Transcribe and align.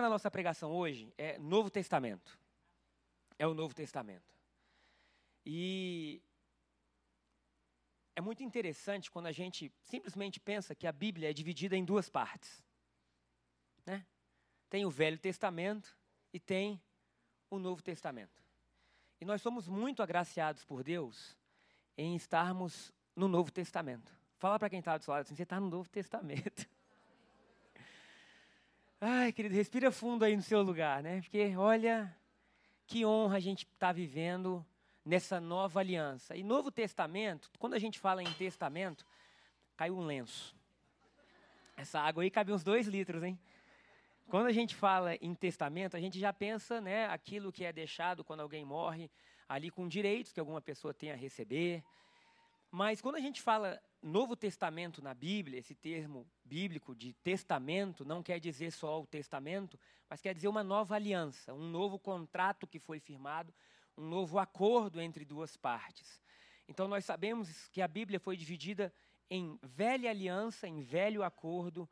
Tema 0.00 0.08
da 0.08 0.14
nossa 0.14 0.30
pregação 0.30 0.72
hoje 0.72 1.12
é 1.18 1.38
Novo 1.38 1.68
Testamento 1.68 2.38
é 3.38 3.46
o 3.46 3.52
Novo 3.52 3.74
Testamento. 3.74 4.34
E 5.44 6.22
é 8.16 8.20
muito 8.22 8.42
interessante 8.42 9.10
quando 9.10 9.26
a 9.26 9.32
gente 9.32 9.70
simplesmente 9.82 10.40
pensa 10.40 10.74
que 10.74 10.86
a 10.86 10.92
Bíblia 10.92 11.28
é 11.28 11.34
dividida 11.34 11.76
em 11.76 11.84
duas 11.84 12.08
partes. 12.08 12.64
Né? 13.84 14.06
Tem 14.70 14.86
o 14.86 14.90
Velho 14.90 15.18
Testamento 15.18 15.94
e 16.32 16.40
tem 16.40 16.80
o 17.50 17.58
Novo 17.58 17.82
Testamento. 17.82 18.42
E 19.20 19.24
nós 19.26 19.42
somos 19.42 19.68
muito 19.68 20.02
agraciados 20.02 20.64
por 20.64 20.82
Deus 20.82 21.36
em 21.96 22.16
estarmos 22.16 22.90
no 23.14 23.28
Novo 23.28 23.50
Testamento. 23.50 24.10
Fala 24.38 24.58
para 24.58 24.70
quem 24.70 24.78
está 24.78 24.96
do 24.96 25.04
seu 25.04 25.12
lado 25.12 25.22
assim, 25.22 25.34
você 25.34 25.42
está 25.42 25.60
no 25.60 25.68
Novo 25.68 25.90
Testamento. 25.90 26.66
Ai, 29.02 29.32
querido, 29.32 29.54
respira 29.54 29.90
fundo 29.90 30.26
aí 30.26 30.36
no 30.36 30.42
seu 30.42 30.60
lugar, 30.60 31.02
né? 31.02 31.22
Porque, 31.22 31.56
olha, 31.56 32.14
que 32.86 33.02
honra 33.06 33.38
a 33.38 33.40
gente 33.40 33.64
está 33.64 33.92
vivendo 33.92 34.62
nessa 35.02 35.40
nova 35.40 35.80
aliança. 35.80 36.36
E 36.36 36.42
Novo 36.42 36.70
Testamento, 36.70 37.50
quando 37.58 37.72
a 37.72 37.78
gente 37.78 37.98
fala 37.98 38.22
em 38.22 38.30
testamento, 38.34 39.06
caiu 39.74 39.96
um 39.96 40.04
lenço. 40.04 40.54
Essa 41.78 41.98
água 41.98 42.22
aí 42.22 42.30
cabe 42.30 42.52
uns 42.52 42.62
dois 42.62 42.86
litros, 42.86 43.22
hein? 43.22 43.40
Quando 44.28 44.48
a 44.48 44.52
gente 44.52 44.74
fala 44.74 45.14
em 45.14 45.34
testamento, 45.34 45.96
a 45.96 46.00
gente 46.00 46.20
já 46.20 46.30
pensa, 46.30 46.78
né, 46.78 47.06
aquilo 47.06 47.50
que 47.50 47.64
é 47.64 47.72
deixado 47.72 48.22
quando 48.22 48.40
alguém 48.40 48.66
morre, 48.66 49.10
ali 49.48 49.70
com 49.70 49.88
direitos 49.88 50.30
que 50.30 50.40
alguma 50.40 50.60
pessoa 50.60 50.92
tem 50.92 51.10
a 51.10 51.16
receber. 51.16 51.82
Mas 52.70 53.00
quando 53.00 53.16
a 53.16 53.20
gente 53.20 53.40
fala 53.40 53.80
Novo 54.02 54.36
Testamento 54.36 55.00
na 55.00 55.14
Bíblia, 55.14 55.58
esse 55.58 55.74
termo 55.74 56.26
bíblico 56.50 56.96
de 56.96 57.12
testamento 57.12 58.04
não 58.04 58.24
quer 58.24 58.40
dizer 58.40 58.72
só 58.72 59.00
o 59.00 59.06
testamento, 59.06 59.78
mas 60.08 60.20
quer 60.20 60.34
dizer 60.34 60.48
uma 60.48 60.64
nova 60.64 60.96
aliança, 60.96 61.54
um 61.54 61.70
novo 61.70 61.96
contrato 61.96 62.66
que 62.66 62.80
foi 62.80 62.98
firmado, 62.98 63.54
um 63.96 64.08
novo 64.08 64.36
acordo 64.36 65.00
entre 65.00 65.24
duas 65.24 65.56
partes. 65.56 66.20
Então 66.66 66.88
nós 66.88 67.04
sabemos 67.04 67.68
que 67.68 67.80
a 67.80 67.86
Bíblia 67.86 68.18
foi 68.18 68.36
dividida 68.36 68.92
em 69.30 69.56
velha 69.62 70.10
aliança, 70.10 70.66
em 70.66 70.80
velho 70.80 71.22
acordo 71.22 71.88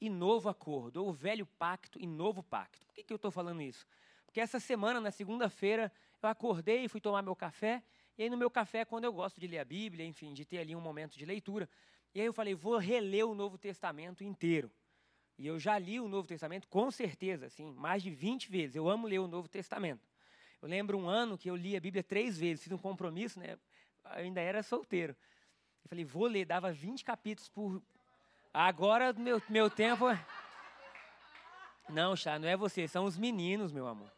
e 0.00 0.08
novo 0.08 0.48
acordo, 0.48 1.04
ou 1.04 1.12
velho 1.12 1.44
pacto 1.58 1.98
e 2.00 2.06
novo 2.06 2.44
pacto. 2.44 2.86
Por 2.86 2.94
que, 2.94 3.02
que 3.02 3.12
eu 3.12 3.16
estou 3.16 3.32
falando 3.32 3.60
isso? 3.60 3.84
Porque 4.24 4.40
essa 4.40 4.60
semana, 4.60 5.00
na 5.00 5.10
segunda-feira, 5.10 5.90
eu 6.22 6.28
acordei 6.28 6.84
e 6.84 6.88
fui 6.88 7.00
tomar 7.00 7.22
meu 7.22 7.34
café 7.34 7.82
e 8.18 8.22
aí 8.22 8.30
no 8.30 8.36
meu 8.36 8.50
café, 8.50 8.84
quando 8.84 9.04
eu 9.04 9.12
gosto 9.12 9.38
de 9.38 9.46
ler 9.46 9.58
a 9.58 9.64
Bíblia, 9.64 10.06
enfim, 10.06 10.32
de 10.32 10.44
ter 10.44 10.58
ali 10.58 10.74
um 10.74 10.80
momento 10.80 11.18
de 11.18 11.26
leitura, 11.26 11.68
e 12.16 12.20
aí 12.20 12.24
eu 12.24 12.32
falei, 12.32 12.54
vou 12.54 12.78
reler 12.78 13.26
o 13.26 13.34
Novo 13.34 13.58
Testamento 13.58 14.24
inteiro. 14.24 14.70
E 15.36 15.46
eu 15.46 15.58
já 15.58 15.78
li 15.78 16.00
o 16.00 16.08
Novo 16.08 16.26
Testamento, 16.26 16.66
com 16.66 16.90
certeza, 16.90 17.44
assim, 17.44 17.70
mais 17.72 18.02
de 18.02 18.08
20 18.08 18.50
vezes. 18.50 18.74
Eu 18.74 18.88
amo 18.88 19.06
ler 19.06 19.18
o 19.18 19.28
Novo 19.28 19.46
Testamento. 19.46 20.00
Eu 20.62 20.66
lembro 20.66 20.96
um 20.96 21.06
ano 21.06 21.36
que 21.36 21.50
eu 21.50 21.54
li 21.54 21.76
a 21.76 21.80
Bíblia 21.80 22.02
três 22.02 22.38
vezes, 22.38 22.64
fiz 22.64 22.72
um 22.72 22.78
compromisso, 22.78 23.38
né? 23.38 23.58
Eu 24.02 24.10
ainda 24.12 24.40
era 24.40 24.62
solteiro. 24.62 25.14
Eu 25.84 25.90
falei, 25.90 26.06
vou 26.06 26.26
ler, 26.26 26.46
dava 26.46 26.72
20 26.72 27.04
capítulos 27.04 27.50
por. 27.50 27.82
Agora, 28.50 29.12
meu, 29.12 29.42
meu 29.46 29.68
tempo. 29.68 30.08
É 30.08 30.18
não, 31.90 32.16
Chá, 32.16 32.38
não 32.38 32.48
é 32.48 32.56
você, 32.56 32.88
são 32.88 33.04
os 33.04 33.18
meninos, 33.18 33.72
meu 33.72 33.86
amor. 33.86 34.10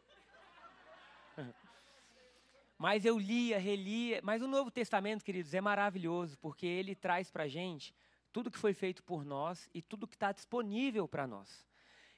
Mas 2.79 3.03
eu 3.03 3.19
lia, 3.19 3.59
relia. 3.59 4.21
Mas 4.23 4.41
o 4.41 4.47
Novo 4.47 4.71
Testamento, 4.71 5.25
queridos, 5.25 5.53
é 5.53 5.59
maravilhoso, 5.59 6.37
porque 6.39 6.65
ele 6.65 6.95
traz 6.95 7.29
para 7.29 7.43
a 7.43 7.47
gente 7.47 7.93
tudo 8.31 8.49
que 8.49 8.57
foi 8.57 8.73
feito 8.73 9.03
por 9.03 9.25
nós 9.25 9.69
e 9.73 9.81
tudo 9.81 10.07
que 10.07 10.15
está 10.15 10.31
disponível 10.31 11.05
para 11.05 11.27
nós. 11.27 11.67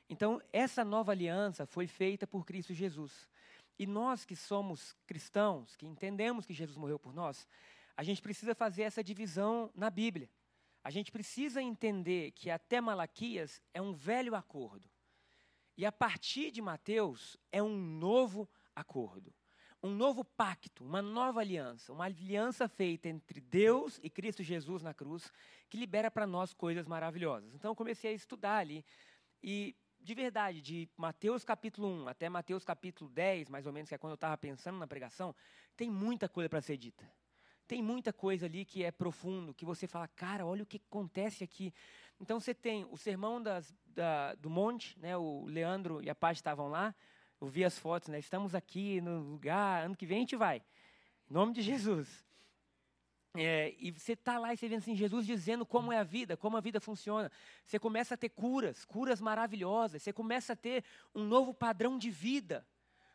Então, 0.07 0.39
essa 0.53 0.85
nova 0.85 1.13
aliança 1.13 1.65
foi 1.65 1.87
feita 1.87 2.27
por 2.27 2.45
Cristo 2.45 2.75
Jesus. 2.75 3.27
E 3.79 3.87
nós 3.87 4.23
que 4.23 4.35
somos 4.35 4.95
cristãos, 5.07 5.75
que 5.75 5.87
entendemos 5.87 6.45
que 6.45 6.53
Jesus 6.53 6.77
morreu 6.77 6.99
por 6.99 7.11
nós, 7.11 7.47
a 7.97 8.03
gente 8.03 8.21
precisa 8.21 8.53
fazer 8.53 8.83
essa 8.83 9.03
divisão 9.03 9.71
na 9.73 9.89
Bíblia. 9.89 10.29
A 10.83 10.91
gente 10.91 11.11
precisa 11.11 11.59
entender 11.59 12.31
que 12.33 12.51
até 12.51 12.79
Malaquias 12.79 13.59
é 13.73 13.81
um 13.81 13.93
velho 13.93 14.35
acordo. 14.35 14.87
E 15.75 15.87
a 15.87 15.91
partir 15.91 16.51
de 16.51 16.61
Mateus 16.61 17.35
é 17.51 17.63
um 17.63 17.75
novo 17.75 18.47
acordo 18.75 19.33
um 19.83 19.89
novo 19.89 20.23
pacto, 20.23 20.83
uma 20.83 21.01
nova 21.01 21.39
aliança, 21.39 21.91
uma 21.91 22.05
aliança 22.05 22.67
feita 22.67 23.09
entre 23.09 23.41
Deus 23.41 23.99
e 24.03 24.09
Cristo 24.09 24.43
Jesus 24.43 24.83
na 24.83 24.93
cruz, 24.93 25.31
que 25.69 25.77
libera 25.77 26.11
para 26.11 26.27
nós 26.27 26.53
coisas 26.53 26.87
maravilhosas. 26.87 27.53
Então 27.55 27.71
eu 27.71 27.75
comecei 27.75 28.11
a 28.11 28.13
estudar 28.13 28.57
ali 28.57 28.85
e 29.41 29.75
de 30.03 30.15
verdade, 30.15 30.61
de 30.61 30.89
Mateus 30.97 31.43
capítulo 31.43 31.87
1 31.87 32.07
até 32.07 32.27
Mateus 32.27 32.63
capítulo 32.63 33.09
10, 33.11 33.49
mais 33.49 33.67
ou 33.67 33.73
menos, 33.73 33.87
que 33.87 33.95
é 33.95 33.97
quando 33.97 34.11
eu 34.11 34.15
estava 34.15 34.35
pensando 34.37 34.77
na 34.77 34.87
pregação, 34.87 35.35
tem 35.77 35.89
muita 35.89 36.27
coisa 36.27 36.49
para 36.49 36.61
ser 36.61 36.77
dita. 36.77 37.09
Tem 37.67 37.81
muita 37.81 38.11
coisa 38.11 38.47
ali 38.47 38.65
que 38.65 38.83
é 38.83 38.91
profundo, 38.91 39.53
que 39.53 39.63
você 39.63 39.87
fala, 39.87 40.07
cara, 40.07 40.45
olha 40.45 40.63
o 40.63 40.65
que 40.65 40.81
acontece 40.89 41.43
aqui. 41.43 41.73
Então 42.19 42.39
você 42.39 42.53
tem 42.53 42.85
o 42.85 42.97
sermão 42.97 43.41
das, 43.41 43.73
da, 43.85 44.35
do 44.35 44.49
monte, 44.49 44.99
né, 44.99 45.15
o 45.15 45.45
Leandro 45.45 46.01
e 46.03 46.09
a 46.09 46.15
Paty 46.15 46.39
estavam 46.39 46.67
lá, 46.67 46.93
eu 47.41 47.47
vi 47.47 47.65
as 47.65 47.77
fotos, 47.77 48.07
né? 48.09 48.19
Estamos 48.19 48.53
aqui 48.53 49.01
no 49.01 49.19
lugar, 49.19 49.83
ano 49.83 49.95
que 49.95 50.05
vem 50.05 50.17
a 50.17 50.19
gente 50.19 50.35
vai. 50.35 50.61
Em 51.27 51.33
nome 51.33 51.53
de 51.53 51.63
Jesus. 51.63 52.23
É, 53.33 53.73
e 53.79 53.91
você 53.91 54.13
está 54.13 54.37
lá 54.37 54.53
e 54.53 54.57
você 54.57 54.67
vê 54.67 54.75
assim, 54.75 54.93
Jesus 54.93 55.25
dizendo 55.25 55.65
como 55.65 55.91
é 55.91 55.97
a 55.97 56.03
vida, 56.03 56.37
como 56.37 56.55
a 56.55 56.61
vida 56.61 56.79
funciona. 56.79 57.31
Você 57.65 57.79
começa 57.79 58.13
a 58.13 58.17
ter 58.17 58.29
curas, 58.29 58.85
curas 58.85 59.19
maravilhosas. 59.19 60.03
Você 60.03 60.13
começa 60.13 60.53
a 60.53 60.55
ter 60.55 60.83
um 61.15 61.23
novo 61.23 61.51
padrão 61.51 61.97
de 61.97 62.11
vida. 62.11 62.63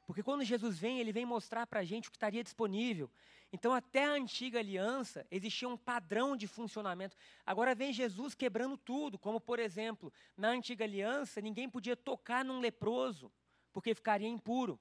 Porque 0.07 0.25
quando 0.25 0.43
Jesus 0.43 0.77
vem, 0.77 0.99
ele 0.99 1.13
vem 1.13 1.25
mostrar 1.25 1.65
para 1.65 1.81
a 1.81 1.85
gente 1.85 2.09
o 2.09 2.11
que 2.11 2.17
estaria 2.17 2.43
disponível. 2.43 3.09
Então, 3.53 3.73
até 3.73 4.07
a 4.07 4.11
antiga 4.11 4.59
aliança, 4.59 5.25
existia 5.31 5.69
um 5.69 5.77
padrão 5.77 6.37
de 6.37 6.49
funcionamento. 6.49 7.17
Agora 7.45 7.77
vem 7.77 7.93
Jesus 7.93 8.35
quebrando 8.35 8.77
tudo, 8.77 9.19
como 9.19 9.41
por 9.41 9.61
exemplo, 9.61 10.13
na 10.37 10.49
antiga 10.49 10.85
aliança, 10.85 11.41
ninguém 11.41 11.69
podia 11.69 11.97
tocar 11.97 12.45
num 12.45 12.59
leproso 12.59 13.31
porque 13.77 13.95
ficaria 13.95 14.27
impuro. 14.27 14.81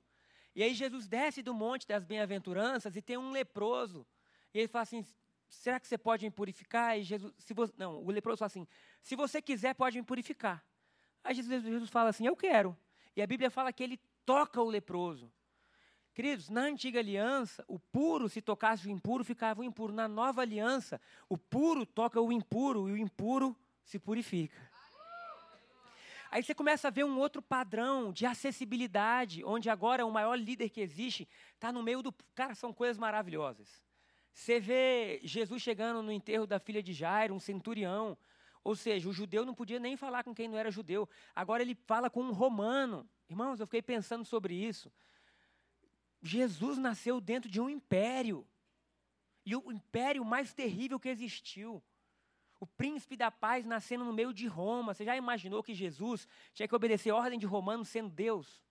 E 0.56 0.64
aí 0.64 0.74
Jesus 0.74 1.06
desce 1.06 1.42
do 1.42 1.54
monte 1.54 1.86
das 1.86 2.06
bem-aventuranças 2.06 2.96
e 2.96 3.02
tem 3.02 3.18
um 3.18 3.30
leproso. 3.30 4.08
E 4.54 4.60
ele 4.60 4.70
fala 4.70 4.84
assim: 4.84 5.06
será 5.50 5.82
que 5.82 5.86
você 5.86 5.98
pode 5.98 6.24
me 6.24 6.32
purificar? 6.32 6.98
E 6.98 7.04
Jesus, 7.04 7.34
se 7.38 7.54
você, 7.54 7.74
não, 7.78 8.02
o 8.02 8.10
leproso 8.10 8.38
fala 8.38 8.48
assim: 8.48 8.66
se 9.02 9.14
você 9.14 9.42
quiser, 9.42 9.76
pode 9.76 9.98
me 9.98 10.06
purificar. 10.06 10.66
Aí 11.26 11.36
Jesus, 11.36 11.62
Jesus 11.62 11.90
fala 11.90 12.12
assim: 12.12 12.26
eu 12.26 12.38
quero. 12.38 12.74
E 13.18 13.22
a 13.22 13.28
Bíblia 13.28 13.52
fala 13.52 13.74
que 13.74 13.84
ele 13.84 14.00
toca 14.26 14.62
o 14.62 14.70
leproso. 14.70 15.30
Queridos, 16.14 16.50
na 16.50 16.62
antiga 16.62 17.00
aliança, 17.00 17.66
o 17.68 17.78
puro, 17.78 18.30
se 18.30 18.42
tocasse 18.42 18.88
o 18.88 18.90
impuro, 18.90 19.26
ficava 19.26 19.60
o 19.60 19.64
impuro. 19.66 19.92
Na 19.92 20.08
nova 20.08 20.40
aliança, 20.40 21.02
o 21.28 21.38
puro 21.38 21.86
toca 21.86 22.22
o 22.22 22.32
impuro 22.32 22.88
e 22.88 22.94
o 22.94 22.98
impuro 22.98 23.54
se 23.84 24.00
purifica. 24.00 24.56
Aí 26.32 26.44
você 26.44 26.54
começa 26.54 26.88
a 26.88 26.92
ver 26.92 27.04
um 27.04 27.18
outro 27.18 27.42
padrão 27.42 28.12
de 28.12 28.26
acessibilidade, 28.26 29.44
onde 29.44 29.70
agora 29.70 30.06
o 30.06 30.12
maior 30.12 30.36
líder 30.36 30.70
que 30.70 30.82
existe 30.82 31.28
está 31.54 31.72
no 31.72 31.84
meio 31.84 32.02
do. 32.02 32.14
Cara, 32.34 32.56
são 32.56 32.74
coisas 32.74 32.98
maravilhosas. 32.98 33.84
Você 34.34 34.60
vê 34.60 35.22
Jesus 35.24 35.62
chegando 35.62 36.04
no 36.04 36.12
enterro 36.12 36.46
da 36.46 36.60
filha 36.60 36.84
de 36.84 36.94
Jairo, 36.94 37.34
um 37.34 37.40
centurião. 37.40 38.18
Ou 38.64 38.76
seja, 38.76 39.08
o 39.08 39.14
judeu 39.14 39.46
não 39.46 39.54
podia 39.54 39.80
nem 39.80 39.96
falar 39.96 40.24
com 40.24 40.34
quem 40.34 40.48
não 40.48 40.58
era 40.58 40.72
judeu. 40.72 41.08
Agora 41.36 41.62
ele 41.62 41.76
fala 41.86 42.10
com 42.10 42.22
um 42.22 42.34
romano. 42.34 43.08
Irmãos, 43.30 43.60
eu 43.60 43.68
fiquei 43.68 43.82
pensando 43.82 44.26
sobre 44.26 44.56
isso. 44.56 44.92
Jesus 46.22 46.78
nasceu 46.78 47.22
dentro 47.22 47.50
de 47.50 47.62
um 47.62 47.70
império. 47.70 48.46
E 49.46 49.56
o 49.56 49.72
império 49.72 50.26
mais 50.26 50.54
terrível 50.54 51.00
que 51.00 51.08
existiu 51.08 51.82
o 52.66 52.68
príncipe 52.76 53.16
da 53.16 53.30
paz 53.30 53.64
nascendo 53.64 54.04
no 54.04 54.12
meio 54.12 54.34
de 54.34 54.48
Roma. 54.48 54.94
Você 54.94 55.06
já 55.06 55.16
imaginou 55.16 55.62
que 55.62 55.74
Jesus 55.74 56.28
tinha 56.54 56.68
que 56.68 56.76
obedecer 56.76 57.12
a 57.12 57.16
ordem 57.16 57.38
de 57.38 57.46
Romano 57.46 57.86
sendo 57.86 58.10
Deus? 58.10 58.64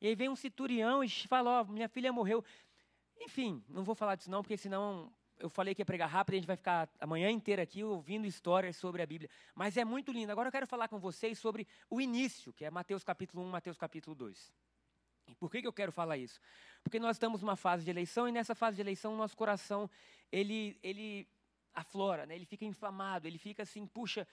E 0.00 0.06
aí 0.06 0.14
vem 0.14 0.28
um 0.28 0.36
centurião 0.36 1.02
e 1.02 1.08
fala: 1.08 1.62
Ó, 1.62 1.64
minha 1.64 1.88
filha 1.88 2.12
morreu. 2.12 2.44
Enfim, 3.18 3.64
não 3.68 3.82
vou 3.82 3.94
falar 3.94 4.16
disso 4.16 4.30
não, 4.30 4.42
porque 4.42 4.56
senão 4.56 5.10
eu 5.38 5.48
falei 5.48 5.74
que 5.74 5.80
ia 5.80 5.86
pregar 5.86 6.08
rápido, 6.08 6.34
a 6.34 6.36
gente 6.36 6.46
vai 6.46 6.56
ficar 6.56 6.88
a 7.00 7.06
manhã 7.06 7.30
inteira 7.30 7.62
aqui 7.62 7.82
ouvindo 7.82 8.26
histórias 8.26 8.76
sobre 8.76 9.02
a 9.02 9.06
Bíblia. 9.06 9.30
Mas 9.54 9.76
é 9.76 9.84
muito 9.84 10.12
lindo. 10.12 10.30
Agora 10.30 10.48
eu 10.48 10.52
quero 10.52 10.66
falar 10.66 10.88
com 10.88 10.98
vocês 10.98 11.38
sobre 11.38 11.66
o 11.88 12.00
início, 12.00 12.52
que 12.52 12.64
é 12.64 12.70
Mateus 12.70 13.02
capítulo 13.02 13.42
1, 13.44 13.48
Mateus 13.48 13.78
capítulo 13.78 14.14
2. 14.14 14.52
E 15.28 15.34
por 15.34 15.50
que, 15.50 15.62
que 15.62 15.66
eu 15.66 15.72
quero 15.72 15.90
falar 15.90 16.18
isso? 16.18 16.38
Porque 16.82 16.98
nós 16.98 17.16
estamos 17.16 17.40
numa 17.40 17.56
fase 17.56 17.84
de 17.84 17.90
eleição 17.90 18.28
e 18.28 18.32
nessa 18.32 18.54
fase 18.54 18.76
de 18.76 18.82
eleição 18.82 19.14
o 19.14 19.16
nosso 19.16 19.34
coração, 19.34 19.88
ele, 20.30 20.78
ele 20.82 21.26
aflora, 21.74 22.26
né? 22.26 22.34
ele 22.34 22.46
fica 22.46 22.64
inflamado, 22.64 23.26
ele 23.26 23.38
fica 23.38 23.62
assim, 23.62 23.86
puxa. 23.86 24.26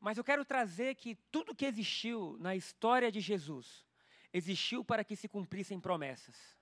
Mas 0.00 0.16
eu 0.16 0.24
quero 0.24 0.44
trazer 0.44 0.94
que 0.94 1.14
tudo 1.30 1.54
que 1.54 1.64
existiu 1.64 2.36
na 2.40 2.54
história 2.54 3.10
de 3.10 3.20
Jesus, 3.20 3.86
existiu 4.32 4.84
para 4.84 5.04
que 5.04 5.16
se 5.16 5.28
cumprissem 5.28 5.80
promessas 5.80 6.58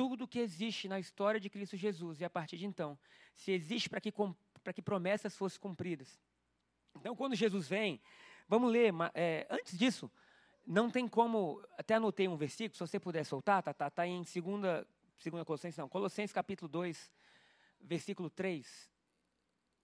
tudo 0.00 0.26
que 0.26 0.38
existe 0.38 0.88
na 0.88 0.98
história 0.98 1.38
de 1.38 1.50
Cristo 1.50 1.76
Jesus. 1.76 2.22
E 2.22 2.24
a 2.24 2.30
partir 2.30 2.56
de 2.56 2.64
então, 2.64 2.98
se 3.34 3.52
existe 3.52 3.86
para 3.86 4.00
que, 4.00 4.10
para 4.64 4.72
que 4.72 4.80
promessas 4.80 5.36
fossem 5.36 5.60
cumpridas. 5.60 6.18
Então, 6.96 7.14
quando 7.14 7.36
Jesus 7.36 7.68
vem, 7.68 8.00
vamos 8.48 8.72
ler, 8.72 8.94
é, 9.12 9.46
antes 9.50 9.76
disso, 9.78 10.10
não 10.66 10.90
tem 10.90 11.06
como, 11.06 11.62
até 11.76 11.96
anotei 11.96 12.28
um 12.28 12.36
versículo, 12.38 12.74
se 12.74 12.80
você 12.80 12.98
puder 12.98 13.24
soltar, 13.24 13.62
tá, 13.62 13.74
tá, 13.74 13.90
tá 13.90 14.06
em 14.06 14.22
2 14.22 14.28
segunda, 14.30 14.86
segunda 15.18 15.44
Colossenses, 15.44 15.76
não, 15.76 15.86
Colossenses 15.86 16.32
capítulo 16.32 16.66
2, 16.66 17.12
versículo 17.82 18.30
3. 18.30 18.90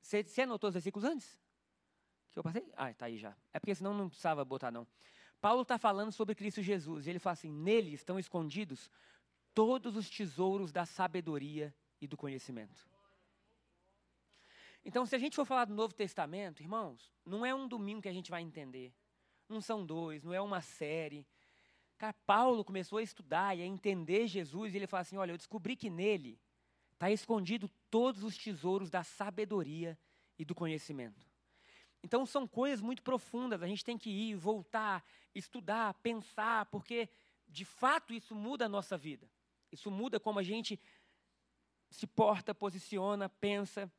Você, 0.07 0.23
você 0.23 0.43
anotou 0.43 0.69
os 0.69 0.75
versículos 0.75 1.05
antes? 1.05 1.37
Que 2.33 2.39
eu 2.39 2.43
passei? 2.43 2.65
Ah, 2.77 2.93
está 2.93 3.07
aí 3.07 3.19
já. 3.19 3.37
É 3.53 3.59
porque 3.59 3.75
senão 3.75 3.93
não 3.93 4.09
precisava 4.09 4.45
botar, 4.45 4.71
não. 4.71 4.87
Paulo 5.41 5.63
está 5.63 5.79
falando 5.79 6.13
sobre 6.13 6.33
Cristo 6.33 6.63
Jesus, 6.63 7.07
e 7.07 7.11
ele 7.11 7.19
fala 7.19 7.33
assim, 7.33 7.51
nele 7.51 7.93
estão 7.93 8.17
escondidos 8.17 8.89
todos 9.53 9.97
os 9.97 10.09
tesouros 10.09 10.71
da 10.71 10.87
sabedoria 10.87 11.75
e 12.01 12.07
do 12.07 12.17
conhecimento. 12.17 12.89
Então, 14.85 15.05
se 15.05 15.17
a 15.17 15.19
gente 15.19 15.35
for 15.35 15.45
falar 15.45 15.65
do 15.65 15.75
Novo 15.75 15.93
Testamento, 15.93 16.63
irmãos, 16.63 17.13
não 17.25 17.45
é 17.45 17.53
um 17.53 17.67
domingo 17.67 18.03
que 18.03 18.09
a 18.09 18.13
gente 18.13 18.31
vai 18.31 18.43
entender. 18.43 18.95
Não 19.49 19.61
são 19.61 19.85
dois, 19.85 20.23
não 20.23 20.33
é 20.33 20.41
uma 20.41 20.61
série. 20.61 21.27
Cara, 21.99 22.15
Paulo 22.25 22.65
começou 22.65 22.99
a 22.99 23.03
estudar 23.03 23.59
e 23.59 23.63
a 23.63 23.67
entender 23.67 24.29
Jesus 24.29 24.73
e 24.73 24.77
ele 24.77 24.87
fala 24.87 25.01
assim: 25.01 25.17
olha, 25.17 25.33
eu 25.33 25.37
descobri 25.37 25.75
que 25.75 25.91
nele 25.91 26.39
está 26.93 27.11
escondido 27.11 27.69
todos 27.97 28.23
os 28.23 28.37
tesouros 28.37 28.91
da 28.91 29.03
sabedoria 29.03 29.99
e 30.39 30.45
do 30.45 30.55
conhecimento. 30.55 31.27
Então 32.03 32.27
são 32.27 32.47
coisas 32.47 32.83
muito 32.83 33.03
profundas, 33.03 33.63
a 33.63 33.67
gente 33.67 33.83
tem 33.83 33.97
que 33.97 34.11
ir, 34.11 34.35
voltar, 34.35 35.03
estudar, 35.35 35.95
pensar, 36.03 36.67
porque 36.67 37.09
de 37.49 37.65
fato 37.65 38.13
isso 38.13 38.35
muda 38.35 38.67
a 38.67 38.69
nossa 38.69 38.99
vida. 38.99 39.27
Isso 39.73 39.91
muda 39.91 40.21
como 40.21 40.39
a 40.39 40.43
gente 40.43 40.79
se 41.91 42.07
porta, 42.07 42.55
posiciona, 42.55 43.31
pensa. 43.31 43.91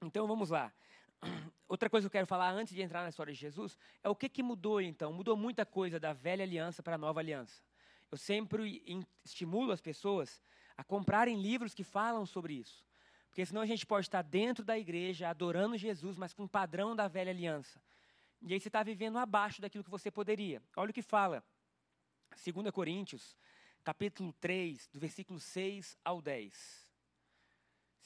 Então 0.00 0.28
vamos 0.28 0.50
lá. 0.50 0.72
Outra 1.66 1.90
coisa 1.90 2.04
que 2.04 2.06
eu 2.06 2.18
quero 2.20 2.28
falar 2.28 2.52
antes 2.52 2.72
de 2.72 2.80
entrar 2.80 3.02
na 3.02 3.08
história 3.08 3.32
de 3.32 3.40
Jesus 3.40 3.76
é 4.04 4.08
o 4.08 4.14
que, 4.14 4.28
que 4.28 4.40
mudou 4.40 4.80
então. 4.80 5.12
Mudou 5.12 5.36
muita 5.36 5.66
coisa 5.66 5.98
da 5.98 6.12
velha 6.12 6.44
aliança 6.44 6.80
para 6.80 6.94
a 6.94 6.98
nova 6.98 7.18
aliança. 7.18 7.60
Eu 8.08 8.16
sempre 8.16 9.04
estimulo 9.24 9.72
as 9.72 9.80
pessoas 9.80 10.40
a 10.76 10.84
comprarem 10.84 11.42
livros 11.42 11.74
que 11.74 11.82
falam 11.82 12.24
sobre 12.24 12.54
isso. 12.54 12.86
Porque 13.36 13.44
senão 13.44 13.60
a 13.60 13.66
gente 13.66 13.84
pode 13.84 14.06
estar 14.06 14.22
dentro 14.22 14.64
da 14.64 14.78
igreja, 14.78 15.28
adorando 15.28 15.76
Jesus, 15.76 16.16
mas 16.16 16.32
com 16.32 16.44
o 16.44 16.48
padrão 16.48 16.96
da 16.96 17.06
velha 17.06 17.30
aliança. 17.30 17.78
E 18.40 18.54
aí 18.54 18.58
você 18.58 18.70
está 18.70 18.82
vivendo 18.82 19.18
abaixo 19.18 19.60
daquilo 19.60 19.84
que 19.84 19.90
você 19.90 20.10
poderia. 20.10 20.62
Olha 20.74 20.90
o 20.90 20.94
que 20.94 21.02
fala. 21.02 21.44
2 22.30 22.70
Coríntios 22.70 23.36
capítulo 23.84 24.32
3, 24.40 24.88
do 24.90 24.98
versículo 24.98 25.38
6 25.38 25.98
ao 26.02 26.22
10. 26.22 26.88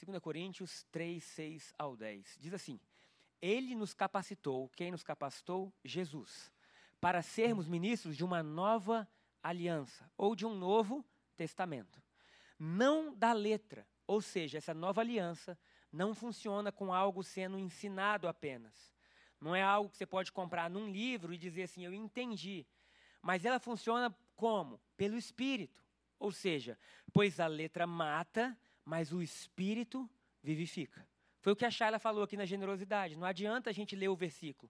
2 0.04 0.18
Coríntios 0.18 0.84
3, 0.90 1.22
6 1.22 1.74
ao 1.78 1.96
10. 1.96 2.36
Diz 2.40 2.52
assim: 2.52 2.80
Ele 3.40 3.76
nos 3.76 3.94
capacitou, 3.94 4.68
quem 4.70 4.90
nos 4.90 5.04
capacitou? 5.04 5.72
Jesus, 5.84 6.50
para 7.00 7.22
sermos 7.22 7.68
ministros 7.68 8.16
de 8.16 8.24
uma 8.24 8.42
nova 8.42 9.08
aliança, 9.40 10.10
ou 10.16 10.34
de 10.34 10.44
um 10.44 10.56
novo 10.56 11.04
testamento. 11.36 12.02
Não 12.58 13.14
da 13.14 13.32
letra, 13.32 13.86
ou 14.10 14.20
seja, 14.20 14.58
essa 14.58 14.74
nova 14.74 15.02
aliança 15.02 15.56
não 15.92 16.16
funciona 16.16 16.72
com 16.72 16.92
algo 16.92 17.22
sendo 17.22 17.56
ensinado 17.56 18.26
apenas. 18.26 18.92
Não 19.40 19.54
é 19.54 19.62
algo 19.62 19.88
que 19.88 19.96
você 19.96 20.04
pode 20.04 20.32
comprar 20.32 20.68
num 20.68 20.90
livro 20.90 21.32
e 21.32 21.38
dizer 21.38 21.62
assim, 21.62 21.84
eu 21.84 21.94
entendi. 21.94 22.66
Mas 23.22 23.44
ela 23.44 23.60
funciona 23.60 24.12
como? 24.34 24.80
Pelo 24.96 25.16
Espírito. 25.16 25.80
Ou 26.18 26.32
seja, 26.32 26.76
pois 27.12 27.38
a 27.38 27.46
letra 27.46 27.86
mata, 27.86 28.58
mas 28.84 29.12
o 29.12 29.22
Espírito 29.22 30.10
vivifica. 30.42 31.06
Foi 31.38 31.52
o 31.52 31.56
que 31.56 31.64
a 31.64 31.70
Shayla 31.70 32.00
falou 32.00 32.24
aqui 32.24 32.36
na 32.36 32.44
generosidade. 32.44 33.14
Não 33.14 33.24
adianta 33.24 33.70
a 33.70 33.72
gente 33.72 33.94
ler 33.94 34.08
o 34.08 34.16
versículo. 34.16 34.68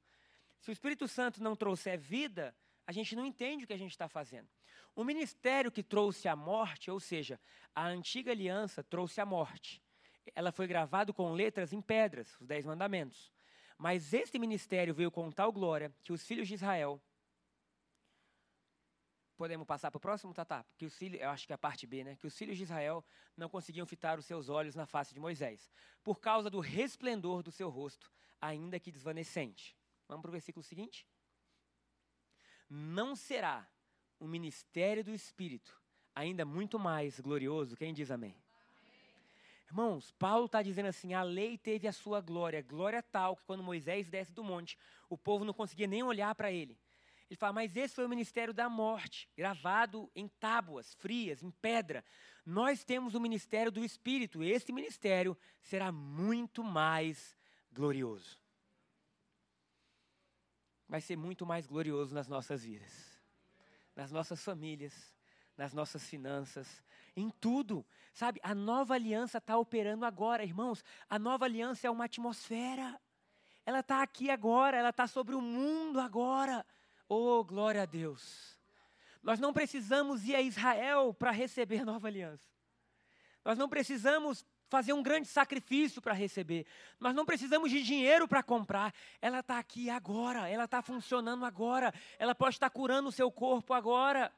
Se 0.61 0.71
o 0.71 0.73
Espírito 0.73 1.09
Santo 1.09 1.43
não 1.43 1.57
trouxer 1.57 1.99
vida, 1.99 2.55
a 2.91 2.93
gente 2.93 3.15
não 3.15 3.25
entende 3.25 3.63
o 3.63 3.67
que 3.69 3.73
a 3.73 3.79
gente 3.79 3.93
está 3.93 4.09
fazendo. 4.09 4.49
O 4.97 5.05
ministério 5.05 5.71
que 5.71 5.81
trouxe 5.81 6.27
a 6.27 6.35
morte, 6.35 6.91
ou 6.91 6.99
seja, 6.99 7.41
a 7.73 7.87
antiga 7.87 8.33
aliança 8.33 8.83
trouxe 8.83 9.21
a 9.21 9.25
morte. 9.25 9.81
Ela 10.35 10.51
foi 10.51 10.67
gravada 10.67 11.13
com 11.13 11.31
letras 11.33 11.73
em 11.73 11.81
pedras, 11.81 12.37
os 12.41 12.49
Dez 12.49 12.67
Mandamentos. 12.67 13.33
Mas 13.79 14.13
esse 14.13 14.41
ministério 14.41 14.93
veio 14.93 15.09
com 15.09 15.31
tal 15.31 15.53
glória 15.53 15.95
que 16.03 16.13
os 16.13 16.27
filhos 16.27 16.49
de 16.49 16.55
Israel 16.55 17.01
Podemos 19.37 19.67
passar 19.67 19.91
para 19.91 19.97
o 19.97 20.01
próximo, 20.01 20.35
Tatá? 20.35 20.67
Que 20.77 20.85
os 20.85 20.95
filhos, 20.99 21.19
eu 21.19 21.31
acho 21.31 21.47
que 21.47 21.53
é 21.53 21.55
a 21.55 21.59
parte 21.59 21.87
B, 21.87 22.05
né? 22.05 22.15
Que 22.15 22.27
os 22.27 22.37
filhos 22.37 22.59
de 22.59 22.65
Israel 22.65 23.03
não 23.35 23.49
conseguiam 23.49 23.87
fitar 23.87 24.19
os 24.19 24.27
seus 24.27 24.51
olhos 24.51 24.75
na 24.75 24.85
face 24.85 25.15
de 25.15 25.21
Moisés, 25.21 25.73
por 26.05 26.21
causa 26.21 26.51
do 26.51 26.61
resplendor 26.61 27.43
do 27.43 27.51
seu 27.51 27.71
rosto, 27.71 28.13
ainda 28.39 28.79
que 28.79 28.93
desvanecente. 28.93 29.75
Vamos 30.07 30.21
para 30.21 30.29
o 30.29 30.33
versículo 30.33 30.63
seguinte? 30.63 31.07
Não 32.71 33.17
será 33.17 33.69
o 34.21 34.29
ministério 34.29 35.03
do 35.03 35.13
Espírito 35.13 35.77
ainda 36.15 36.45
muito 36.45 36.79
mais 36.79 37.19
glorioso? 37.19 37.77
Quem 37.77 37.93
diz 37.93 38.13
amém? 38.13 38.37
Irmãos, 39.67 40.13
Paulo 40.13 40.47
está 40.47 40.63
dizendo 40.63 40.87
assim: 40.87 41.13
a 41.13 41.23
lei 41.23 41.59
teve 41.59 41.89
a 41.89 41.93
sua 41.93 42.21
glória, 42.21 42.63
glória 42.63 43.03
tal 43.03 43.37
que 43.37 43.45
quando 43.45 43.63
Moisés 43.63 44.09
desce 44.09 44.33
do 44.33 44.45
monte, 44.45 44.79
o 45.09 45.19
povo 45.19 45.45
não 45.45 45.53
conseguia 45.53 45.89
nem 45.89 46.03
olhar 46.03 46.33
para 46.37 46.53
ele. 46.53 46.79
Ele 47.29 47.37
fala, 47.37 47.53
mas 47.53 47.77
esse 47.77 47.95
foi 47.95 48.05
o 48.05 48.09
ministério 48.09 48.53
da 48.53 48.69
morte, 48.69 49.29
gravado 49.37 50.11
em 50.17 50.27
tábuas 50.27 50.95
frias, 50.95 51.45
em 51.45 51.51
pedra. 51.53 52.05
Nós 52.45 52.83
temos 52.83 53.15
o 53.15 53.21
ministério 53.21 53.71
do 53.71 53.85
Espírito, 53.85 54.43
esse 54.43 54.73
ministério 54.73 55.39
será 55.63 55.93
muito 55.93 56.65
mais 56.65 57.37
glorioso. 57.73 58.40
Vai 60.91 61.01
ser 61.01 61.17
muito 61.17 61.47
mais 61.47 61.69
glorioso 61.69 62.13
nas 62.13 62.27
nossas 62.27 62.65
vidas, 62.65 62.93
nas 63.95 64.11
nossas 64.11 64.43
famílias, 64.43 65.15
nas 65.57 65.73
nossas 65.73 66.03
finanças, 66.05 66.83
em 67.15 67.31
tudo. 67.31 67.87
Sabe, 68.13 68.41
a 68.43 68.53
nova 68.57 68.95
aliança 68.95 69.39
está 69.39 69.57
operando 69.57 70.05
agora, 70.05 70.43
irmãos. 70.43 70.83
A 71.09 71.17
nova 71.17 71.45
aliança 71.45 71.87
é 71.87 71.91
uma 71.91 72.07
atmosfera. 72.07 73.01
Ela 73.65 73.79
está 73.79 74.03
aqui 74.03 74.31
agora, 74.31 74.79
ela 74.79 74.89
está 74.89 75.07
sobre 75.07 75.37
o 75.37 75.41
mundo 75.41 76.01
agora. 76.01 76.67
Oh, 77.09 77.45
glória 77.45 77.83
a 77.83 77.87
Deus. 77.87 78.59
Nós 79.23 79.39
não 79.39 79.53
precisamos 79.53 80.25
ir 80.25 80.35
a 80.35 80.43
Israel 80.43 81.15
para 81.15 81.31
receber 81.31 81.85
nova 81.85 82.09
aliança. 82.09 82.51
Nós 83.45 83.57
não 83.57 83.69
precisamos 83.69 84.45
fazer 84.71 84.93
um 84.93 85.03
grande 85.03 85.27
sacrifício 85.29 86.01
para 86.01 86.15
receber. 86.15 86.65
Nós 86.99 87.15
não 87.15 87.27
precisamos 87.27 87.71
de 87.71 87.83
dinheiro 87.83 88.29
para 88.29 88.43
comprar. 88.43 88.95
Ela 89.21 89.41
está 89.41 89.59
aqui 89.59 89.91
agora, 89.91 90.49
ela 90.49 90.65
está 90.65 90.81
funcionando 90.81 91.45
agora. 91.45 91.93
Ela 92.19 92.35
pode 92.35 92.55
estar 92.55 92.71
curando 92.71 93.09
o 93.09 93.13
seu 93.13 93.31
corpo 93.31 93.75
agora. 93.75 94.33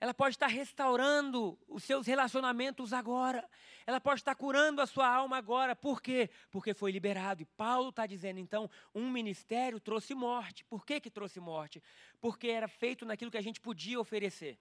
Ela 0.00 0.14
pode 0.14 0.36
estar 0.36 0.46
restaurando 0.46 1.58
os 1.66 1.82
seus 1.82 2.06
relacionamentos 2.06 2.92
agora. 2.92 3.48
Ela 3.84 4.00
pode 4.00 4.20
estar 4.20 4.34
curando 4.34 4.80
a 4.80 4.86
sua 4.86 5.08
alma 5.08 5.38
agora. 5.38 5.74
Por 5.74 6.00
quê? 6.00 6.30
Porque 6.50 6.72
foi 6.72 6.92
liberado. 6.92 7.42
E 7.42 7.46
Paulo 7.46 7.88
está 7.88 8.06
dizendo, 8.06 8.38
então, 8.38 8.70
um 8.94 9.10
ministério 9.10 9.80
trouxe 9.80 10.14
morte. 10.14 10.64
Por 10.66 10.84
que, 10.84 11.00
que 11.00 11.10
trouxe 11.10 11.40
morte? 11.40 11.82
Porque 12.20 12.46
era 12.46 12.68
feito 12.68 13.04
naquilo 13.04 13.30
que 13.30 13.38
a 13.38 13.42
gente 13.42 13.60
podia 13.60 13.98
oferecer. 13.98 14.56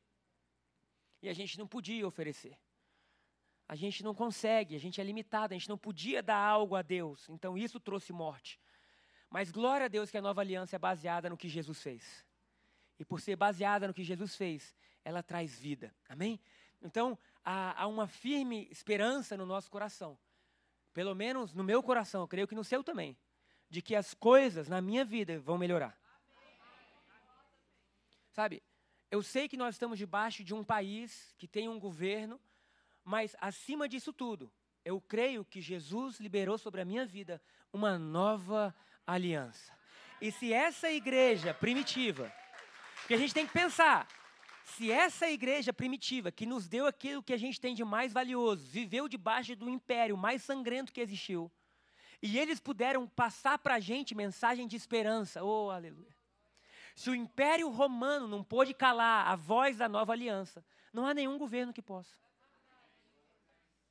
E 1.22 1.30
a 1.30 1.34
gente 1.34 1.60
não 1.60 1.68
podia 1.68 2.08
oferecer. 2.08 2.58
A 3.68 3.76
gente 3.76 4.04
não 4.04 4.16
consegue, 4.16 4.76
a 4.76 4.80
gente 4.80 5.02
é 5.02 5.04
limitado, 5.04 5.54
a 5.54 5.58
gente 5.58 5.68
não 5.68 5.78
podia 5.78 6.24
dar 6.24 6.38
algo 6.38 6.76
a 6.76 6.82
Deus. 6.82 7.28
Então 7.30 7.58
isso 7.58 7.80
trouxe 7.80 8.14
morte. 8.14 8.60
Mas 9.30 9.52
glória 9.52 9.86
a 9.86 9.90
Deus 9.90 10.10
que 10.10 10.18
a 10.18 10.22
nova 10.22 10.42
aliança 10.42 10.76
é 10.76 10.80
baseada 10.80 11.30
no 11.30 11.38
que 11.38 11.50
Jesus 11.50 11.82
fez. 11.82 12.26
E 12.98 13.04
por 13.04 13.20
ser 13.20 13.36
baseada 13.36 13.88
no 13.88 13.94
que 13.94 14.04
Jesus 14.04 14.36
fez, 14.36 14.76
ela 15.04 15.22
traz 15.22 15.60
vida. 15.60 15.94
Amém? 16.08 16.40
Então, 16.82 17.18
há, 17.44 17.84
há 17.84 17.88
uma 17.88 18.08
firme 18.08 18.68
esperança 18.72 19.36
no 19.36 19.46
nosso 19.46 19.70
coração. 19.70 20.18
Pelo 20.94 21.14
menos 21.14 21.54
no 21.54 21.64
meu 21.64 21.84
coração, 21.84 22.22
eu 22.22 22.28
creio 22.28 22.48
que 22.48 22.56
no 22.56 22.64
seu 22.64 22.84
também. 22.84 23.18
De 23.70 23.82
que 23.82 23.96
as 23.96 24.14
coisas 24.14 24.68
na 24.68 24.82
minha 24.82 25.04
vida 25.04 25.40
vão 25.40 25.58
melhorar. 25.58 26.00
Sabe, 28.32 28.64
eu 29.10 29.22
sei 29.22 29.48
que 29.48 29.58
nós 29.58 29.76
estamos 29.76 29.98
debaixo 29.98 30.44
de 30.44 30.54
um 30.54 30.64
país 30.64 31.34
que 31.38 31.48
tem 31.48 31.68
um 31.68 31.80
governo, 31.80 32.40
mas 33.08 33.38
acima 33.40 33.88
disso 33.88 34.12
tudo, 34.12 34.52
Eu 34.88 35.02
creio 35.02 35.44
que 35.44 35.60
Jesus 35.60 36.18
liberou 36.18 36.58
sobre 36.58 36.80
a 36.80 36.86
minha 36.86 37.06
vida 37.06 37.42
uma 37.74 38.00
nova 38.00 38.74
aliança. 39.06 39.74
E 40.22 40.32
se 40.32 40.54
essa 40.54 40.90
igreja 40.90 41.54
primitiva, 41.54 42.34
porque 43.02 43.14
a 43.14 43.18
gente 43.18 43.34
tem 43.34 43.46
que 43.46 43.52
pensar, 43.52 44.08
se 44.64 44.90
essa 44.90 45.30
igreja 45.30 45.74
primitiva, 45.74 46.32
que 46.32 46.46
nos 46.46 46.70
deu 46.70 46.86
aquilo 46.86 47.22
que 47.22 47.34
a 47.34 47.38
gente 47.38 47.60
tem 47.60 47.76
de 47.76 47.84
mais 47.84 48.14
valioso, 48.14 48.66
viveu 48.66 49.10
debaixo 49.10 49.58
do 49.58 49.70
império 49.70 50.16
mais 50.16 50.42
sangrento 50.42 50.94
que 50.94 51.02
existiu, 51.02 51.52
e 52.22 52.40
eles 52.40 52.62
puderam 52.62 53.06
passar 53.08 53.60
para 53.60 53.76
a 53.76 53.80
gente 53.82 54.16
mensagem 54.16 54.70
de 54.70 54.78
esperança, 54.78 55.44
oh 55.44 55.70
aleluia. 55.70 56.16
Se 56.96 57.10
o 57.10 57.16
império 57.16 57.70
romano 57.70 58.26
não 58.26 58.42
pôde 58.42 58.74
calar 58.74 59.28
a 59.28 59.36
voz 59.36 59.78
da 59.78 59.90
nova 59.90 60.14
aliança, 60.14 60.64
não 60.94 61.06
há 61.06 61.14
nenhum 61.14 61.38
governo 61.38 61.74
que 61.74 61.82
possa. 61.82 62.18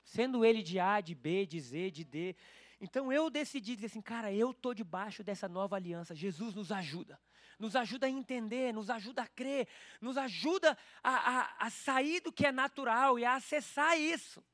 Sendo 0.07 0.45
ele 0.45 0.63
de 0.63 0.79
A, 0.79 1.01
de 1.01 1.17
B, 1.17 1.45
de 1.45 1.61
Z, 1.61 1.91
de 1.91 2.05
D. 2.05 2.37
Então 2.81 3.13
eu 3.13 3.29
decidi 3.29 3.75
dizer 3.75 3.87
assim, 3.87 4.01
cara, 4.01 4.33
eu 4.33 4.53
estou 4.53 4.73
debaixo 4.73 5.25
dessa 5.25 5.49
nova 5.49 5.75
aliança. 5.75 6.15
Jesus 6.15 6.55
nos 6.55 6.71
ajuda. 6.71 7.21
Nos 7.59 7.75
ajuda 7.75 8.07
a 8.07 8.11
entender, 8.11 8.73
nos 8.73 8.89
ajuda 8.89 9.23
a 9.23 9.27
crer, 9.27 9.67
nos 10.01 10.17
ajuda 10.17 10.79
a, 11.03 11.11
a, 11.11 11.67
a 11.67 11.71
sair 11.71 12.21
do 12.21 12.31
que 12.31 12.47
é 12.47 12.53
natural 12.53 13.19
e 13.19 13.25
a 13.25 13.35
acessar 13.35 13.99
isso. 13.99 14.45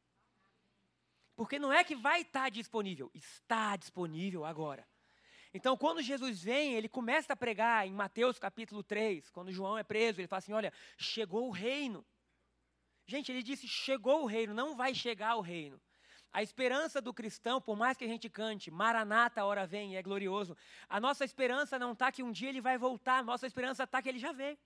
Porque 1.37 1.59
não 1.59 1.71
é 1.71 1.85
que 1.85 1.94
vai 1.94 2.23
estar 2.23 2.49
disponível, 2.49 3.11
está 3.12 3.76
disponível 3.76 4.47
agora. 4.47 4.88
Então, 5.52 5.76
quando 5.76 6.00
Jesus 6.00 6.42
vem, 6.42 6.75
ele 6.75 6.88
começa 6.88 7.35
a 7.35 7.37
pregar 7.37 7.87
em 7.87 7.92
Mateus 7.92 8.38
capítulo 8.38 8.82
3, 8.82 9.28
quando 9.30 9.52
João 9.52 9.76
é 9.76 9.82
preso, 9.82 10.18
ele 10.18 10.28
fala 10.28 10.38
assim: 10.38 10.54
Olha, 10.54 10.73
chegou 10.97 11.49
o 11.49 11.50
reino. 11.50 12.06
Gente, 13.06 13.30
ele 13.30 13.42
disse: 13.42 13.66
chegou 13.66 14.23
o 14.23 14.26
reino, 14.26 14.54
não 14.54 14.76
vai 14.76 14.94
chegar 14.94 15.37
o 15.37 15.40
reino. 15.40 15.80
A 16.32 16.42
esperança 16.42 17.00
do 17.00 17.12
cristão, 17.12 17.61
por 17.61 17.76
mais 17.76 17.97
que 17.97 18.04
a 18.04 18.09
gente 18.09 18.28
cante, 18.30 18.71
Maranata, 18.71 19.42
a 19.42 19.44
hora 19.44 19.66
vem, 19.66 19.97
é 19.97 20.02
glorioso. 20.02 20.56
A 20.88 20.99
nossa 20.99 21.25
esperança 21.25 21.78
não 21.78 21.92
está 21.92 22.11
que 22.11 22.23
um 22.23 22.32
dia 22.32 22.49
ele 22.49 22.61
vai 22.61 22.78
voltar, 22.78 23.18
a 23.18 23.23
nossa 23.23 23.47
esperança 23.47 23.85
está 23.85 24.00
que 24.00 24.09
ele 24.09 24.18
já 24.18 24.32
veio. 24.32 24.56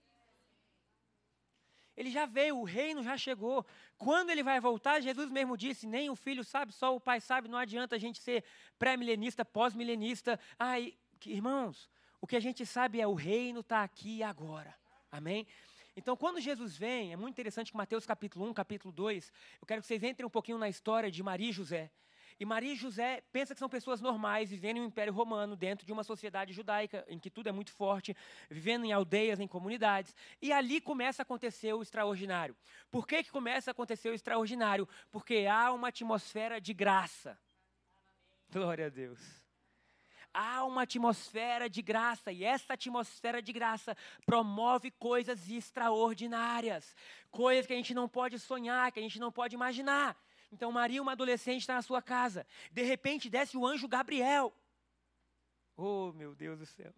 Ele 1.96 2.10
já 2.10 2.26
veio, 2.26 2.58
o 2.58 2.62
reino 2.62 3.02
já 3.02 3.16
chegou. 3.16 3.66
Quando 3.96 4.30
ele 4.30 4.42
vai 4.42 4.60
voltar, 4.60 5.00
Jesus 5.00 5.30
mesmo 5.30 5.56
disse: 5.56 5.86
nem 5.86 6.08
o 6.08 6.14
filho 6.14 6.44
sabe, 6.44 6.72
só 6.72 6.94
o 6.94 7.00
pai 7.00 7.20
sabe. 7.20 7.48
Não 7.48 7.58
adianta 7.58 7.96
a 7.96 7.98
gente 7.98 8.20
ser 8.20 8.44
pré-milenista, 8.78 9.44
pós-milenista. 9.44 10.38
Ai, 10.58 10.94
irmãos, 11.24 11.90
o 12.20 12.26
que 12.26 12.36
a 12.36 12.40
gente 12.40 12.64
sabe 12.66 13.00
é 13.00 13.06
o 13.06 13.14
reino 13.14 13.60
está 13.60 13.82
aqui 13.82 14.22
agora. 14.22 14.72
Amém? 15.10 15.46
Então, 15.96 16.14
quando 16.14 16.38
Jesus 16.38 16.76
vem, 16.76 17.14
é 17.14 17.16
muito 17.16 17.32
interessante 17.32 17.70
que 17.70 17.76
Mateus 17.76 18.04
capítulo 18.04 18.46
1, 18.50 18.52
capítulo 18.52 18.92
2, 18.92 19.32
eu 19.62 19.66
quero 19.66 19.80
que 19.80 19.86
vocês 19.86 20.02
entrem 20.02 20.26
um 20.26 20.30
pouquinho 20.30 20.58
na 20.58 20.68
história 20.68 21.10
de 21.10 21.22
Maria 21.22 21.48
e 21.48 21.52
José. 21.52 21.90
E 22.38 22.44
Maria 22.44 22.74
e 22.74 22.76
José 22.76 23.22
pensa 23.32 23.54
que 23.54 23.58
são 23.58 23.68
pessoas 23.68 23.98
normais, 23.98 24.50
vivendo 24.50 24.76
em 24.76 24.80
um 24.80 24.84
império 24.84 25.10
romano, 25.10 25.56
dentro 25.56 25.86
de 25.86 25.92
uma 25.94 26.04
sociedade 26.04 26.52
judaica, 26.52 27.02
em 27.08 27.18
que 27.18 27.30
tudo 27.30 27.48
é 27.48 27.52
muito 27.52 27.72
forte, 27.72 28.14
vivendo 28.50 28.84
em 28.84 28.92
aldeias, 28.92 29.40
em 29.40 29.48
comunidades. 29.48 30.14
E 30.42 30.52
ali 30.52 30.82
começa 30.82 31.22
a 31.22 31.24
acontecer 31.24 31.72
o 31.72 31.80
extraordinário. 31.80 32.54
Por 32.90 33.06
que, 33.06 33.22
que 33.22 33.30
começa 33.30 33.70
a 33.70 33.72
acontecer 33.72 34.10
o 34.10 34.14
extraordinário? 34.14 34.86
Porque 35.10 35.46
há 35.50 35.72
uma 35.72 35.88
atmosfera 35.88 36.60
de 36.60 36.74
graça. 36.74 37.38
Glória 38.50 38.86
a 38.86 38.90
Deus 38.90 39.45
há 40.36 40.62
uma 40.64 40.82
atmosfera 40.82 41.68
de 41.68 41.80
graça 41.80 42.30
e 42.30 42.44
essa 42.44 42.74
atmosfera 42.74 43.40
de 43.40 43.52
graça 43.52 43.96
promove 44.26 44.90
coisas 44.90 45.48
extraordinárias, 45.50 46.94
coisas 47.30 47.66
que 47.66 47.72
a 47.72 47.76
gente 47.76 47.94
não 47.94 48.06
pode 48.06 48.38
sonhar, 48.38 48.92
que 48.92 49.00
a 49.00 49.02
gente 49.02 49.18
não 49.18 49.32
pode 49.32 49.54
imaginar. 49.54 50.14
Então, 50.52 50.70
Maria, 50.70 51.00
uma 51.00 51.12
adolescente, 51.12 51.62
está 51.62 51.74
na 51.74 51.82
sua 51.82 52.02
casa. 52.02 52.46
De 52.70 52.82
repente, 52.82 53.30
desce 53.30 53.56
o 53.56 53.66
anjo 53.66 53.88
Gabriel. 53.88 54.52
Oh, 55.74 56.12
meu 56.12 56.34
Deus 56.34 56.58
do 56.58 56.66
céu. 56.66 56.92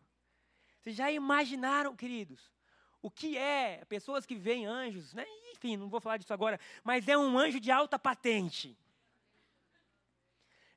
Vocês 0.80 0.97
já 0.97 1.11
imaginaram, 1.11 1.95
queridos? 1.95 2.52
O 3.00 3.11
que 3.11 3.38
é 3.38 3.85
pessoas 3.88 4.26
que 4.26 4.35
veem 4.35 4.66
anjos, 4.66 5.14
né? 5.14 5.25
Enfim, 5.52 5.76
não 5.76 5.88
vou 5.88 6.00
falar 6.00 6.16
disso 6.16 6.35
agora, 6.35 6.59
mas 6.83 7.07
é 7.07 7.16
um 7.16 7.38
anjo 7.38 7.61
de 7.61 7.71
alta 7.71 7.99
patente. 7.99 8.76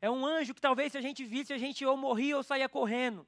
É 0.02 0.10
um 0.10 0.26
anjo 0.26 0.54
que 0.54 0.60
talvez 0.60 0.92
se 0.92 0.98
a 0.98 1.02
gente 1.02 1.24
visse, 1.24 1.54
a 1.54 1.58
gente 1.58 1.86
ou 1.86 1.96
morria 1.96 2.36
ou 2.36 2.44
saía 2.44 2.68
correndo. 2.68 3.26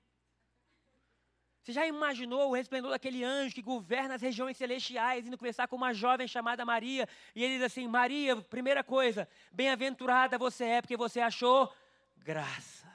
Você 1.61 1.71
já 1.71 1.87
imaginou 1.87 2.49
o 2.49 2.53
resplendor 2.53 2.91
daquele 2.91 3.23
anjo 3.23 3.55
que 3.55 3.61
governa 3.61 4.15
as 4.15 4.21
regiões 4.21 4.57
celestiais, 4.57 5.25
indo 5.25 5.37
conversar 5.37 5.67
com 5.67 5.77
uma 5.77 5.93
jovem 5.93 6.27
chamada 6.27 6.65
Maria? 6.65 7.07
E 7.33 7.41
ele 7.41 7.53
diz 7.53 7.63
assim: 7.63 7.87
Maria, 7.87 8.35
primeira 8.35 8.83
coisa, 8.83 9.29
bem-aventurada 9.51 10.37
você 10.37 10.65
é, 10.65 10.81
porque 10.81 10.97
você 10.97 11.21
achou 11.21 11.73
graça. 12.17 12.91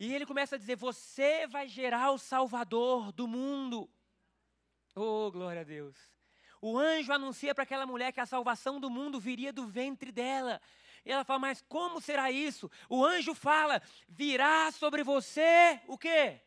E 0.00 0.12
ele 0.12 0.26
começa 0.26 0.56
a 0.56 0.58
dizer: 0.58 0.74
Você 0.76 1.46
vai 1.46 1.68
gerar 1.68 2.10
o 2.10 2.18
Salvador 2.18 3.12
do 3.12 3.28
mundo. 3.28 3.88
Oh, 4.96 5.30
glória 5.30 5.60
a 5.60 5.64
Deus. 5.64 5.96
O 6.60 6.76
anjo 6.76 7.12
anuncia 7.12 7.54
para 7.54 7.62
aquela 7.62 7.86
mulher 7.86 8.10
que 8.10 8.20
a 8.20 8.26
salvação 8.26 8.80
do 8.80 8.90
mundo 8.90 9.20
viria 9.20 9.52
do 9.52 9.66
ventre 9.66 10.10
dela. 10.10 10.60
E 11.04 11.12
ela 11.12 11.24
fala, 11.24 11.38
mas 11.38 11.62
como 11.68 12.00
será 12.00 12.30
isso? 12.30 12.70
O 12.88 13.04
anjo 13.04 13.34
fala, 13.34 13.82
virá 14.08 14.70
sobre 14.72 15.02
você 15.02 15.80
o 15.86 15.96
quê? 15.96 16.40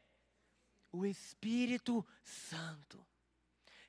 O 0.92 1.06
Espírito 1.06 2.06
Santo. 2.24 3.06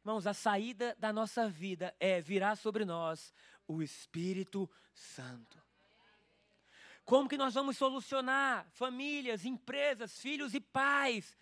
Irmãos, 0.00 0.26
a 0.26 0.34
saída 0.34 0.96
da 0.98 1.12
nossa 1.12 1.48
vida 1.48 1.94
é 1.98 2.20
virar 2.20 2.56
sobre 2.56 2.84
nós 2.84 3.32
o 3.66 3.82
Espírito 3.82 4.70
Santo. 4.92 5.62
Como 7.04 7.28
que 7.28 7.36
nós 7.36 7.54
vamos 7.54 7.76
solucionar 7.76 8.66
famílias, 8.70 9.44
empresas, 9.44 10.18
filhos 10.18 10.54
e 10.54 10.60
pais? 10.60 11.36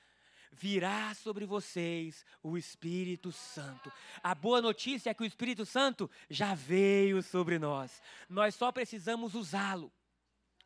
Virá 0.52 1.14
sobre 1.14 1.47
vocês 1.47 2.26
o 2.42 2.59
Espírito 2.59 3.32
Santo. 3.32 3.90
A 4.23 4.35
boa 4.35 4.61
notícia 4.61 5.11
é 5.11 5.14
que 5.14 5.23
o 5.23 5.26
Espírito 5.26 5.64
Santo 5.64 6.11
já 6.28 6.54
veio 6.54 7.23
sobre 7.23 7.59
nós. 7.59 8.02
Nós 8.28 8.54
só 8.54 8.71
precisamos 8.71 9.35
usá-lo. 9.35 9.90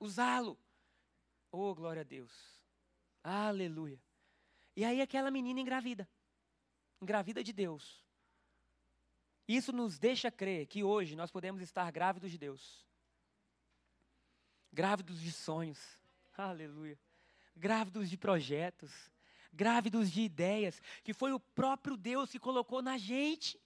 Usá-lo. 0.00 0.58
Oh, 1.52 1.74
glória 1.74 2.00
a 2.00 2.04
Deus. 2.04 2.32
Aleluia. 3.22 4.00
E 4.74 4.84
aí 4.84 5.00
aquela 5.00 5.30
menina 5.30 5.60
engravida. 5.60 6.08
Engravida 7.00 7.42
de 7.42 7.52
Deus. 7.52 8.04
Isso 9.46 9.72
nos 9.72 9.98
deixa 9.98 10.30
crer 10.30 10.66
que 10.66 10.82
hoje 10.82 11.14
nós 11.14 11.30
podemos 11.30 11.62
estar 11.62 11.90
grávidos 11.92 12.32
de 12.32 12.38
Deus. 12.38 12.84
Grávidos 14.72 15.20
de 15.20 15.30
sonhos. 15.30 15.80
Aleluia. 16.36 16.98
Grávidos 17.54 18.10
de 18.10 18.18
projetos 18.18 18.92
grávidos 19.56 20.12
de 20.12 20.20
ideias, 20.20 20.80
que 21.02 21.12
foi 21.12 21.32
o 21.32 21.40
próprio 21.40 21.96
Deus 21.96 22.30
que 22.30 22.38
colocou 22.38 22.80
na 22.82 22.96
gente. 22.96 23.58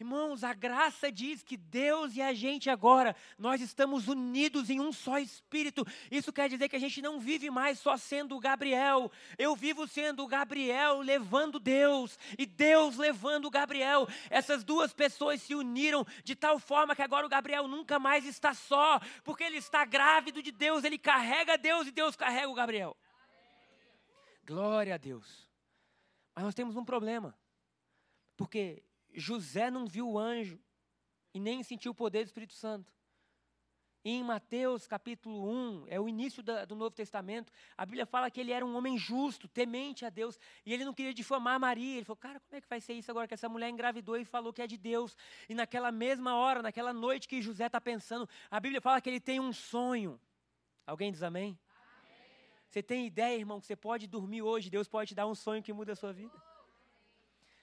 Irmãos, 0.00 0.44
a 0.44 0.54
graça 0.54 1.10
diz 1.10 1.42
que 1.42 1.56
Deus 1.56 2.14
e 2.14 2.22
a 2.22 2.32
gente 2.32 2.70
agora, 2.70 3.16
nós 3.36 3.60
estamos 3.60 4.06
unidos 4.06 4.70
em 4.70 4.78
um 4.78 4.92
só 4.92 5.18
espírito. 5.18 5.84
Isso 6.08 6.32
quer 6.32 6.48
dizer 6.48 6.68
que 6.68 6.76
a 6.76 6.78
gente 6.78 7.02
não 7.02 7.18
vive 7.18 7.50
mais 7.50 7.80
só 7.80 7.96
sendo 7.96 8.36
o 8.36 8.38
Gabriel. 8.38 9.10
Eu 9.36 9.56
vivo 9.56 9.88
sendo 9.88 10.22
o 10.22 10.28
Gabriel 10.28 11.00
levando 11.00 11.58
Deus 11.58 12.16
e 12.38 12.46
Deus 12.46 12.96
levando 12.96 13.46
o 13.46 13.50
Gabriel. 13.50 14.06
Essas 14.30 14.62
duas 14.62 14.92
pessoas 14.92 15.42
se 15.42 15.56
uniram 15.56 16.06
de 16.22 16.36
tal 16.36 16.60
forma 16.60 16.94
que 16.94 17.02
agora 17.02 17.26
o 17.26 17.28
Gabriel 17.28 17.66
nunca 17.66 17.98
mais 17.98 18.24
está 18.24 18.54
só, 18.54 19.00
porque 19.24 19.42
ele 19.42 19.56
está 19.56 19.84
grávido 19.84 20.40
de 20.40 20.52
Deus, 20.52 20.84
ele 20.84 20.96
carrega 20.96 21.58
Deus 21.58 21.88
e 21.88 21.90
Deus 21.90 22.14
carrega 22.14 22.48
o 22.48 22.54
Gabriel. 22.54 22.96
Glória 24.48 24.94
a 24.94 24.96
Deus. 24.96 25.46
Mas 26.34 26.42
nós 26.42 26.54
temos 26.54 26.74
um 26.74 26.82
problema. 26.82 27.38
Porque 28.34 28.82
José 29.12 29.70
não 29.70 29.86
viu 29.86 30.08
o 30.08 30.18
anjo 30.18 30.58
e 31.34 31.38
nem 31.38 31.62
sentiu 31.62 31.92
o 31.92 31.94
poder 31.94 32.24
do 32.24 32.28
Espírito 32.28 32.54
Santo. 32.54 32.90
E 34.02 34.10
em 34.10 34.24
Mateus 34.24 34.86
capítulo 34.86 35.46
1, 35.50 35.84
é 35.88 36.00
o 36.00 36.08
início 36.08 36.42
do 36.42 36.74
Novo 36.74 36.94
Testamento, 36.94 37.52
a 37.76 37.84
Bíblia 37.84 38.06
fala 38.06 38.30
que 38.30 38.40
ele 38.40 38.52
era 38.52 38.64
um 38.64 38.74
homem 38.74 38.96
justo, 38.96 39.46
temente 39.48 40.06
a 40.06 40.08
Deus, 40.08 40.38
e 40.64 40.72
ele 40.72 40.82
não 40.82 40.94
queria 40.94 41.12
difamar 41.12 41.60
Maria. 41.60 41.96
Ele 41.96 42.06
falou, 42.06 42.16
cara, 42.16 42.40
como 42.40 42.56
é 42.56 42.60
que 42.62 42.68
vai 42.68 42.80
ser 42.80 42.94
isso 42.94 43.10
agora 43.10 43.28
que 43.28 43.34
essa 43.34 43.50
mulher 43.50 43.68
engravidou 43.68 44.16
e 44.16 44.24
falou 44.24 44.50
que 44.50 44.62
é 44.62 44.66
de 44.66 44.78
Deus? 44.78 45.14
E 45.46 45.54
naquela 45.54 45.92
mesma 45.92 46.36
hora, 46.36 46.62
naquela 46.62 46.94
noite 46.94 47.28
que 47.28 47.42
José 47.42 47.66
está 47.66 47.82
pensando, 47.82 48.26
a 48.50 48.58
Bíblia 48.58 48.80
fala 48.80 48.98
que 48.98 49.10
ele 49.10 49.20
tem 49.20 49.40
um 49.40 49.52
sonho. 49.52 50.18
Alguém 50.86 51.12
diz 51.12 51.22
amém? 51.22 51.58
Você 52.68 52.82
tem 52.82 53.06
ideia, 53.06 53.38
irmão, 53.38 53.60
que 53.60 53.66
você 53.66 53.76
pode 53.76 54.06
dormir 54.06 54.42
hoje, 54.42 54.68
Deus 54.68 54.88
pode 54.88 55.08
te 55.08 55.14
dar 55.14 55.26
um 55.26 55.34
sonho 55.34 55.62
que 55.62 55.72
muda 55.72 55.92
a 55.92 55.96
sua 55.96 56.12
vida? 56.12 56.36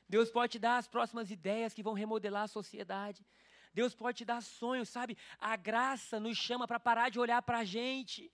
Deus 0.08 0.30
pode 0.30 0.54
te 0.54 0.60
dar 0.60 0.78
as 0.78 0.88
próximas 0.88 1.30
ideias 1.32 1.74
que 1.74 1.84
vão 1.84 1.94
remodelar 1.94 2.44
a 2.44 2.48
sociedade. 2.48 3.26
Deus 3.74 3.94
pode 3.94 4.20
te 4.20 4.26
dar 4.26 4.42
sonhos, 4.42 4.90
sabe? 4.90 5.18
A 5.40 5.56
graça 5.56 6.20
nos 6.20 6.38
chama 6.38 6.68
para 6.68 6.80
parar 6.80 7.10
de 7.10 7.20
olhar 7.20 7.42
para 7.42 7.60
a 7.60 7.64
gente. 7.66 8.32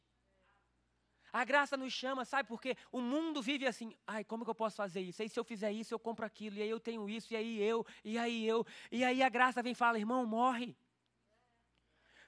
A 1.33 1.45
graça 1.45 1.77
nos 1.77 1.93
chama, 1.93 2.25
sabe? 2.25 2.47
Porque 2.47 2.75
o 2.91 2.99
mundo 2.99 3.41
vive 3.41 3.65
assim. 3.65 3.95
Ai, 4.05 4.23
como 4.23 4.43
que 4.43 4.49
eu 4.49 4.55
posso 4.55 4.75
fazer 4.75 4.99
isso? 4.99 5.21
E 5.21 5.23
aí, 5.23 5.29
se 5.29 5.39
eu 5.39 5.43
fizer 5.43 5.71
isso, 5.71 5.93
eu 5.93 5.99
compro 5.99 6.25
aquilo. 6.25 6.57
E 6.57 6.61
aí 6.61 6.69
eu 6.69 6.79
tenho 6.79 7.09
isso. 7.09 7.33
E 7.33 7.37
aí 7.37 7.61
eu. 7.61 7.85
E 8.03 8.17
aí 8.17 8.45
eu. 8.45 8.65
E 8.91 9.03
aí 9.03 9.23
a 9.23 9.29
graça 9.29 9.63
vem 9.63 9.71
e 9.71 9.75
fala: 9.75 9.97
irmão, 9.97 10.25
morre. 10.25 10.75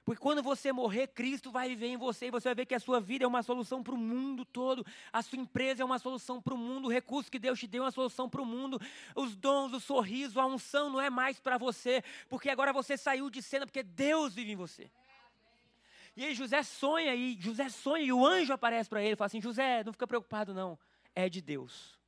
Porque 0.04 0.20
quando 0.20 0.42
você 0.42 0.70
morrer, 0.70 1.06
Cristo 1.08 1.50
vai 1.50 1.70
viver 1.70 1.86
em 1.86 1.96
você 1.96 2.26
e 2.26 2.30
você 2.30 2.48
vai 2.48 2.54
ver 2.54 2.66
que 2.66 2.74
a 2.74 2.80
sua 2.80 3.00
vida 3.00 3.24
é 3.24 3.26
uma 3.26 3.42
solução 3.42 3.82
para 3.82 3.94
o 3.94 3.98
mundo 3.98 4.44
todo. 4.44 4.84
A 5.10 5.22
sua 5.22 5.38
empresa 5.38 5.82
é 5.82 5.84
uma 5.84 5.98
solução 5.98 6.42
para 6.42 6.52
o 6.52 6.58
mundo. 6.58 6.86
O 6.86 6.90
recurso 6.90 7.30
que 7.30 7.38
Deus 7.38 7.58
te 7.58 7.66
deu 7.66 7.82
é 7.82 7.86
uma 7.86 7.90
solução 7.90 8.28
para 8.28 8.42
o 8.42 8.44
mundo. 8.44 8.78
Os 9.16 9.34
dons, 9.34 9.72
o 9.72 9.80
sorriso, 9.80 10.38
a 10.38 10.46
unção 10.46 10.90
não 10.90 11.00
é 11.00 11.08
mais 11.08 11.40
para 11.40 11.56
você. 11.56 12.04
Porque 12.28 12.50
agora 12.50 12.70
você 12.70 12.98
saiu 12.98 13.30
de 13.30 13.40
cena 13.40 13.64
porque 13.64 13.82
Deus 13.82 14.34
vive 14.34 14.52
em 14.52 14.56
você. 14.56 14.90
E 16.14 16.24
aí 16.24 16.34
José 16.34 16.62
sonha 16.62 17.14
e 17.14 17.40
José 17.40 17.70
sonha 17.70 18.04
e 18.04 18.12
o 18.12 18.26
anjo 18.26 18.52
aparece 18.52 18.90
para 18.90 19.02
ele 19.02 19.14
e 19.14 19.16
fala 19.16 19.26
assim: 19.26 19.40
José, 19.40 19.82
não 19.82 19.92
fica 19.92 20.06
preocupado 20.06 20.52
não, 20.52 20.78
é 21.14 21.30
de 21.30 21.40
Deus. 21.40 21.98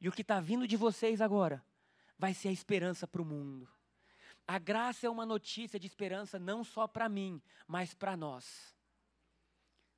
E 0.00 0.06
o 0.08 0.12
que 0.12 0.20
está 0.20 0.38
vindo 0.38 0.68
de 0.68 0.76
vocês 0.76 1.22
agora 1.22 1.64
vai 2.18 2.34
ser 2.34 2.48
a 2.48 2.52
esperança 2.52 3.06
para 3.06 3.22
o 3.22 3.24
mundo. 3.24 3.66
A 4.46 4.58
graça 4.58 5.06
é 5.06 5.10
uma 5.10 5.26
notícia 5.26 5.78
de 5.78 5.86
esperança 5.86 6.38
não 6.38 6.62
só 6.62 6.86
para 6.86 7.08
mim, 7.08 7.42
mas 7.66 7.94
para 7.94 8.16
nós. 8.16 8.76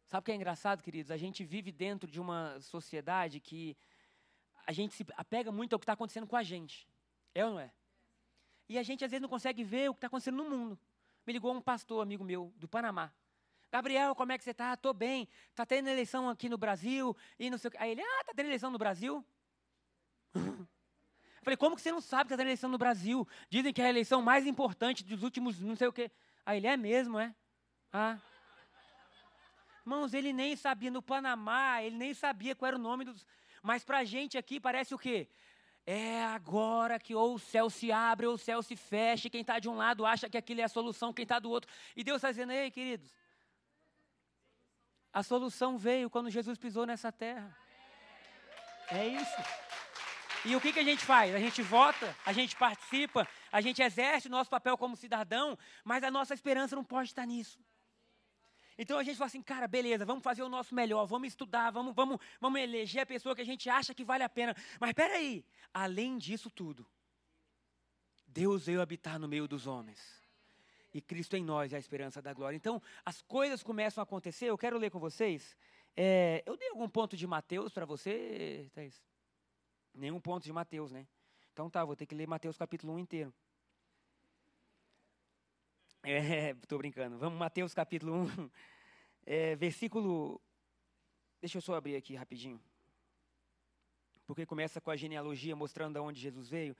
Sabe 0.06 0.20
o 0.20 0.24
que 0.24 0.32
é 0.32 0.34
engraçado, 0.34 0.82
queridos? 0.82 1.10
A 1.10 1.18
gente 1.18 1.44
vive 1.44 1.70
dentro 1.70 2.10
de 2.10 2.18
uma 2.18 2.58
sociedade 2.60 3.40
que 3.40 3.76
a 4.66 4.72
gente 4.72 4.94
se 4.94 5.04
apega 5.16 5.52
muito 5.52 5.74
ao 5.74 5.78
que 5.78 5.84
está 5.84 5.92
acontecendo 5.92 6.26
com 6.26 6.36
a 6.36 6.42
gente. 6.42 6.88
É 7.34 7.44
ou 7.44 7.52
não 7.52 7.60
é? 7.60 7.70
E 8.68 8.78
a 8.78 8.82
gente 8.82 9.04
às 9.04 9.10
vezes 9.10 9.20
não 9.20 9.28
consegue 9.28 9.62
ver 9.62 9.90
o 9.90 9.94
que 9.94 9.98
está 9.98 10.06
acontecendo 10.06 10.38
no 10.38 10.48
mundo. 10.48 10.78
Me 11.26 11.32
ligou 11.34 11.54
um 11.54 11.60
pastor, 11.60 12.02
amigo 12.02 12.24
meu, 12.24 12.50
do 12.56 12.66
Panamá. 12.66 13.12
Gabriel, 13.70 14.14
como 14.14 14.32
é 14.32 14.38
que 14.38 14.44
você 14.44 14.52
está? 14.52 14.72
Estou 14.72 14.94
bem. 14.94 15.28
Está 15.50 15.66
tendo 15.66 15.90
eleição 15.90 16.26
aqui 16.26 16.48
no 16.48 16.56
Brasil 16.56 17.14
e 17.38 17.50
não 17.50 17.58
sei 17.58 17.68
o 17.68 17.70
que. 17.70 17.76
Aí 17.76 17.90
ele, 17.90 18.00
ah, 18.00 18.20
está 18.22 18.32
tendo 18.34 18.46
eleição 18.46 18.70
no 18.70 18.78
Brasil? 18.78 19.22
Falei, 21.48 21.56
como 21.56 21.76
que 21.76 21.80
você 21.80 21.90
não 21.90 22.02
sabe 22.02 22.28
que 22.28 22.34
está 22.34 22.44
eleição 22.44 22.68
no 22.68 22.76
Brasil? 22.76 23.26
Dizem 23.48 23.72
que 23.72 23.80
é 23.80 23.86
a 23.86 23.88
eleição 23.88 24.20
mais 24.20 24.46
importante 24.46 25.02
dos 25.02 25.22
últimos 25.22 25.58
não 25.58 25.74
sei 25.74 25.88
o 25.88 25.92
quê. 25.94 26.10
Aí 26.44 26.58
ele, 26.58 26.66
é 26.66 26.76
mesmo, 26.76 27.18
é? 27.18 27.34
Ah. 27.90 28.18
Irmãos, 29.80 30.12
ele 30.12 30.30
nem 30.30 30.54
sabia 30.56 30.90
no 30.90 31.00
Panamá, 31.00 31.82
ele 31.82 31.96
nem 31.96 32.12
sabia 32.12 32.54
qual 32.54 32.66
era 32.66 32.76
o 32.76 32.78
nome 32.78 33.06
dos. 33.06 33.26
Mas 33.62 33.82
para 33.82 34.04
gente 34.04 34.36
aqui 34.36 34.60
parece 34.60 34.94
o 34.94 34.98
quê? 34.98 35.26
É 35.86 36.22
agora 36.22 36.98
que 36.98 37.14
ou 37.14 37.36
o 37.36 37.38
céu 37.38 37.70
se 37.70 37.90
abre 37.90 38.26
ou 38.26 38.34
o 38.34 38.38
céu 38.38 38.62
se 38.62 38.76
fecha. 38.76 39.30
Quem 39.30 39.40
está 39.40 39.58
de 39.58 39.70
um 39.70 39.74
lado 39.74 40.04
acha 40.04 40.28
que 40.28 40.36
aquilo 40.36 40.60
é 40.60 40.64
a 40.64 40.68
solução, 40.68 41.14
quem 41.14 41.22
está 41.22 41.38
do 41.38 41.48
outro. 41.48 41.72
E 41.96 42.04
Deus 42.04 42.16
está 42.16 42.30
dizendo, 42.30 42.52
ei, 42.52 42.70
queridos, 42.70 43.10
a 45.10 45.22
solução 45.22 45.78
veio 45.78 46.10
quando 46.10 46.28
Jesus 46.28 46.58
pisou 46.58 46.84
nessa 46.84 47.10
terra. 47.10 47.56
É 48.90 49.06
isso. 49.08 49.67
E 50.44 50.54
o 50.54 50.60
que, 50.60 50.72
que 50.72 50.78
a 50.78 50.84
gente 50.84 51.04
faz? 51.04 51.34
A 51.34 51.38
gente 51.38 51.62
vota, 51.62 52.16
a 52.24 52.32
gente 52.32 52.56
participa, 52.56 53.26
a 53.50 53.60
gente 53.60 53.82
exerce 53.82 54.28
o 54.28 54.30
nosso 54.30 54.48
papel 54.48 54.78
como 54.78 54.96
cidadão, 54.96 55.58
mas 55.84 56.02
a 56.04 56.10
nossa 56.10 56.32
esperança 56.32 56.76
não 56.76 56.84
pode 56.84 57.08
estar 57.08 57.26
nisso. 57.26 57.58
Então 58.78 58.98
a 58.98 59.02
gente 59.02 59.16
fala 59.16 59.26
assim, 59.26 59.42
cara, 59.42 59.66
beleza, 59.66 60.04
vamos 60.06 60.22
fazer 60.22 60.42
o 60.42 60.48
nosso 60.48 60.72
melhor, 60.72 61.04
vamos 61.04 61.28
estudar, 61.28 61.70
vamos, 61.72 61.92
vamos, 61.94 62.18
vamos 62.40 62.60
eleger 62.60 63.02
a 63.02 63.06
pessoa 63.06 63.34
que 63.34 63.42
a 63.42 63.44
gente 63.44 63.68
acha 63.68 63.92
que 63.92 64.04
vale 64.04 64.22
a 64.22 64.28
pena. 64.28 64.54
Mas 64.78 64.92
peraí, 64.92 65.44
além 65.74 66.16
disso 66.16 66.48
tudo, 66.48 66.86
Deus 68.24 68.66
veio 68.66 68.80
habitar 68.80 69.18
no 69.18 69.26
meio 69.26 69.48
dos 69.48 69.66
homens. 69.66 70.22
E 70.94 71.00
Cristo 71.00 71.36
em 71.36 71.44
nós 71.44 71.72
é 71.72 71.76
a 71.76 71.80
esperança 71.80 72.22
da 72.22 72.32
glória. 72.32 72.56
Então, 72.56 72.80
as 73.04 73.20
coisas 73.20 73.62
começam 73.62 74.00
a 74.00 74.04
acontecer. 74.04 74.46
Eu 74.46 74.56
quero 74.56 74.78
ler 74.78 74.90
com 74.90 74.98
vocês. 74.98 75.56
É, 75.96 76.42
eu 76.46 76.56
dei 76.56 76.68
algum 76.70 76.88
ponto 76.88 77.16
de 77.16 77.26
Mateus 77.26 77.72
para 77.72 77.84
você, 77.84 78.70
Thaís? 78.72 79.07
Nenhum 79.98 80.20
ponto 80.20 80.44
de 80.44 80.52
Mateus, 80.52 80.92
né? 80.92 81.08
Então 81.52 81.68
tá, 81.68 81.84
vou 81.84 81.96
ter 81.96 82.06
que 82.06 82.14
ler 82.14 82.28
Mateus 82.28 82.56
capítulo 82.56 82.92
1 82.92 82.98
inteiro. 83.00 83.34
É, 86.04 86.54
tô 86.68 86.78
brincando. 86.78 87.18
Vamos, 87.18 87.36
Mateus 87.36 87.74
capítulo 87.74 88.14
1, 88.14 88.50
é, 89.26 89.56
versículo. 89.56 90.40
Deixa 91.40 91.58
eu 91.58 91.62
só 91.62 91.74
abrir 91.74 91.96
aqui 91.96 92.14
rapidinho. 92.14 92.62
Porque 94.24 94.46
começa 94.46 94.80
com 94.80 94.92
a 94.92 94.96
genealogia 94.96 95.56
mostrando 95.56 95.94
de 95.94 96.00
onde 96.00 96.20
Jesus 96.20 96.48
veio. 96.48 96.76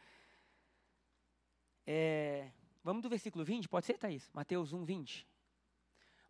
É, 1.84 2.52
vamos 2.84 3.02
do 3.02 3.08
versículo 3.08 3.44
20, 3.44 3.68
pode 3.68 3.84
ser, 3.84 3.98
Thaís? 3.98 4.30
Mateus 4.32 4.72
1, 4.72 4.84
20. 4.84 5.26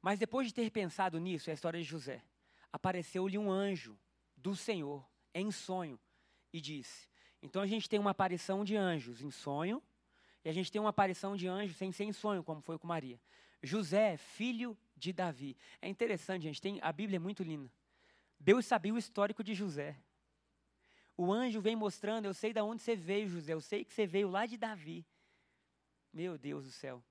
Mas 0.01 0.19
depois 0.19 0.47
de 0.47 0.55
ter 0.55 0.71
pensado 0.71 1.19
nisso, 1.19 1.51
é 1.51 1.53
a 1.53 1.55
história 1.55 1.79
de 1.79 1.87
José. 1.87 2.25
Apareceu-lhe 2.73 3.37
um 3.37 3.51
anjo 3.51 3.99
do 4.35 4.57
Senhor 4.57 5.07
em 5.35 5.51
sonho 5.51 6.01
e 6.53 6.61
disse. 6.61 7.09
Então 7.43 7.63
a 7.63 7.67
gente 7.67 7.89
tem 7.89 7.99
uma 7.99 8.11
aparição 8.11 8.65
de 8.65 8.77
anjos 8.77 9.23
em 9.23 9.31
sonho, 9.31 9.83
e 10.45 10.49
a 10.49 10.53
gente 10.53 10.71
tem 10.71 10.81
uma 10.81 10.91
aparição 10.91 11.37
de 11.37 11.47
anjos 11.47 11.77
sem 11.77 11.93
ser 11.93 12.05
em 12.05 12.13
sonho, 12.13 12.43
como 12.43 12.61
foi 12.61 12.79
com 12.79 12.87
Maria. 12.87 13.21
José, 13.63 14.17
filho 14.17 14.77
de 14.97 15.13
Davi. 15.13 15.57
É 15.81 15.89
interessante, 15.89 16.43
gente, 16.43 16.61
tem, 16.61 16.79
a 16.81 16.93
Bíblia 16.93 17.17
é 17.17 17.19
muito 17.19 17.43
linda. 17.43 17.71
Deus 18.39 18.67
sabia 18.67 18.95
o 18.95 18.99
histórico 18.99 19.43
de 19.43 19.55
José. 19.55 19.97
O 21.17 21.33
anjo 21.33 21.61
vem 21.61 21.75
mostrando, 21.75 22.27
eu 22.27 22.35
sei 22.35 22.53
de 22.53 22.61
onde 22.61 22.83
você 22.83 22.95
veio, 22.95 23.29
José, 23.29 23.53
eu 23.53 23.61
sei 23.61 23.85
que 23.85 23.93
você 23.93 24.07
veio 24.07 24.29
lá 24.29 24.47
de 24.47 24.57
Davi. 24.57 25.05
Meu 26.13 26.39
Deus 26.39 26.65
do 26.65 26.71
céu. 26.71 27.03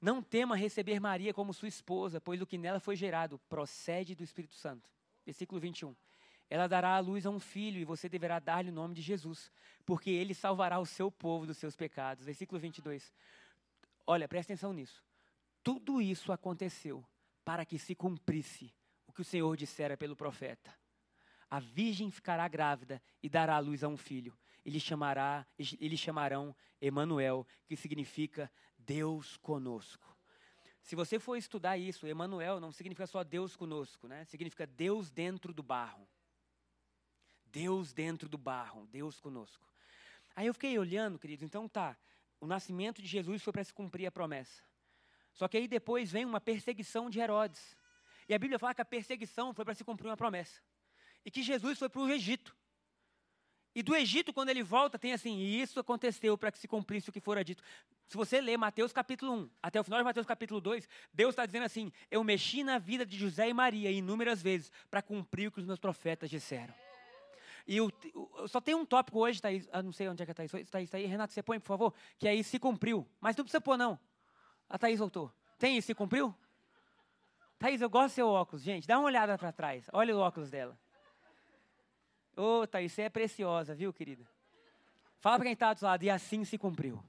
Não 0.00 0.22
tema 0.22 0.54
receber 0.54 1.00
Maria 1.00 1.32
como 1.32 1.54
sua 1.54 1.68
esposa, 1.68 2.20
pois 2.20 2.40
o 2.40 2.46
que 2.46 2.58
nela 2.58 2.78
foi 2.78 2.94
gerado 2.94 3.38
procede 3.48 4.14
do 4.14 4.22
Espírito 4.22 4.54
Santo. 4.54 4.90
Versículo 5.24 5.58
21. 5.58 5.96
Ela 6.48 6.66
dará 6.66 6.94
à 6.94 7.00
luz 7.00 7.26
a 7.26 7.30
um 7.30 7.40
filho 7.40 7.80
e 7.80 7.84
você 7.84 8.08
deverá 8.08 8.38
dar-lhe 8.38 8.70
o 8.70 8.72
nome 8.72 8.94
de 8.94 9.02
Jesus, 9.02 9.50
porque 9.84 10.10
ele 10.10 10.34
salvará 10.34 10.78
o 10.78 10.86
seu 10.86 11.10
povo 11.10 11.46
dos 11.46 11.58
seus 11.58 11.74
pecados. 11.74 12.24
Versículo 12.24 12.60
22. 12.60 13.12
Olha, 14.06 14.28
presta 14.28 14.52
atenção 14.52 14.72
nisso. 14.72 15.02
Tudo 15.62 16.00
isso 16.00 16.30
aconteceu 16.30 17.04
para 17.44 17.64
que 17.64 17.78
se 17.78 17.94
cumprisse 17.94 18.72
o 19.06 19.12
que 19.12 19.22
o 19.22 19.24
Senhor 19.24 19.56
dissera 19.56 19.96
pelo 19.96 20.14
profeta. 20.14 20.72
A 21.50 21.58
virgem 21.58 22.10
ficará 22.10 22.46
grávida 22.46 23.02
e 23.22 23.28
dará 23.28 23.56
à 23.56 23.60
luz 23.60 23.82
a 23.82 23.88
um 23.88 23.96
filho. 23.96 24.36
Ele 24.64 24.80
chamará, 24.80 25.46
eles 25.58 25.98
chamarão 25.98 26.54
Emanuel, 26.80 27.46
que 27.66 27.76
significa 27.76 28.50
Deus 28.78 29.36
conosco. 29.36 30.16
Se 30.82 30.94
você 30.94 31.18
for 31.18 31.36
estudar 31.36 31.76
isso, 31.76 32.06
Emanuel 32.06 32.60
não 32.60 32.70
significa 32.70 33.06
só 33.08 33.24
Deus 33.24 33.56
conosco, 33.56 34.06
né? 34.06 34.24
Significa 34.24 34.66
Deus 34.66 35.10
dentro 35.10 35.52
do 35.52 35.62
barro. 35.62 36.06
Deus 37.56 37.94
dentro 37.94 38.28
do 38.28 38.36
barro, 38.36 38.86
Deus 38.92 39.18
conosco. 39.18 39.66
Aí 40.34 40.46
eu 40.46 40.52
fiquei 40.52 40.78
olhando, 40.78 41.18
queridos, 41.18 41.42
então 41.42 41.66
tá, 41.66 41.96
o 42.38 42.46
nascimento 42.46 43.00
de 43.00 43.08
Jesus 43.08 43.42
foi 43.42 43.50
para 43.50 43.64
se 43.64 43.72
cumprir 43.72 44.04
a 44.04 44.10
promessa. 44.12 44.62
Só 45.32 45.48
que 45.48 45.56
aí 45.56 45.66
depois 45.66 46.12
vem 46.12 46.26
uma 46.26 46.38
perseguição 46.38 47.08
de 47.08 47.18
Herodes. 47.18 47.74
E 48.28 48.34
a 48.34 48.38
Bíblia 48.38 48.58
fala 48.58 48.74
que 48.74 48.82
a 48.82 48.84
perseguição 48.84 49.54
foi 49.54 49.64
para 49.64 49.74
se 49.74 49.82
cumprir 49.84 50.06
uma 50.06 50.18
promessa. 50.18 50.60
E 51.24 51.30
que 51.30 51.42
Jesus 51.42 51.78
foi 51.78 51.88
para 51.88 52.02
o 52.02 52.10
Egito. 52.10 52.54
E 53.74 53.82
do 53.82 53.96
Egito, 53.96 54.34
quando 54.34 54.50
ele 54.50 54.62
volta, 54.62 54.98
tem 54.98 55.14
assim: 55.14 55.38
e 55.38 55.62
isso 55.62 55.80
aconteceu 55.80 56.36
para 56.36 56.52
que 56.52 56.58
se 56.58 56.68
cumprisse 56.68 57.08
o 57.08 57.12
que 57.12 57.20
fora 57.20 57.42
dito. 57.42 57.62
Se 58.06 58.18
você 58.18 58.38
ler 58.38 58.58
Mateus 58.58 58.92
capítulo 58.92 59.32
1, 59.32 59.50
até 59.62 59.80
o 59.80 59.84
final 59.84 59.98
de 60.00 60.04
Mateus 60.04 60.26
capítulo 60.26 60.60
2, 60.60 60.86
Deus 61.10 61.30
está 61.30 61.46
dizendo 61.46 61.64
assim: 61.64 61.90
eu 62.10 62.22
mexi 62.22 62.62
na 62.62 62.78
vida 62.78 63.06
de 63.06 63.16
José 63.16 63.48
e 63.48 63.54
Maria 63.54 63.90
inúmeras 63.90 64.42
vezes 64.42 64.70
para 64.90 65.00
cumprir 65.00 65.48
o 65.48 65.52
que 65.52 65.60
os 65.60 65.66
meus 65.66 65.78
profetas 65.78 66.28
disseram. 66.28 66.74
E 67.66 67.80
o, 67.80 67.90
o, 68.14 68.46
só 68.46 68.60
tem 68.60 68.74
um 68.74 68.86
tópico 68.86 69.18
hoje, 69.18 69.42
Thaís, 69.42 69.68
ah, 69.72 69.82
não 69.82 69.92
sei 69.92 70.08
onde 70.08 70.22
é 70.22 70.26
que 70.26 70.30
é 70.30 70.34
Thaís, 70.34 70.52
Thaís, 70.70 70.88
Thaís, 70.88 71.10
Renato, 71.10 71.32
você 71.32 71.42
põe, 71.42 71.58
por 71.58 71.66
favor, 71.66 71.94
que 72.18 72.28
aí 72.28 72.44
se 72.44 72.58
cumpriu. 72.58 73.06
Mas 73.20 73.34
não 73.34 73.44
precisa 73.44 73.60
pôr, 73.60 73.76
não. 73.76 73.98
A 74.68 74.78
Thaís 74.78 74.98
voltou. 74.98 75.32
Tem 75.58 75.76
isso, 75.76 75.86
se 75.86 75.94
cumpriu? 75.94 76.34
Thaís, 77.58 77.80
eu 77.80 77.90
gosto 77.90 78.12
do 78.12 78.14
seu 78.14 78.28
óculos, 78.28 78.62
gente. 78.62 78.86
Dá 78.86 78.98
uma 78.98 79.06
olhada 79.06 79.36
para 79.36 79.50
trás. 79.50 79.88
Olha 79.92 80.14
o 80.14 80.20
óculos 80.20 80.50
dela. 80.50 80.78
Ô, 82.36 82.60
oh, 82.60 82.66
Thaís, 82.66 82.92
você 82.92 83.02
é 83.02 83.08
preciosa, 83.08 83.74
viu, 83.74 83.92
querida? 83.92 84.28
Fala 85.18 85.36
para 85.36 85.44
quem 85.44 85.54
está 85.54 85.72
do 85.72 85.84
lado, 85.84 86.04
e 86.04 86.10
assim 86.10 86.44
se 86.44 86.56
cumpriu. 86.56 87.02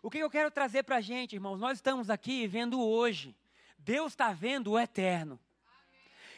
O 0.00 0.08
que 0.08 0.18
eu 0.18 0.30
quero 0.30 0.50
trazer 0.50 0.84
para 0.84 0.96
a 0.96 1.00
gente, 1.00 1.34
irmãos? 1.34 1.58
Nós 1.58 1.78
estamos 1.78 2.08
aqui 2.08 2.46
vendo 2.46 2.80
hoje. 2.80 3.36
Deus 3.76 4.12
está 4.12 4.32
vendo 4.32 4.72
o 4.72 4.78
eterno. 4.78 5.38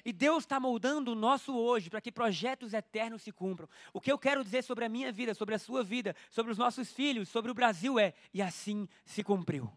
E 0.05 0.13
Deus 0.13 0.45
está 0.45 0.59
moldando 0.59 1.13
o 1.13 1.15
nosso 1.15 1.57
hoje 1.57 1.91
para 1.91 2.01
que 2.01 2.13
projetos 2.13 2.73
eternos 2.73 3.23
se 3.23 3.33
cumpram. 3.33 3.69
O 3.93 4.01
que 4.01 4.11
eu 4.11 4.19
quero 4.19 4.45
dizer 4.45 4.63
sobre 4.63 4.85
a 4.85 4.89
minha 4.89 5.13
vida, 5.13 5.35
sobre 5.35 5.55
a 5.55 5.59
sua 5.59 5.83
vida, 5.83 6.15
sobre 6.31 6.53
os 6.53 6.59
nossos 6.59 6.93
filhos, 6.93 7.29
sobre 7.29 7.51
o 7.51 7.55
Brasil 7.55 7.99
é: 7.99 8.15
e 8.33 8.41
assim 8.41 8.89
se 9.05 9.23
cumpriu. 9.23 9.71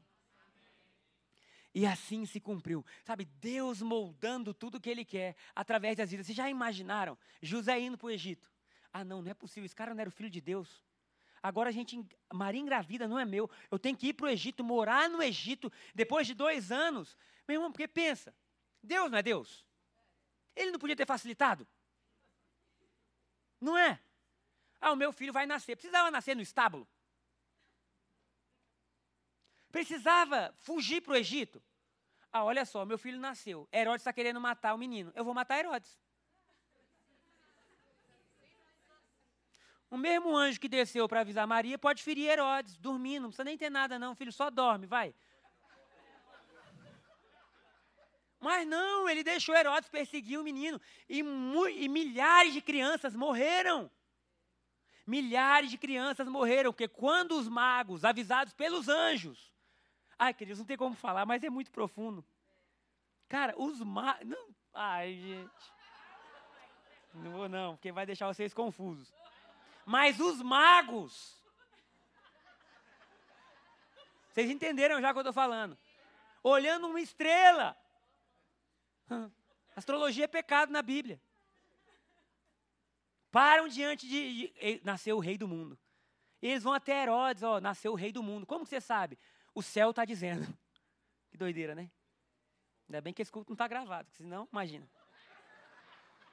E 1.76 1.86
assim 1.88 2.26
se 2.26 2.40
cumpriu. 2.40 2.86
Sabe, 3.04 3.26
Deus 3.26 3.82
moldando 3.82 4.54
tudo 4.54 4.78
o 4.78 4.82
que 4.82 4.90
Ele 4.90 5.04
quer 5.04 5.36
através 5.56 5.98
das 5.98 6.12
vidas. 6.12 6.28
Vocês 6.28 6.38
já 6.38 6.48
imaginaram 6.48 7.18
José 7.42 7.80
indo 7.80 7.98
para 7.98 8.08
o 8.08 8.12
Egito? 8.12 8.52
Ah, 8.92 9.04
não, 9.04 9.24
não 9.24 9.32
é 9.32 9.34
possível. 9.34 9.66
Esse 9.66 9.76
cara 9.76 9.94
não 9.94 10.02
era 10.02 10.10
o 10.10 10.14
filho 10.14 10.30
de 10.30 10.40
Deus. 10.40 10.84
Agora 11.42 11.70
a 11.70 11.72
gente, 11.74 12.00
Maria 12.32 12.62
engravida 12.62 13.08
não 13.08 13.20
é 13.20 13.26
meu. 13.26 13.50
Eu 13.72 13.80
tenho 13.80 13.98
que 13.98 14.10
ir 14.10 14.14
para 14.14 14.28
o 14.28 14.30
Egito, 14.30 14.64
morar 14.64 15.10
no 15.10 15.22
Egito, 15.22 15.72
depois 15.96 16.28
de 16.28 16.36
dois 16.36 16.72
anos. 16.72 17.18
Meu 17.48 17.56
irmão, 17.56 17.72
porque 17.72 17.88
pensa, 17.88 18.34
Deus 18.82 19.12
não 19.12 19.18
é 19.18 19.24
Deus? 19.24 19.66
Ele 20.56 20.72
não 20.72 20.80
podia 20.80 20.96
ter 20.96 21.06
facilitado? 21.06 21.68
Não 23.60 23.78
é? 23.78 24.00
Ah, 24.80 24.92
o 24.92 24.96
meu 24.96 25.12
filho 25.12 25.32
vai 25.32 25.46
nascer. 25.46 25.76
Precisava 25.76 26.12
nascer 26.12 26.36
no 26.36 26.42
estábulo? 26.42 26.88
Precisava 29.72 30.54
fugir 30.58 31.02
para 31.02 31.14
o 31.14 31.16
Egito? 31.16 31.64
Ah, 32.32 32.44
olha 32.44 32.66
só, 32.66 32.86
meu 32.86 32.98
filho 32.98 33.20
nasceu. 33.20 33.68
Herodes 33.72 34.02
está 34.02 34.12
querendo 34.12 34.42
matar 34.42 34.74
o 34.74 34.78
menino. 34.78 35.12
Eu 35.16 35.24
vou 35.24 35.34
matar 35.34 35.60
Herodes. 35.60 35.98
O 39.90 39.98
mesmo 39.98 40.36
anjo 40.36 40.60
que 40.60 40.68
desceu 40.68 41.08
para 41.08 41.22
avisar 41.22 41.46
Maria 41.46 41.78
pode 41.78 42.02
ferir 42.02 42.28
Herodes, 42.28 42.76
dormindo, 42.78 43.22
não 43.22 43.30
precisa 43.30 43.44
nem 43.44 43.56
ter 43.56 43.70
nada, 43.70 44.00
não, 44.00 44.16
filho, 44.16 44.34
só 44.34 44.50
dorme, 44.50 44.88
vai. 44.88 45.14
Mas 48.44 48.68
não, 48.68 49.08
ele 49.08 49.24
deixou 49.24 49.56
Herodes 49.56 49.90
perseguir 49.90 50.38
o 50.38 50.44
menino. 50.44 50.80
E, 51.08 51.20
e 51.20 51.90
milhares 51.90 52.54
de 52.54 52.62
crianças 52.62 53.16
morreram. 53.16 53.90
Milhares 55.08 55.72
de 55.72 55.78
crianças 55.78 56.28
morreram, 56.28 56.72
porque 56.72 56.88
quando 56.88 57.38
os 57.38 57.48
magos, 57.48 58.04
avisados 58.04 58.54
pelos 58.54 58.90
anjos, 58.90 59.54
ai, 60.20 60.34
queridos, 60.34 60.60
não 60.60 60.66
tem 60.66 60.78
como 60.78 60.96
falar, 60.96 61.26
mas 61.26 61.44
é 61.44 61.50
muito 61.50 61.72
profundo. 61.72 62.24
Cara, 63.30 63.54
os 63.58 63.80
magos. 63.80 64.38
Ai, 64.74 65.16
gente. 65.16 65.74
Não 67.14 67.32
vou, 67.32 67.48
não, 67.48 67.76
porque 67.76 67.92
vai 67.92 68.06
deixar 68.06 68.28
vocês 68.28 68.54
confusos. 68.54 69.14
Mas 69.86 70.20
os 70.20 70.42
magos. 70.42 71.42
Vocês 74.32 74.50
entenderam 74.50 75.00
já 75.00 75.10
o 75.10 75.14
que 75.14 75.20
eu 75.20 75.22
estou 75.22 75.34
falando? 75.34 75.78
Olhando 76.42 76.88
uma 76.88 77.00
estrela. 77.00 77.78
Astrologia 79.76 80.26
é 80.26 80.28
pecado 80.28 80.72
na 80.72 80.82
Bíblia. 80.82 81.20
Param 83.32 83.68
diante 83.68 84.08
de, 84.08 84.54
de, 84.54 84.82
Nasceu 84.84 85.18
o 85.18 85.20
rei 85.20 85.38
do 85.38 85.48
mundo. 85.48 85.78
Eles 86.42 86.64
vão 86.64 86.74
até 86.74 87.02
Herodes, 87.02 87.42
ó, 87.42 87.60
nasceu 87.60 87.94
o 87.94 87.96
rei 87.96 88.12
do 88.12 88.22
mundo. 88.22 88.46
Como 88.46 88.64
que 88.64 88.70
você 88.70 88.82
sabe? 88.82 89.18
O 89.56 89.62
céu 89.62 89.90
está 89.90 90.06
dizendo. 90.06 90.46
Que 91.32 91.38
doideira, 91.38 91.74
né? 91.74 91.90
Ainda 92.88 93.02
bem 93.02 93.12
que 93.12 93.20
esse 93.20 93.32
culto 93.32 93.50
não 93.50 93.56
está 93.56 93.68
gravado, 93.68 94.08
senão, 94.12 94.48
imagina. 94.52 94.88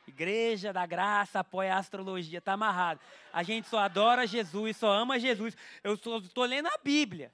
Igreja 0.07 0.75
da 0.75 0.85
Graça 0.85 1.41
apoia 1.41 1.75
a 1.75 1.79
astrologia, 1.79 2.39
está 2.39 2.53
amarrado. 2.53 3.01
A 3.33 3.43
gente 3.43 3.67
só 3.67 3.79
adora 3.79 4.27
Jesus, 4.27 4.77
só 4.77 4.93
ama 4.93 5.19
Jesus. 5.19 5.57
Eu 5.83 5.95
estou 5.95 6.45
lendo 6.45 6.67
a 6.67 6.79
Bíblia. 6.85 7.33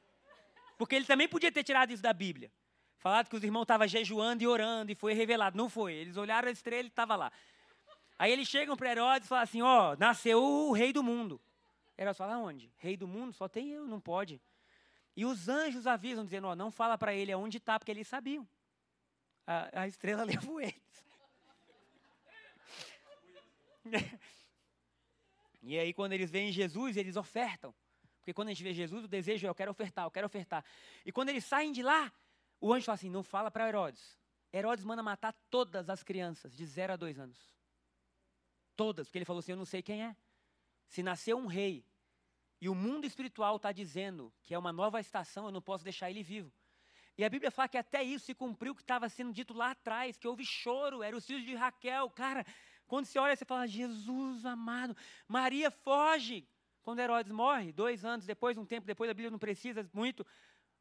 Porque 0.78 0.94
ele 0.94 1.06
também 1.06 1.28
podia 1.28 1.50
ter 1.50 1.64
tirado 1.64 1.92
isso 1.92 2.02
da 2.02 2.12
Bíblia. 2.12 2.52
Falado 3.06 3.28
que 3.28 3.36
os 3.36 3.44
irmãos 3.44 3.62
estavam 3.62 3.86
jejuando 3.86 4.42
e 4.42 4.48
orando 4.48 4.90
e 4.90 4.94
foi 4.96 5.12
revelado. 5.14 5.56
Não 5.56 5.68
foi. 5.68 5.94
Eles 5.94 6.16
olharam 6.16 6.48
a 6.48 6.50
estrela 6.50 6.82
e 6.82 6.88
estava 6.88 7.14
lá. 7.14 7.30
Aí 8.18 8.32
eles 8.32 8.48
chegam 8.48 8.76
para 8.76 8.90
Herodes 8.90 9.26
e 9.26 9.28
falam 9.28 9.44
assim: 9.44 9.62
Ó, 9.62 9.92
oh, 9.92 9.96
nasceu 9.96 10.42
o 10.42 10.72
rei 10.72 10.92
do 10.92 11.04
mundo. 11.04 11.40
Herodes 11.96 12.18
fala: 12.18 12.36
onde? 12.36 12.68
Rei 12.78 12.96
do 12.96 13.06
mundo? 13.06 13.32
Só 13.32 13.46
tem 13.46 13.70
eu, 13.70 13.86
não 13.86 14.00
pode. 14.00 14.42
E 15.16 15.24
os 15.24 15.48
anjos 15.48 15.86
avisam, 15.86 16.24
dizendo: 16.24 16.48
Ó, 16.48 16.50
oh, 16.50 16.56
não 16.56 16.68
fala 16.68 16.98
para 16.98 17.14
ele 17.14 17.30
aonde 17.30 17.58
está, 17.58 17.78
porque 17.78 17.92
eles 17.92 18.08
sabiam. 18.08 18.44
A, 19.46 19.82
a 19.82 19.86
estrela 19.86 20.24
levou 20.26 20.60
eles. 20.60 20.74
e 25.62 25.78
aí, 25.78 25.92
quando 25.92 26.12
eles 26.12 26.28
veem 26.28 26.50
Jesus, 26.50 26.96
eles 26.96 27.14
ofertam. 27.14 27.72
Porque 28.18 28.34
quando 28.34 28.48
a 28.48 28.52
gente 28.52 28.64
vê 28.64 28.74
Jesus, 28.74 29.04
o 29.04 29.08
desejo 29.08 29.46
é: 29.46 29.48
eu 29.48 29.54
quero 29.54 29.70
ofertar, 29.70 30.06
eu 30.06 30.10
quero 30.10 30.26
ofertar. 30.26 30.64
E 31.04 31.12
quando 31.12 31.28
eles 31.28 31.44
saem 31.44 31.70
de 31.70 31.84
lá, 31.84 32.12
o 32.60 32.72
anjo 32.72 32.86
fala 32.86 32.94
assim: 32.94 33.10
não 33.10 33.22
fala 33.22 33.50
para 33.50 33.68
Herodes. 33.68 34.18
Herodes 34.52 34.84
manda 34.84 35.02
matar 35.02 35.34
todas 35.50 35.88
as 35.90 36.02
crianças 36.02 36.54
de 36.54 36.64
0 36.64 36.94
a 36.94 36.96
2 36.96 37.18
anos. 37.18 37.50
Todas, 38.74 39.06
porque 39.06 39.18
ele 39.18 39.24
falou 39.24 39.40
assim: 39.40 39.52
Eu 39.52 39.58
não 39.58 39.64
sei 39.64 39.82
quem 39.82 40.04
é. 40.04 40.16
Se 40.88 41.02
nasceu 41.02 41.36
um 41.36 41.46
rei 41.46 41.84
e 42.60 42.68
o 42.68 42.74
mundo 42.74 43.04
espiritual 43.04 43.56
está 43.56 43.72
dizendo 43.72 44.32
que 44.42 44.54
é 44.54 44.58
uma 44.58 44.72
nova 44.72 45.00
estação, 45.00 45.46
eu 45.46 45.52
não 45.52 45.60
posso 45.60 45.84
deixar 45.84 46.10
ele 46.10 46.22
vivo. 46.22 46.52
E 47.18 47.24
a 47.24 47.30
Bíblia 47.30 47.50
fala 47.50 47.68
que 47.68 47.78
até 47.78 48.02
isso 48.02 48.26
se 48.26 48.34
cumpriu 48.34 48.72
o 48.72 48.74
que 48.74 48.82
estava 48.82 49.08
sendo 49.08 49.32
dito 49.32 49.54
lá 49.54 49.70
atrás, 49.70 50.16
que 50.16 50.28
houve 50.28 50.44
choro, 50.44 51.02
era 51.02 51.16
os 51.16 51.24
filhos 51.24 51.44
de 51.44 51.54
Raquel. 51.54 52.10
Cara, 52.10 52.44
quando 52.86 53.06
você 53.06 53.18
olha, 53.18 53.34
você 53.34 53.44
fala, 53.44 53.66
Jesus 53.66 54.44
amado, 54.44 54.96
Maria 55.26 55.70
foge. 55.70 56.46
Quando 56.82 57.00
Herodes 57.00 57.32
morre, 57.32 57.72
dois 57.72 58.04
anos 58.04 58.26
depois, 58.26 58.56
um 58.56 58.64
tempo 58.64 58.86
depois, 58.86 59.10
a 59.10 59.14
Bíblia 59.14 59.30
não 59.30 59.38
precisa 59.38 59.88
muito, 59.92 60.24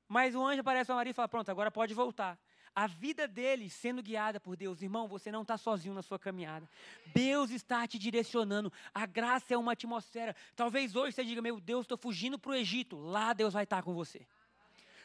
mas 0.08 0.36
o 0.36 0.46
anjo 0.46 0.62
aparece 0.62 0.88
para 0.88 0.96
Maria 0.96 1.12
e 1.12 1.13
fala, 1.13 1.28
pronto, 1.28 1.50
agora 1.50 1.72
pode 1.72 1.94
voltar 1.94 2.38
a 2.76 2.88
vida 2.88 3.26
deles 3.26 3.72
sendo 3.72 4.04
guiada 4.04 4.38
por 4.38 4.58
Deus. 4.58 4.82
Irmão, 4.82 5.08
você 5.08 5.32
não 5.32 5.44
está 5.44 5.58
sozinho 5.58 5.96
na 5.96 6.02
sua 6.02 6.20
caminhada. 6.20 6.70
Deus 7.13 7.50
está 7.50 7.88
te 7.88 7.98
direcionando. 7.98 8.72
A 8.94 9.06
graça 9.06 9.54
é 9.54 9.58
uma 9.58 9.72
atmosfera. 9.72 10.36
Talvez 10.58 10.94
hoje 10.94 11.13
você 11.13 11.24
diga, 11.24 11.41
meu 11.41 11.62
Deus, 11.62 11.86
estou 11.86 11.98
fugindo 11.98 12.38
para 12.38 12.52
o 12.52 12.56
Egito. 12.56 12.98
Lá 12.98 13.32
Deus 13.32 13.54
vai 13.54 13.63
estar 13.63 13.82
com 13.82 13.94
você. 13.94 14.28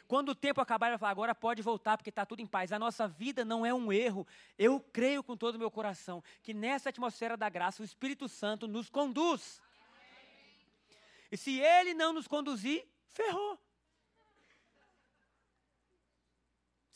Quando 0.05 0.29
o 0.29 0.35
tempo 0.35 0.59
acabar, 0.59 0.87
ele 0.87 0.95
vai 0.95 0.99
falar, 0.99 1.11
agora 1.11 1.33
pode 1.33 1.61
voltar, 1.61 1.95
porque 1.95 2.09
está 2.09 2.25
tudo 2.25 2.41
em 2.41 2.45
paz. 2.45 2.73
A 2.73 2.79
nossa 2.79 3.07
vida 3.07 3.45
não 3.45 3.65
é 3.65 3.73
um 3.73 3.93
erro. 3.93 4.27
Eu 4.59 4.81
creio 4.91 5.23
com 5.23 5.37
todo 5.37 5.55
o 5.55 5.59
meu 5.59 5.71
coração 5.71 6.21
que 6.43 6.53
nessa 6.53 6.89
atmosfera 6.89 7.37
da 7.37 7.47
graça, 7.47 7.81
o 7.81 7.85
Espírito 7.85 8.27
Santo 8.27 8.67
nos 8.67 8.89
conduz. 8.89 9.61
E 11.31 11.37
se 11.37 11.57
ele 11.61 11.93
não 11.93 12.11
nos 12.11 12.27
conduzir, 12.27 12.85
ferrou. 13.07 13.57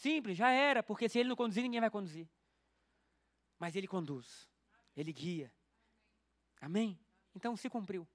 Simples, 0.06 0.38
já 0.38 0.52
era, 0.52 0.84
porque 0.84 1.10
se 1.10 1.18
ele 1.18 1.30
não 1.30 1.36
conduzir, 1.36 1.63
ninguém 1.63 1.80
vai 1.82 1.89
conduzir. 1.89 2.30
Mas 3.58 3.76
ele 3.76 3.88
conduz, 3.88 4.48
ele 4.96 5.12
guia. 5.12 5.52
Amém? 6.62 7.00
Então 7.34 7.58
se 7.58 7.68
cumpriu. 7.72 8.08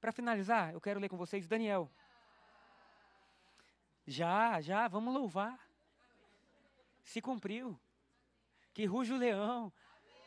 Para 0.00 0.10
finalizar, 0.10 0.72
eu 0.72 0.80
quero 0.80 0.98
ler 0.98 1.10
com 1.10 1.18
vocês 1.18 1.46
Daniel. 1.46 1.90
Já, 4.06 4.58
já, 4.62 4.88
vamos 4.88 5.12
louvar. 5.12 5.68
Se 7.02 7.20
cumpriu. 7.20 7.78
Que 8.72 8.86
ruja 8.86 9.12
o 9.12 9.18
leão, 9.18 9.70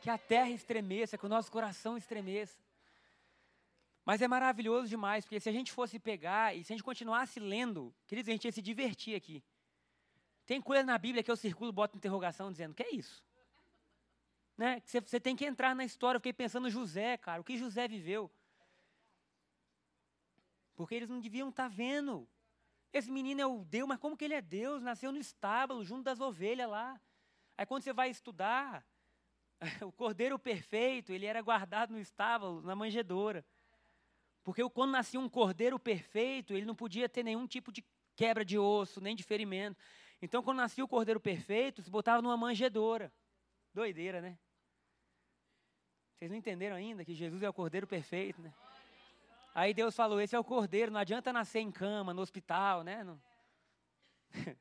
que 0.00 0.08
a 0.08 0.18
terra 0.18 0.50
estremeça, 0.50 1.18
que 1.18 1.26
o 1.26 1.28
nosso 1.28 1.50
coração 1.50 1.96
estremeça. 1.96 2.60
Mas 4.04 4.22
é 4.22 4.28
maravilhoso 4.28 4.88
demais, 4.88 5.24
porque 5.24 5.40
se 5.40 5.48
a 5.48 5.52
gente 5.52 5.72
fosse 5.72 5.98
pegar 5.98 6.56
e 6.56 6.62
se 6.62 6.72
a 6.72 6.76
gente 6.76 6.84
continuasse 6.84 7.40
lendo, 7.40 7.92
queridos, 8.06 8.28
a 8.28 8.32
gente 8.32 8.44
ia 8.44 8.52
se 8.52 8.62
divertir 8.62 9.16
aqui. 9.16 9.42
Tem 10.48 10.62
coisa 10.62 10.82
na 10.82 10.96
Bíblia 10.96 11.22
que 11.22 11.30
eu 11.30 11.36
circulo, 11.36 11.70
boto 11.70 11.94
interrogação, 11.94 12.50
dizendo, 12.50 12.74
que 12.74 12.82
é 12.82 12.94
isso? 12.94 13.22
Né? 14.56 14.80
Você, 14.82 14.98
você 14.98 15.20
tem 15.20 15.36
que 15.36 15.44
entrar 15.44 15.76
na 15.76 15.84
história. 15.84 16.16
Eu 16.16 16.20
fiquei 16.20 16.32
pensando 16.32 16.70
José, 16.70 17.18
cara, 17.18 17.42
o 17.42 17.44
que 17.44 17.58
José 17.58 17.86
viveu. 17.86 18.30
Porque 20.74 20.94
eles 20.94 21.10
não 21.10 21.20
deviam 21.20 21.50
estar 21.50 21.64
tá 21.64 21.68
vendo. 21.68 22.26
Esse 22.94 23.10
menino 23.10 23.42
é 23.42 23.46
o 23.46 23.62
Deus, 23.62 23.86
mas 23.86 23.98
como 23.98 24.16
que 24.16 24.24
ele 24.24 24.32
é 24.32 24.40
Deus? 24.40 24.82
Nasceu 24.82 25.12
no 25.12 25.18
estábulo, 25.18 25.84
junto 25.84 26.04
das 26.04 26.18
ovelhas 26.18 26.70
lá. 26.70 26.98
Aí 27.54 27.66
quando 27.66 27.82
você 27.82 27.92
vai 27.92 28.08
estudar, 28.08 28.82
o 29.86 29.92
cordeiro 29.92 30.38
perfeito, 30.38 31.12
ele 31.12 31.26
era 31.26 31.42
guardado 31.42 31.92
no 31.92 32.00
estábulo, 32.00 32.62
na 32.62 32.74
manjedoura. 32.74 33.44
Porque 34.42 34.66
quando 34.70 34.92
nascia 34.92 35.20
um 35.20 35.28
cordeiro 35.28 35.78
perfeito, 35.78 36.54
ele 36.54 36.64
não 36.64 36.74
podia 36.74 37.06
ter 37.06 37.22
nenhum 37.22 37.46
tipo 37.46 37.70
de 37.70 37.84
quebra 38.16 38.46
de 38.46 38.58
osso, 38.58 38.98
nem 38.98 39.14
de 39.14 39.22
ferimento. 39.22 39.78
Então, 40.20 40.42
quando 40.42 40.58
nascia 40.58 40.84
o 40.84 40.88
cordeiro 40.88 41.20
perfeito, 41.20 41.82
se 41.82 41.90
botava 41.90 42.20
numa 42.20 42.36
manjedoura. 42.36 43.12
Doideira, 43.72 44.20
né? 44.20 44.38
Vocês 46.18 46.30
não 46.30 46.36
entenderam 46.36 46.74
ainda 46.74 47.04
que 47.04 47.14
Jesus 47.14 47.42
é 47.42 47.48
o 47.48 47.52
cordeiro 47.52 47.86
perfeito, 47.86 48.42
né? 48.42 48.52
Aí 49.54 49.72
Deus 49.72 49.94
falou: 49.94 50.20
esse 50.20 50.34
é 50.34 50.38
o 50.38 50.44
cordeiro, 50.44 50.90
não 50.90 51.00
adianta 51.00 51.32
nascer 51.32 51.60
em 51.60 51.70
cama, 51.70 52.12
no 52.12 52.22
hospital, 52.22 52.82
né? 52.82 53.04
Não. 53.04 53.20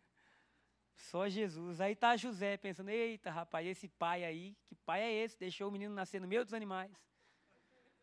Só 0.95 1.27
Jesus. 1.27 1.81
Aí 1.81 1.95
tá 1.95 2.15
José 2.15 2.57
pensando: 2.57 2.89
eita, 2.89 3.31
rapaz, 3.31 3.65
esse 3.65 3.87
pai 3.87 4.23
aí, 4.23 4.55
que 4.65 4.75
pai 4.75 5.01
é 5.01 5.11
esse? 5.11 5.37
Deixou 5.37 5.69
o 5.69 5.71
menino 5.71 5.93
nascer 5.95 6.21
no 6.21 6.27
meio 6.27 6.43
dos 6.43 6.53
animais. 6.53 6.91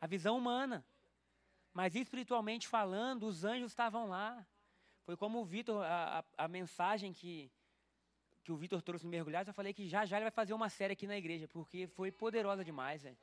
A 0.00 0.06
visão 0.06 0.36
humana. 0.36 0.84
Mas 1.72 1.94
espiritualmente 1.94 2.68
falando, 2.68 3.24
os 3.24 3.44
anjos 3.44 3.72
estavam 3.72 4.08
lá. 4.08 4.46
Foi 5.04 5.16
como 5.16 5.40
o 5.40 5.44
Vitor, 5.44 5.84
a, 5.84 6.20
a, 6.20 6.44
a, 6.44 6.48
mensagem 6.48 7.12
que, 7.12 7.50
que 8.42 8.50
o 8.50 8.56
Vitor 8.56 8.80
trouxe 8.80 9.04
no 9.04 9.10
Mergulhados, 9.10 9.48
eu 9.48 9.54
falei 9.54 9.74
que 9.74 9.86
já 9.86 10.04
já 10.06 10.16
ele 10.16 10.24
vai 10.24 10.30
fazer 10.30 10.54
uma 10.54 10.70
série 10.70 10.94
aqui 10.94 11.06
na 11.06 11.16
igreja, 11.16 11.46
porque 11.48 11.86
foi 11.88 12.10
poderosa 12.10 12.64
demais, 12.64 13.02
velho. 13.02 13.18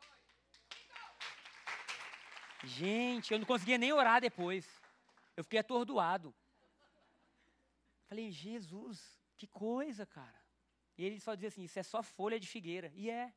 Gente, 2.64 3.34
eu 3.34 3.40
não 3.40 3.46
conseguia 3.46 3.78
nem 3.78 3.92
orar 3.92 4.22
depois. 4.22 4.80
Eu 5.36 5.44
fiquei 5.44 5.60
atordoado. 5.60 6.34
Falei, 8.08 8.30
Jesus, 8.30 9.20
que 9.36 9.48
coisa, 9.48 10.06
cara. 10.06 10.40
E 10.98 11.04
ele 11.04 11.20
só 11.20 11.34
dizia 11.34 11.48
assim: 11.48 11.64
Isso 11.64 11.80
é 11.80 11.84
só 11.84 12.04
folha 12.04 12.40
de 12.40 12.48
figueira. 12.48 12.92
E 12.94 13.10
é. 13.10 13.34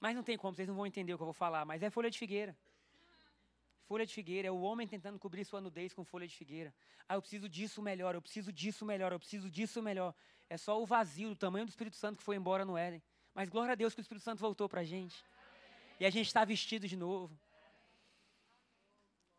Mas 0.00 0.16
não 0.16 0.24
tem 0.24 0.36
como, 0.36 0.54
vocês 0.54 0.66
não 0.66 0.74
vão 0.74 0.86
entender 0.86 1.14
o 1.14 1.16
que 1.16 1.22
eu 1.22 1.26
vou 1.26 1.34
falar, 1.34 1.64
mas 1.64 1.82
é 1.82 1.90
folha 1.90 2.10
de 2.10 2.18
figueira. 2.18 2.56
Folha 3.84 4.06
de 4.06 4.14
figueira, 4.14 4.48
é 4.48 4.50
o 4.50 4.60
homem 4.60 4.86
tentando 4.86 5.18
cobrir 5.18 5.44
sua 5.44 5.60
nudez 5.60 5.92
com 5.92 6.04
folha 6.04 6.26
de 6.26 6.34
figueira. 6.34 6.74
Ah, 7.08 7.14
eu 7.14 7.20
preciso 7.20 7.48
disso 7.48 7.82
melhor, 7.82 8.14
eu 8.14 8.22
preciso 8.22 8.52
disso 8.52 8.84
melhor, 8.84 9.12
eu 9.12 9.18
preciso 9.18 9.50
disso 9.50 9.82
melhor. 9.82 10.14
É 10.48 10.56
só 10.56 10.80
o 10.80 10.86
vazio, 10.86 11.30
o 11.30 11.36
tamanho 11.36 11.66
do 11.66 11.68
Espírito 11.68 11.96
Santo 11.96 12.18
que 12.18 12.22
foi 12.22 12.36
embora 12.36 12.64
no 12.64 12.78
Éden. 12.78 13.02
Mas 13.34 13.48
glória 13.48 13.72
a 13.72 13.74
Deus 13.74 13.94
que 13.94 14.00
o 14.00 14.02
Espírito 14.02 14.24
Santo 14.24 14.40
voltou 14.40 14.68
para 14.68 14.80
a 14.80 14.84
gente. 14.84 15.22
E 16.00 16.06
a 16.06 16.10
gente 16.10 16.26
está 16.26 16.44
vestido 16.44 16.88
de 16.88 16.96
novo. 16.96 17.38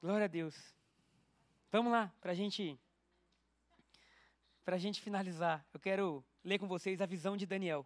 Glória 0.01 0.25
a 0.25 0.27
Deus. 0.27 0.55
Vamos 1.71 1.91
lá, 1.91 2.13
para 2.21 2.33
gente 2.33 2.79
para 4.63 4.77
a 4.77 4.79
gente 4.79 4.99
finalizar, 4.99 5.63
eu 5.71 5.79
quero 5.79 6.25
ler 6.43 6.57
com 6.57 6.67
vocês 6.67 6.99
a 6.99 7.05
visão 7.05 7.37
de 7.37 7.45
Daniel. 7.45 7.85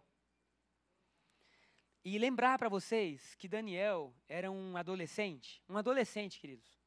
E 2.04 2.18
lembrar 2.18 2.58
para 2.58 2.68
vocês 2.68 3.34
que 3.34 3.46
Daniel 3.46 4.14
era 4.26 4.50
um 4.50 4.76
adolescente, 4.76 5.62
um 5.68 5.76
adolescente, 5.76 6.40
queridos. 6.40 6.80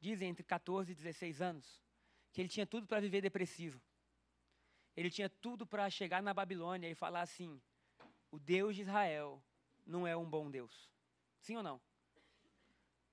Dizem 0.00 0.28
entre 0.28 0.44
14 0.44 0.92
e 0.92 0.94
16 0.94 1.42
anos, 1.42 1.82
que 2.32 2.40
ele 2.40 2.48
tinha 2.48 2.66
tudo 2.66 2.86
para 2.86 3.00
viver 3.00 3.20
depressivo. 3.20 3.82
Ele 4.96 5.10
tinha 5.10 5.28
tudo 5.28 5.66
para 5.66 5.90
chegar 5.90 6.22
na 6.22 6.32
Babilônia 6.32 6.88
e 6.88 6.94
falar 6.94 7.22
assim: 7.22 7.60
o 8.30 8.38
Deus 8.38 8.76
de 8.76 8.82
Israel 8.82 9.42
não 9.84 10.06
é 10.06 10.16
um 10.16 10.28
bom 10.28 10.48
Deus. 10.48 10.90
Sim 11.40 11.56
ou 11.56 11.62
não? 11.62 11.80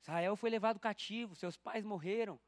Israel 0.02 0.36
foi 0.36 0.50
levado 0.50 0.80
cativo, 0.80 1.36
seus 1.36 1.58
pais 1.58 1.84
morreram, 1.84 2.40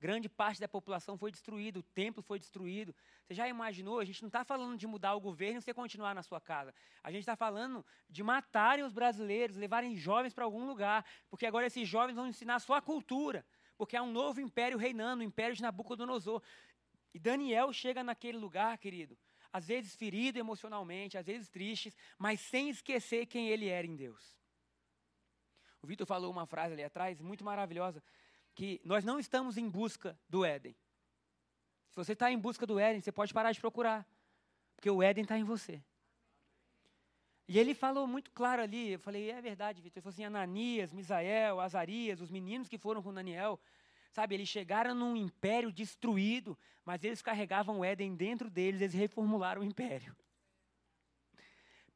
grande 0.00 0.28
parte 0.28 0.60
da 0.60 0.68
população 0.68 1.18
foi 1.18 1.30
destruída, 1.30 1.78
o 1.78 1.82
templo 1.82 2.22
foi 2.22 2.38
destruído. 2.38 2.94
Você 3.24 3.34
já 3.34 3.48
imaginou? 3.48 3.98
A 3.98 4.04
gente 4.04 4.22
não 4.22 4.28
está 4.28 4.44
falando 4.44 4.76
de 4.76 4.86
mudar 4.86 5.14
o 5.14 5.20
governo 5.20 5.58
e 5.58 5.62
você 5.62 5.74
continuar 5.74 6.14
na 6.14 6.22
sua 6.22 6.40
casa. 6.40 6.74
A 7.02 7.10
gente 7.10 7.20
está 7.20 7.36
falando 7.36 7.84
de 8.08 8.22
matarem 8.22 8.84
os 8.84 8.92
brasileiros, 8.92 9.56
levarem 9.56 9.96
jovens 9.96 10.32
para 10.32 10.44
algum 10.44 10.66
lugar, 10.66 11.04
porque 11.28 11.46
agora 11.46 11.66
esses 11.66 11.88
jovens 11.88 12.14
vão 12.14 12.28
ensinar 12.28 12.56
a 12.56 12.60
sua 12.60 12.80
cultura, 12.80 13.44
porque 13.76 13.96
há 13.96 14.02
um 14.02 14.12
novo 14.12 14.40
império 14.40 14.78
reinando, 14.78 15.22
o 15.22 15.26
império 15.26 15.54
de 15.54 15.62
Nabucodonosor. 15.62 16.42
E 17.12 17.18
Daniel 17.18 17.72
chega 17.72 18.04
naquele 18.04 18.38
lugar, 18.38 18.78
querido, 18.78 19.18
às 19.52 19.66
vezes 19.66 19.96
ferido 19.96 20.38
emocionalmente, 20.38 21.18
às 21.18 21.26
vezes 21.26 21.48
triste, 21.48 21.92
mas 22.16 22.40
sem 22.40 22.70
esquecer 22.70 23.26
quem 23.26 23.48
ele 23.48 23.66
era 23.66 23.86
em 23.86 23.96
Deus. 23.96 24.38
O 25.82 25.86
Vitor 25.86 26.06
falou 26.06 26.30
uma 26.30 26.46
frase 26.46 26.74
ali 26.74 26.82
atrás, 26.82 27.20
muito 27.20 27.44
maravilhosa, 27.44 28.02
que 28.58 28.80
nós 28.84 29.04
não 29.04 29.20
estamos 29.20 29.56
em 29.56 29.70
busca 29.70 30.18
do 30.28 30.44
Éden. 30.44 30.74
Se 31.90 31.94
você 31.94 32.12
está 32.12 32.28
em 32.32 32.36
busca 32.36 32.66
do 32.66 32.76
Éden, 32.76 33.00
você 33.00 33.12
pode 33.12 33.32
parar 33.32 33.52
de 33.52 33.60
procurar, 33.60 34.04
porque 34.74 34.90
o 34.90 35.00
Éden 35.00 35.22
está 35.22 35.38
em 35.38 35.44
você. 35.44 35.80
E 37.46 37.56
ele 37.56 37.72
falou 37.72 38.04
muito 38.08 38.32
claro 38.32 38.60
ali, 38.60 38.94
eu 38.94 38.98
falei, 38.98 39.30
é 39.30 39.40
verdade, 39.40 39.80
Vitor. 39.80 39.98
Ele 39.98 40.02
falou 40.02 40.12
assim, 40.12 40.24
Ananias, 40.24 40.92
Misael, 40.92 41.60
Azarias, 41.60 42.20
os 42.20 42.32
meninos 42.32 42.68
que 42.68 42.76
foram 42.76 43.00
com 43.00 43.14
Daniel, 43.14 43.60
sabe, 44.10 44.34
eles 44.34 44.48
chegaram 44.48 44.92
num 44.92 45.14
império 45.14 45.70
destruído, 45.70 46.58
mas 46.84 47.04
eles 47.04 47.22
carregavam 47.22 47.78
o 47.78 47.84
Éden 47.84 48.16
dentro 48.16 48.50
deles, 48.50 48.80
eles 48.80 48.94
reformularam 48.94 49.62
o 49.62 49.64
império. 49.64 50.16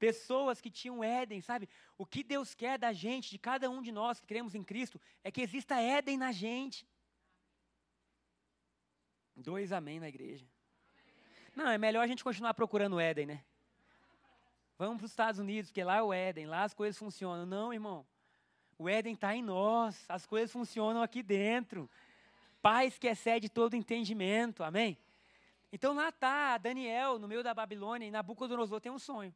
Pessoas 0.02 0.60
que 0.60 0.68
tinham 0.68 1.04
Éden, 1.04 1.40
sabe? 1.40 1.68
O 1.96 2.04
que 2.04 2.24
Deus 2.24 2.56
quer 2.56 2.76
da 2.76 2.92
gente, 2.92 3.30
de 3.30 3.38
cada 3.38 3.70
um 3.70 3.80
de 3.80 3.92
nós 3.92 4.18
que 4.18 4.26
cremos 4.26 4.52
em 4.52 4.64
Cristo, 4.64 5.00
é 5.22 5.30
que 5.30 5.40
exista 5.40 5.80
Éden 5.80 6.18
na 6.18 6.32
gente. 6.32 6.84
Dois 9.36 9.70
amém 9.70 10.00
na 10.00 10.08
igreja. 10.08 10.44
Não, 11.54 11.68
é 11.68 11.78
melhor 11.78 12.02
a 12.02 12.08
gente 12.08 12.24
continuar 12.24 12.52
procurando 12.52 12.98
Éden, 12.98 13.26
né? 13.26 13.44
Vamos 14.76 14.96
para 14.96 15.04
os 15.04 15.12
Estados 15.12 15.38
Unidos, 15.38 15.70
porque 15.70 15.84
lá 15.84 15.98
é 15.98 16.02
o 16.02 16.12
Éden, 16.12 16.46
lá 16.46 16.64
as 16.64 16.74
coisas 16.74 16.98
funcionam. 16.98 17.46
Não, 17.46 17.72
irmão. 17.72 18.04
O 18.76 18.88
Éden 18.88 19.14
está 19.14 19.36
em 19.36 19.42
nós, 19.42 20.04
as 20.08 20.26
coisas 20.26 20.50
funcionam 20.50 21.00
aqui 21.00 21.22
dentro. 21.22 21.88
Paz 22.60 22.98
que 22.98 23.06
excede 23.06 23.48
todo 23.48 23.76
entendimento, 23.76 24.64
amém? 24.64 24.98
Então 25.72 25.94
lá 25.94 26.08
está 26.08 26.58
Daniel, 26.58 27.20
no 27.20 27.28
meio 27.28 27.44
da 27.44 27.54
Babilônia, 27.54 28.04
e 28.04 28.10
Nabucodonosor 28.10 28.80
tem 28.80 28.90
um 28.90 28.98
sonho. 28.98 29.32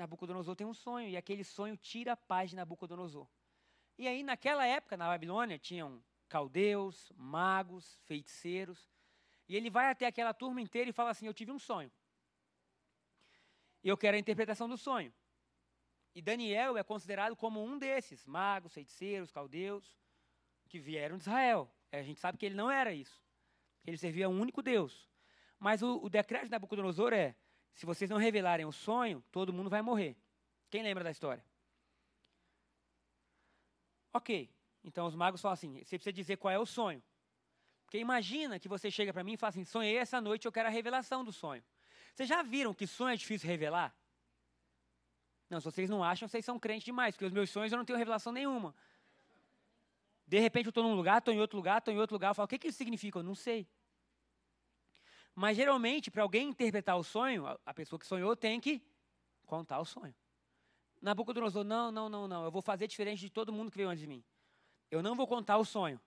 Nabucodonosor 0.00 0.56
tem 0.56 0.66
um 0.66 0.74
sonho, 0.74 1.08
e 1.08 1.16
aquele 1.16 1.44
sonho 1.44 1.76
tira 1.76 2.12
a 2.12 2.16
paz 2.16 2.50
de 2.50 2.56
Nabucodonosor. 2.56 3.28
E 3.96 4.08
aí, 4.08 4.22
naquela 4.22 4.66
época, 4.66 4.96
na 4.96 5.06
Babilônia, 5.06 5.58
tinham 5.58 6.02
caldeus, 6.28 7.12
magos, 7.16 7.98
feiticeiros. 8.04 8.88
E 9.48 9.56
ele 9.56 9.68
vai 9.68 9.90
até 9.90 10.06
aquela 10.06 10.32
turma 10.32 10.60
inteira 10.60 10.88
e 10.88 10.92
fala 10.92 11.10
assim: 11.10 11.26
Eu 11.26 11.34
tive 11.34 11.52
um 11.52 11.58
sonho. 11.58 11.90
E 13.82 13.88
eu 13.88 13.96
quero 13.96 14.16
a 14.16 14.20
interpretação 14.20 14.68
do 14.68 14.76
sonho. 14.76 15.12
E 16.14 16.22
Daniel 16.22 16.76
é 16.76 16.82
considerado 16.82 17.36
como 17.36 17.62
um 17.62 17.78
desses 17.78 18.24
magos, 18.26 18.74
feiticeiros, 18.74 19.30
caldeus, 19.30 19.96
que 20.68 20.78
vieram 20.78 21.16
de 21.16 21.22
Israel. 21.22 21.70
A 21.92 22.02
gente 22.02 22.20
sabe 22.20 22.38
que 22.38 22.46
ele 22.46 22.54
não 22.54 22.70
era 22.70 22.92
isso. 22.92 23.22
Ele 23.84 23.96
servia 23.96 24.26
a 24.26 24.28
um 24.28 24.40
único 24.40 24.62
Deus. 24.62 25.08
Mas 25.58 25.82
o, 25.82 26.00
o 26.02 26.08
decreto 26.08 26.44
de 26.44 26.50
Nabucodonosor 26.50 27.12
é: 27.12 27.36
se 27.74 27.86
vocês 27.86 28.10
não 28.10 28.18
revelarem 28.18 28.66
o 28.66 28.72
sonho, 28.72 29.22
todo 29.30 29.52
mundo 29.52 29.70
vai 29.70 29.82
morrer. 29.82 30.16
Quem 30.70 30.82
lembra 30.82 31.02
da 31.02 31.10
história? 31.10 31.44
Ok. 34.12 34.50
Então 34.82 35.06
os 35.06 35.14
magos 35.14 35.40
falam 35.40 35.54
assim: 35.54 35.78
você 35.78 35.96
precisa 35.96 36.12
dizer 36.12 36.36
qual 36.36 36.52
é 36.52 36.58
o 36.58 36.66
sonho. 36.66 37.02
Porque 37.84 37.98
imagina 37.98 38.58
que 38.58 38.68
você 38.68 38.90
chega 38.90 39.12
para 39.12 39.24
mim 39.24 39.34
e 39.34 39.36
fala 39.36 39.50
assim: 39.50 39.64
sonhei 39.64 39.96
essa 39.96 40.20
noite, 40.20 40.46
eu 40.46 40.52
quero 40.52 40.68
a 40.68 40.70
revelação 40.70 41.24
do 41.24 41.32
sonho. 41.32 41.62
Vocês 42.14 42.28
já 42.28 42.42
viram 42.42 42.74
que 42.74 42.86
sonho 42.86 43.12
é 43.12 43.16
difícil 43.16 43.48
revelar? 43.48 43.94
Não, 45.48 45.60
se 45.60 45.64
vocês 45.64 45.90
não 45.90 46.04
acham, 46.04 46.28
vocês 46.28 46.44
são 46.44 46.58
crentes 46.58 46.84
demais, 46.84 47.14
porque 47.14 47.24
os 47.24 47.32
meus 47.32 47.50
sonhos 47.50 47.72
eu 47.72 47.78
não 47.78 47.84
tenho 47.84 47.98
revelação 47.98 48.32
nenhuma. 48.32 48.74
De 50.26 50.38
repente 50.38 50.66
eu 50.66 50.70
estou 50.70 50.84
num 50.84 50.94
lugar, 50.94 51.18
estou 51.18 51.34
em 51.34 51.40
outro 51.40 51.56
lugar, 51.56 51.78
estou 51.78 51.92
em 51.92 51.98
outro 51.98 52.14
lugar, 52.14 52.30
eu 52.30 52.34
falo, 52.34 52.44
o 52.44 52.48
que, 52.48 52.58
que 52.58 52.68
isso 52.68 52.78
significa? 52.78 53.18
Eu 53.18 53.24
não 53.24 53.34
sei. 53.34 53.66
Mas 55.40 55.56
geralmente, 55.56 56.10
para 56.10 56.22
alguém 56.22 56.50
interpretar 56.50 56.98
o 56.98 57.02
sonho, 57.02 57.46
a 57.64 57.72
pessoa 57.72 57.98
que 57.98 58.06
sonhou 58.06 58.36
tem 58.36 58.60
que 58.60 58.82
contar 59.46 59.80
o 59.80 59.86
sonho. 59.86 60.14
Nabucodonosor, 61.00 61.64
não, 61.64 61.90
não, 61.90 62.10
não, 62.10 62.28
não, 62.28 62.44
eu 62.44 62.50
vou 62.50 62.60
fazer 62.60 62.86
diferente 62.86 63.20
de 63.20 63.30
todo 63.30 63.50
mundo 63.50 63.70
que 63.70 63.78
veio 63.78 63.88
antes 63.88 64.02
de 64.02 64.06
mim. 64.06 64.22
Eu 64.90 65.02
não 65.02 65.14
vou 65.14 65.26
contar 65.26 65.56
o 65.56 65.64
sonho. 65.64 65.98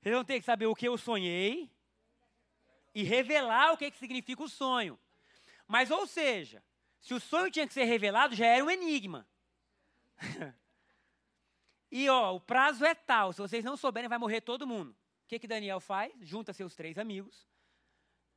Vocês 0.00 0.14
vão 0.14 0.24
ter 0.24 0.40
que 0.40 0.46
saber 0.46 0.64
o 0.64 0.74
que 0.74 0.88
eu 0.88 0.96
sonhei 0.96 1.70
e 2.94 3.02
revelar 3.02 3.74
o 3.74 3.76
que, 3.76 3.90
que 3.90 3.98
significa 3.98 4.42
o 4.42 4.48
sonho. 4.48 4.98
Mas, 5.68 5.90
ou 5.90 6.06
seja, 6.06 6.64
se 6.98 7.12
o 7.12 7.20
sonho 7.20 7.50
tinha 7.50 7.68
que 7.68 7.74
ser 7.74 7.84
revelado, 7.84 8.34
já 8.34 8.46
era 8.46 8.64
um 8.64 8.70
enigma. 8.70 9.28
e, 11.92 12.08
ó, 12.08 12.36
o 12.36 12.40
prazo 12.40 12.86
é 12.86 12.94
tal, 12.94 13.34
se 13.34 13.42
vocês 13.42 13.62
não 13.62 13.76
souberem, 13.76 14.08
vai 14.08 14.16
morrer 14.16 14.40
todo 14.40 14.66
mundo. 14.66 14.96
O 15.26 15.28
que, 15.28 15.40
que 15.40 15.48
Daniel 15.48 15.80
faz? 15.80 16.12
Junta 16.20 16.52
seus 16.52 16.76
três 16.76 16.96
amigos 16.96 17.48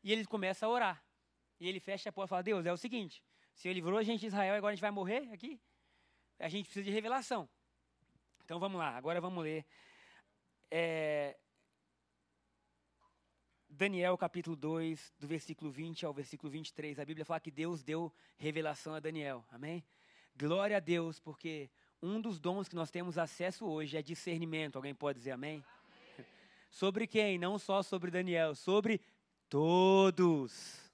e 0.04 0.12
ele 0.12 0.26
começa 0.26 0.66
a 0.66 0.70
orar. 0.70 1.06
E 1.60 1.68
ele 1.68 1.80
fecha 1.80 2.10
a 2.10 2.12
porta 2.12 2.30
e 2.30 2.32
fala: 2.32 2.44
Deus, 2.44 2.66
é 2.66 2.74
o 2.74 2.78
seguinte: 2.78 3.24
se 3.54 3.68
ele 3.68 3.76
livrou 3.76 4.00
a 4.00 4.02
gente 4.04 4.22
de 4.22 4.26
Israel, 4.26 4.56
agora 4.56 4.72
a 4.72 4.76
gente 4.76 4.82
vai 4.82 4.90
morrer 4.90 5.32
aqui? 5.32 5.62
A 6.40 6.50
gente 6.50 6.66
precisa 6.66 6.84
de 6.84 6.90
revelação. 6.90 7.48
Então 8.44 8.60
vamos 8.60 8.80
lá, 8.80 8.98
agora 8.98 9.22
vamos 9.22 9.44
ler. 9.44 9.64
É, 10.72 11.38
Daniel 13.70 14.18
capítulo 14.18 14.56
2, 14.56 15.14
do 15.20 15.28
versículo 15.28 15.70
20 15.70 16.08
ao 16.08 16.14
versículo 16.14 16.52
23. 16.52 16.98
A 16.98 17.06
Bíblia 17.06 17.24
fala 17.24 17.40
que 17.40 17.52
Deus 17.52 17.84
deu 17.84 18.12
revelação 18.36 18.96
a 18.96 19.00
Daniel. 19.00 19.46
Amém? 19.52 19.84
Glória 20.36 20.78
a 20.78 20.80
Deus, 20.80 21.20
porque 21.20 21.70
um 22.02 22.20
dos 22.20 22.40
dons 22.40 22.68
que 22.68 22.76
nós 22.76 22.90
temos 22.90 23.18
acesso 23.18 23.68
hoje 23.68 23.96
é 23.98 24.02
discernimento. 24.02 24.78
Alguém 24.78 24.96
pode 24.96 25.20
dizer 25.20 25.32
amém? 25.32 25.64
Sobre 26.70 27.08
quem? 27.08 27.38
Não 27.38 27.58
só 27.58 27.82
sobre 27.82 28.12
Daniel, 28.12 28.56
sobre 28.56 29.02
todos. 29.50 30.92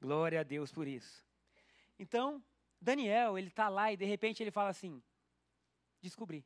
Glória 0.00 0.40
a 0.40 0.42
Deus 0.42 0.70
por 0.70 0.86
isso. 0.86 1.24
Então, 1.98 2.42
Daniel, 2.80 3.38
ele 3.38 3.48
está 3.48 3.68
lá 3.68 3.92
e 3.92 3.96
de 3.96 4.04
repente 4.04 4.42
ele 4.42 4.50
fala 4.50 4.70
assim: 4.70 5.02
descobri. 6.02 6.44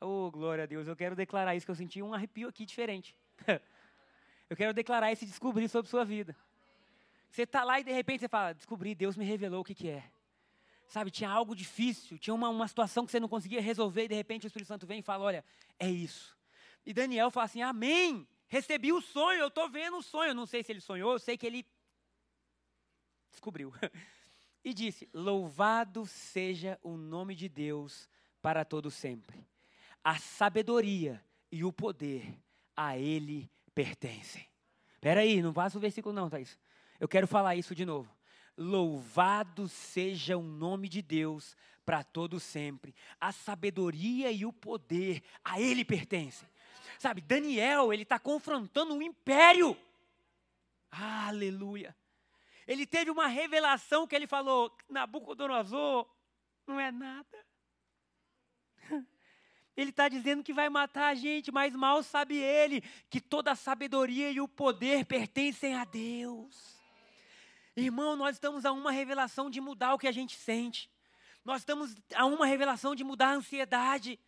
Oh, 0.00 0.30
glória 0.30 0.64
a 0.64 0.66
Deus, 0.66 0.88
eu 0.88 0.96
quero 0.96 1.14
declarar 1.14 1.54
isso, 1.54 1.64
que 1.64 1.70
eu 1.70 1.76
senti 1.76 2.02
um 2.02 2.14
arrepio 2.14 2.48
aqui 2.48 2.64
diferente. 2.64 3.16
eu 4.50 4.56
quero 4.56 4.74
declarar 4.74 5.12
esse 5.12 5.24
descobrir 5.24 5.68
sobre 5.68 5.90
sua 5.90 6.04
vida. 6.04 6.36
Você 7.30 7.42
está 7.42 7.64
lá 7.64 7.80
e 7.80 7.84
de 7.84 7.92
repente 7.92 8.20
você 8.20 8.28
fala: 8.28 8.52
descobri, 8.52 8.94
Deus 8.94 9.16
me 9.16 9.24
revelou 9.24 9.60
o 9.60 9.64
que, 9.64 9.74
que 9.74 9.88
é. 9.88 10.04
Sabe, 10.86 11.10
tinha 11.10 11.30
algo 11.30 11.56
difícil, 11.56 12.18
tinha 12.18 12.34
uma, 12.34 12.48
uma 12.48 12.68
situação 12.68 13.06
que 13.06 13.12
você 13.12 13.18
não 13.18 13.28
conseguia 13.28 13.62
resolver 13.62 14.04
e 14.04 14.08
de 14.08 14.14
repente 14.14 14.46
o 14.46 14.48
Espírito 14.48 14.68
Santo 14.68 14.86
vem 14.86 15.00
e 15.00 15.02
fala: 15.02 15.24
olha, 15.24 15.44
é 15.78 15.90
isso. 15.90 16.36
E 16.84 16.92
Daniel 16.92 17.30
fala 17.30 17.46
assim: 17.46 17.62
Amém. 17.62 18.26
Recebi 18.48 18.92
o 18.92 19.00
sonho, 19.00 19.40
eu 19.40 19.48
estou 19.48 19.68
vendo 19.68 19.96
o 19.96 20.02
sonho. 20.02 20.34
Não 20.34 20.46
sei 20.46 20.62
se 20.62 20.72
ele 20.72 20.80
sonhou, 20.80 21.12
eu 21.12 21.18
sei 21.18 21.36
que 21.36 21.46
ele 21.46 21.66
descobriu. 23.30 23.72
E 24.64 24.72
disse: 24.72 25.08
Louvado 25.12 26.06
seja 26.06 26.78
o 26.84 26.96
nome 26.96 27.34
de 27.34 27.48
Deus 27.48 28.08
para 28.40 28.64
todo 28.64 28.92
sempre. 28.92 29.44
A 30.04 30.18
sabedoria 30.18 31.20
e 31.50 31.64
o 31.64 31.72
poder 31.72 32.38
a 32.76 32.96
ele 32.96 33.50
pertencem. 33.74 34.46
Espera 34.94 35.22
aí, 35.22 35.42
não 35.42 35.52
passa 35.52 35.76
o 35.76 35.80
versículo 35.80 36.14
não, 36.14 36.30
Thaís. 36.30 36.56
Eu 37.00 37.08
quero 37.08 37.26
falar 37.26 37.56
isso 37.56 37.74
de 37.74 37.84
novo. 37.84 38.08
Louvado 38.56 39.66
seja 39.66 40.36
o 40.36 40.42
nome 40.42 40.88
de 40.88 41.02
Deus 41.02 41.56
para 41.84 42.04
todo 42.04 42.38
sempre. 42.38 42.94
A 43.20 43.32
sabedoria 43.32 44.30
e 44.30 44.46
o 44.46 44.52
poder 44.52 45.22
a 45.44 45.60
ele 45.60 45.84
pertencem. 45.84 46.48
Sabe, 47.02 47.20
Daniel, 47.20 47.92
ele 47.92 48.04
está 48.04 48.16
confrontando 48.16 48.94
um 48.94 49.02
império. 49.02 49.76
Aleluia. 50.88 51.96
Ele 52.64 52.86
teve 52.86 53.10
uma 53.10 53.26
revelação 53.26 54.06
que 54.06 54.14
ele 54.14 54.28
falou: 54.28 54.72
Nabucodonosor 54.88 56.08
não 56.64 56.78
é 56.78 56.92
nada. 56.92 57.44
Ele 59.76 59.90
está 59.90 60.06
dizendo 60.08 60.44
que 60.44 60.52
vai 60.52 60.68
matar 60.68 61.08
a 61.08 61.14
gente, 61.14 61.50
mas 61.50 61.74
mal 61.74 62.02
sabe 62.02 62.36
ele 62.36 62.82
que 63.08 63.22
toda 63.22 63.52
a 63.52 63.56
sabedoria 63.56 64.30
e 64.30 64.38
o 64.38 64.46
poder 64.46 65.06
pertencem 65.06 65.74
a 65.74 65.84
Deus. 65.84 66.78
Irmão, 67.74 68.14
nós 68.14 68.36
estamos 68.36 68.66
a 68.66 68.70
uma 68.70 68.92
revelação 68.92 69.48
de 69.48 69.62
mudar 69.62 69.94
o 69.94 69.98
que 69.98 70.06
a 70.06 70.12
gente 70.12 70.36
sente. 70.36 70.90
Nós 71.42 71.62
estamos 71.62 71.96
a 72.14 72.26
uma 72.26 72.44
revelação 72.44 72.94
de 72.94 73.02
mudar 73.02 73.28
a 73.28 73.34
ansiedade. 73.34 74.20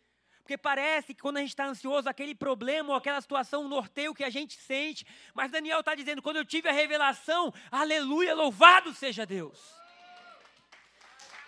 Porque 0.45 0.57
parece 0.57 1.13
que 1.13 1.21
quando 1.21 1.37
a 1.37 1.41
gente 1.41 1.49
está 1.49 1.65
ansioso, 1.65 2.07
aquele 2.07 2.35
problema 2.35 2.91
ou 2.91 2.95
aquela 2.95 3.19
situação 3.19 3.67
norteia 3.67 4.11
o 4.11 4.13
que 4.13 4.23
a 4.23 4.29
gente 4.29 4.55
sente. 4.61 5.05
Mas 5.33 5.49
Daniel 5.49 5.79
está 5.79 5.95
dizendo: 5.95 6.21
quando 6.21 6.37
eu 6.37 6.45
tive 6.45 6.69
a 6.69 6.71
revelação, 6.71 7.51
aleluia, 7.71 8.35
louvado 8.35 8.93
seja 8.93 9.25
Deus. 9.25 9.59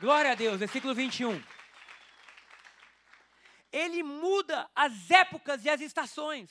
Glória 0.02 0.32
a 0.32 0.36
Deus, 0.36 0.60
versículo 0.60 0.94
21 0.94 1.42
ele 3.72 4.02
muda 4.02 4.70
as 4.76 5.12
épocas 5.12 5.64
e 5.64 5.70
as 5.70 5.82
estações. 5.82 6.50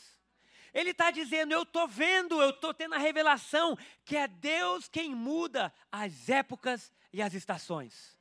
Ele 0.73 0.91
está 0.91 1.11
dizendo: 1.11 1.53
Eu 1.53 1.63
estou 1.63 1.89
vendo, 1.89 2.41
eu 2.41 2.51
estou 2.51 2.73
tendo 2.73 2.95
a 2.95 2.99
revelação 2.99 3.77
que 4.05 4.17
é 4.17 4.29
Deus 4.29 4.89
quem 4.89 5.15
muda 5.15 5.73
as 5.91 6.29
épocas 6.29 6.93
e 7.13 7.21
as 7.21 7.35
estações. 7.35 8.17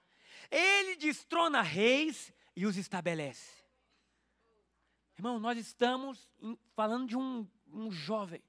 Ele 0.50 0.96
destrona 0.96 1.62
reis 1.62 2.34
e 2.56 2.66
os 2.66 2.78
estabelece. 2.78 3.55
Irmão, 5.18 5.40
nós 5.40 5.58
estamos 5.58 6.30
falando 6.76 7.08
de 7.08 7.18
um, 7.18 7.48
um 7.68 7.92
jovem 7.92 8.44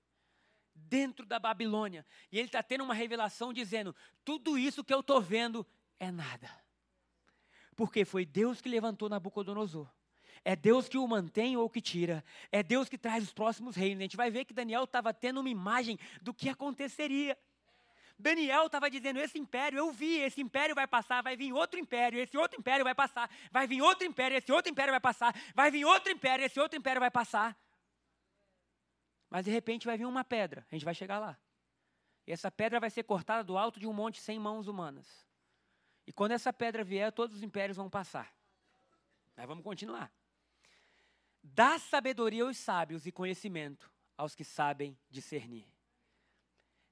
dentro 0.75 1.25
da 1.25 1.39
Babilônia. 1.39 2.05
E 2.31 2.39
ele 2.39 2.49
está 2.49 2.63
tendo 2.63 2.85
uma 2.85 2.95
revelação 2.95 3.53
dizendo: 3.53 3.95
tudo 4.25 4.59
isso 4.59 4.85
que 4.85 4.93
eu 4.93 5.01
estou 5.01 5.21
vendo 5.21 5.67
é 5.99 6.11
nada. 6.11 6.51
Porque 7.75 8.05
foi 8.05 8.25
Deus 8.25 8.61
que 8.61 8.69
levantou 8.69 9.09
Nabucodonosor. 9.09 9.89
É 10.45 10.55
Deus 10.55 10.89
que 10.89 10.97
o 10.97 11.07
mantém 11.07 11.57
ou 11.57 11.69
que 11.69 11.81
tira. 11.81 12.25
É 12.53 12.63
Deus 12.63 12.89
que 12.89 12.97
traz 12.97 13.25
os 13.25 13.33
próximos 13.33 13.75
reinos. 13.75 13.99
A 14.01 14.03
gente 14.03 14.17
vai 14.17 14.31
ver 14.31 14.45
que 14.45 14.55
Daniel 14.55 14.85
estava 14.85 15.13
tendo 15.13 15.41
uma 15.41 15.49
imagem 15.49 15.99
do 16.23 16.33
que 16.33 16.49
aconteceria. 16.49 17.37
Daniel 18.19 18.67
estava 18.67 18.91
dizendo: 18.91 19.19
esse 19.19 19.39
império, 19.39 19.79
eu 19.79 19.93
vi, 19.93 20.21
esse 20.21 20.41
império 20.41 20.75
vai 20.75 20.87
passar, 20.87 21.23
vai 21.23 21.37
vir 21.37 21.53
outro 21.53 21.79
império, 21.79 22.19
esse 22.19 22.37
outro 22.37 22.59
império 22.59 22.85
vai 22.85 22.95
passar, 22.95 23.31
vai 23.51 23.67
vir 23.67 23.83
outro 23.83 24.07
império, 24.07 24.37
esse 24.37 24.51
outro 24.51 24.71
império 24.71 24.93
vai 24.93 25.01
passar, 25.01 25.35
vai 25.55 25.71
vir 25.71 25.85
outro 25.85 26.11
império, 26.11 26.45
esse 26.45 26.59
outro 26.59 26.79
império 26.79 27.01
vai 27.01 27.11
passar. 27.11 27.57
Mas 29.29 29.45
de 29.45 29.51
repente 29.51 29.87
vai 29.87 29.99
vir 29.99 30.07
uma 30.07 30.25
pedra, 30.25 30.67
a 30.71 30.75
gente 30.75 30.85
vai 30.85 30.95
chegar 30.95 31.19
lá. 31.19 31.39
E 32.27 32.33
essa 32.33 32.51
pedra 32.51 32.81
vai 32.81 32.91
ser 32.91 33.05
cortada 33.05 33.45
do 33.45 33.57
alto 33.57 33.79
de 33.79 33.87
um 33.87 33.93
monte 33.93 34.21
sem 34.21 34.39
mãos 34.39 34.67
humanas. 34.67 35.27
E 36.07 36.13
quando 36.13 36.33
essa 36.33 36.53
pedra 36.53 36.83
vier, 36.83 37.13
todos 37.13 37.37
os 37.37 37.43
impérios 37.43 37.77
vão 37.77 37.91
passar. 37.91 38.33
Mas 39.37 39.47
vamos 39.47 39.63
continuar. 39.63 40.13
Dá 41.43 41.79
sabedoria 41.79 42.45
aos 42.45 42.57
sábios 42.57 43.07
e 43.07 43.13
conhecimento 43.13 43.91
aos 44.17 44.35
que 44.35 44.43
sabem 44.45 44.99
discernir. 45.11 45.76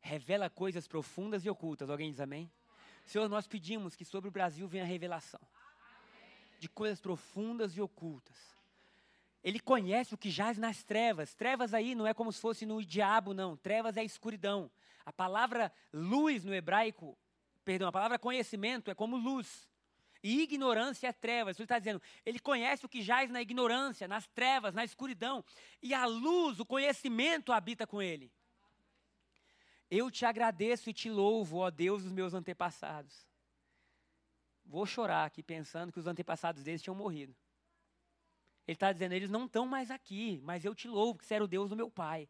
Revela 0.07 0.51
coisas 0.51 0.87
profundas 0.87 1.47
e 1.47 1.51
ocultas. 1.51 1.89
Alguém 1.89 2.11
diz 2.11 2.21
amém? 2.21 2.51
Senhor, 3.07 3.27
nós 3.27 3.47
pedimos 3.47 3.97
que 3.97 4.05
sobre 4.05 4.29
o 4.29 4.31
Brasil 4.31 4.69
venha 4.69 4.85
a 4.85 4.87
revelação 4.87 5.41
de 6.59 6.69
coisas 6.69 7.01
profundas 7.01 7.75
e 7.75 7.81
ocultas. 7.81 8.37
Ele 9.43 9.59
conhece 9.59 10.15
o 10.15 10.19
que 10.19 10.31
jaz 10.31 10.59
nas 10.59 10.85
trevas. 10.85 11.35
Trevas 11.35 11.73
aí 11.73 11.95
não 11.95 12.07
é 12.07 12.13
como 12.13 12.31
se 12.31 12.39
fosse 12.39 12.67
no 12.67 12.85
diabo, 12.85 13.33
não. 13.33 13.57
Trevas 13.57 13.97
é 13.97 14.05
escuridão. 14.05 14.71
A 15.07 15.13
palavra 15.13 15.73
luz 15.91 16.45
no 16.45 16.55
hebraico, 16.55 17.17
perdão, 17.65 17.89
a 17.89 17.93
palavra 17.93 18.19
conhecimento 18.19 18.91
é 18.91 18.95
como 18.95 19.17
luz. 19.17 19.67
E 20.23 20.43
ignorância 20.43 21.09
é 21.09 21.13
trevas. 21.13 21.59
Ele 21.59 21.65
está 21.65 21.79
dizendo, 21.79 22.01
ele 22.27 22.39
conhece 22.39 22.85
o 22.85 22.91
que 22.91 23.01
jaz 23.01 23.31
na 23.31 23.41
ignorância, 23.41 24.07
nas 24.07 24.27
trevas, 24.27 24.75
na 24.75 24.85
escuridão. 24.85 25.43
E 25.83 25.95
a 25.95 26.05
luz, 26.05 26.61
o 26.61 26.67
conhecimento 26.67 27.53
habita 27.53 27.87
com 27.87 28.03
ele. 28.03 28.31
Eu 29.97 30.11
te 30.11 30.27
agradeço 30.27 30.91
e 30.91 30.93
te 30.93 31.09
louvo, 31.09 31.59
ó 31.59 31.71
Deus 31.71 32.03
dos 32.03 32.11
meus 32.11 32.35
antepassados. 32.35 33.29
Vou 34.65 34.85
chorar 34.85 35.25
aqui 35.25 35.41
pensando 35.41 35.93
que 35.93 36.01
os 36.01 36.09
antepassados 36.09 36.65
deles 36.65 36.83
tinham 36.83 36.97
morrido. 36.97 37.33
Ele 38.67 38.75
está 38.75 38.93
dizendo, 38.93 39.13
eles 39.13 39.31
não 39.31 39.45
estão 39.45 39.69
mais 39.69 39.93
aqui, 39.93 40.41
mas 40.43 40.65
eu 40.65 40.75
te 40.75 40.89
louvo, 40.89 41.21
que 41.21 41.25
você 41.25 41.35
era 41.35 41.45
o 41.45 41.47
Deus 41.47 41.71
do 41.71 41.77
meu 41.77 41.89
pai. 41.89 42.29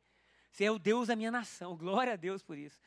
Você 0.51 0.65
é 0.65 0.71
o 0.71 0.79
Deus 0.79 1.09
da 1.09 1.17
minha 1.17 1.31
nação. 1.31 1.75
Glória 1.79 2.13
a 2.13 2.17
Deus 2.17 2.43
por 2.43 2.59
isso. 2.59 2.79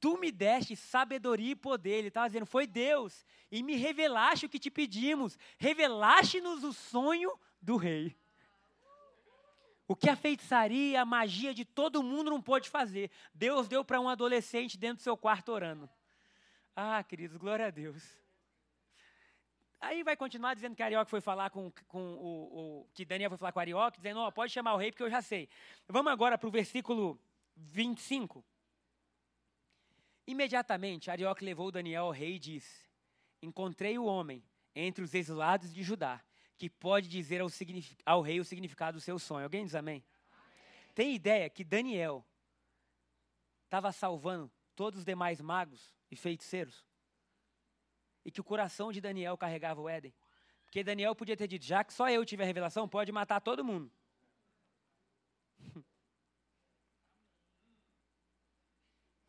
Tu 0.00 0.16
me 0.16 0.32
deste 0.32 0.74
sabedoria 0.74 1.52
e 1.52 1.56
poder. 1.56 1.98
Ele 1.98 2.08
estava 2.08 2.28
dizendo, 2.28 2.46
foi 2.46 2.66
Deus. 2.66 3.26
E 3.50 3.62
me 3.62 3.76
revelaste 3.76 4.46
o 4.46 4.48
que 4.48 4.58
te 4.58 4.70
pedimos. 4.70 5.36
Revelaste-nos 5.58 6.64
o 6.64 6.72
sonho 6.72 7.38
do 7.60 7.76
rei. 7.76 8.16
O 9.88 9.96
que 9.96 10.10
a 10.10 10.14
feitiçaria, 10.14 11.00
a 11.00 11.04
magia 11.06 11.54
de 11.54 11.64
todo 11.64 12.02
mundo 12.02 12.28
não 12.28 12.42
pôde 12.42 12.68
fazer. 12.68 13.10
Deus 13.32 13.66
deu 13.66 13.82
para 13.82 13.98
um 13.98 14.06
adolescente 14.08 14.76
dentro 14.76 14.98
do 14.98 15.02
seu 15.02 15.16
quarto 15.16 15.50
orando. 15.50 15.88
Ah, 16.76 17.02
queridos, 17.02 17.38
glória 17.38 17.66
a 17.66 17.70
Deus. 17.70 18.04
Aí 19.80 20.02
vai 20.02 20.14
continuar 20.14 20.52
dizendo 20.52 20.76
que 20.76 20.82
Arioque 20.82 21.10
foi 21.10 21.22
falar 21.22 21.48
com, 21.48 21.72
com 21.86 22.02
o, 22.16 22.82
o, 22.82 22.88
que 22.92 23.04
Daniel 23.04 23.30
foi 23.30 23.38
falar 23.38 23.52
com 23.52 23.60
Arioque, 23.60 23.96
dizendo, 23.96 24.20
oh, 24.20 24.30
pode 24.30 24.52
chamar 24.52 24.74
o 24.74 24.76
rei 24.76 24.90
porque 24.90 25.04
eu 25.04 25.10
já 25.10 25.22
sei. 25.22 25.48
Vamos 25.88 26.12
agora 26.12 26.36
para 26.36 26.48
o 26.48 26.50
versículo 26.50 27.18
25. 27.56 28.44
Imediatamente, 30.26 31.10
Arioque 31.10 31.42
levou 31.42 31.70
Daniel 31.70 32.04
ao 32.04 32.10
rei 32.10 32.34
e 32.34 32.38
disse: 32.38 32.84
Encontrei 33.40 33.98
o 33.98 34.04
homem 34.04 34.44
entre 34.74 35.02
os 35.02 35.14
exilados 35.14 35.72
de 35.72 35.82
Judá, 35.82 36.20
que 36.58 36.68
pode 36.68 37.08
dizer 37.08 37.40
ao, 37.40 37.48
ao 38.04 38.20
rei 38.20 38.40
o 38.40 38.44
significado 38.44 38.98
do 38.98 39.00
seu 39.00 39.16
sonho. 39.18 39.44
Alguém 39.44 39.64
diz 39.64 39.76
amém? 39.76 40.04
amém. 40.32 40.92
Tem 40.92 41.14
ideia 41.14 41.48
que 41.48 41.62
Daniel 41.62 42.26
estava 43.64 43.92
salvando 43.92 44.50
todos 44.74 44.98
os 44.98 45.04
demais 45.04 45.40
magos 45.40 45.94
e 46.10 46.16
feiticeiros? 46.16 46.84
E 48.24 48.32
que 48.32 48.40
o 48.40 48.44
coração 48.44 48.90
de 48.90 49.00
Daniel 49.00 49.38
carregava 49.38 49.80
o 49.80 49.88
Éden? 49.88 50.12
Porque 50.64 50.82
Daniel 50.82 51.14
podia 51.14 51.36
ter 51.36 51.46
dito: 51.46 51.64
já 51.64 51.84
que 51.84 51.94
só 51.94 52.10
eu 52.10 52.24
tive 52.26 52.42
a 52.42 52.46
revelação, 52.46 52.88
pode 52.88 53.12
matar 53.12 53.40
todo 53.40 53.64
mundo. 53.64 53.90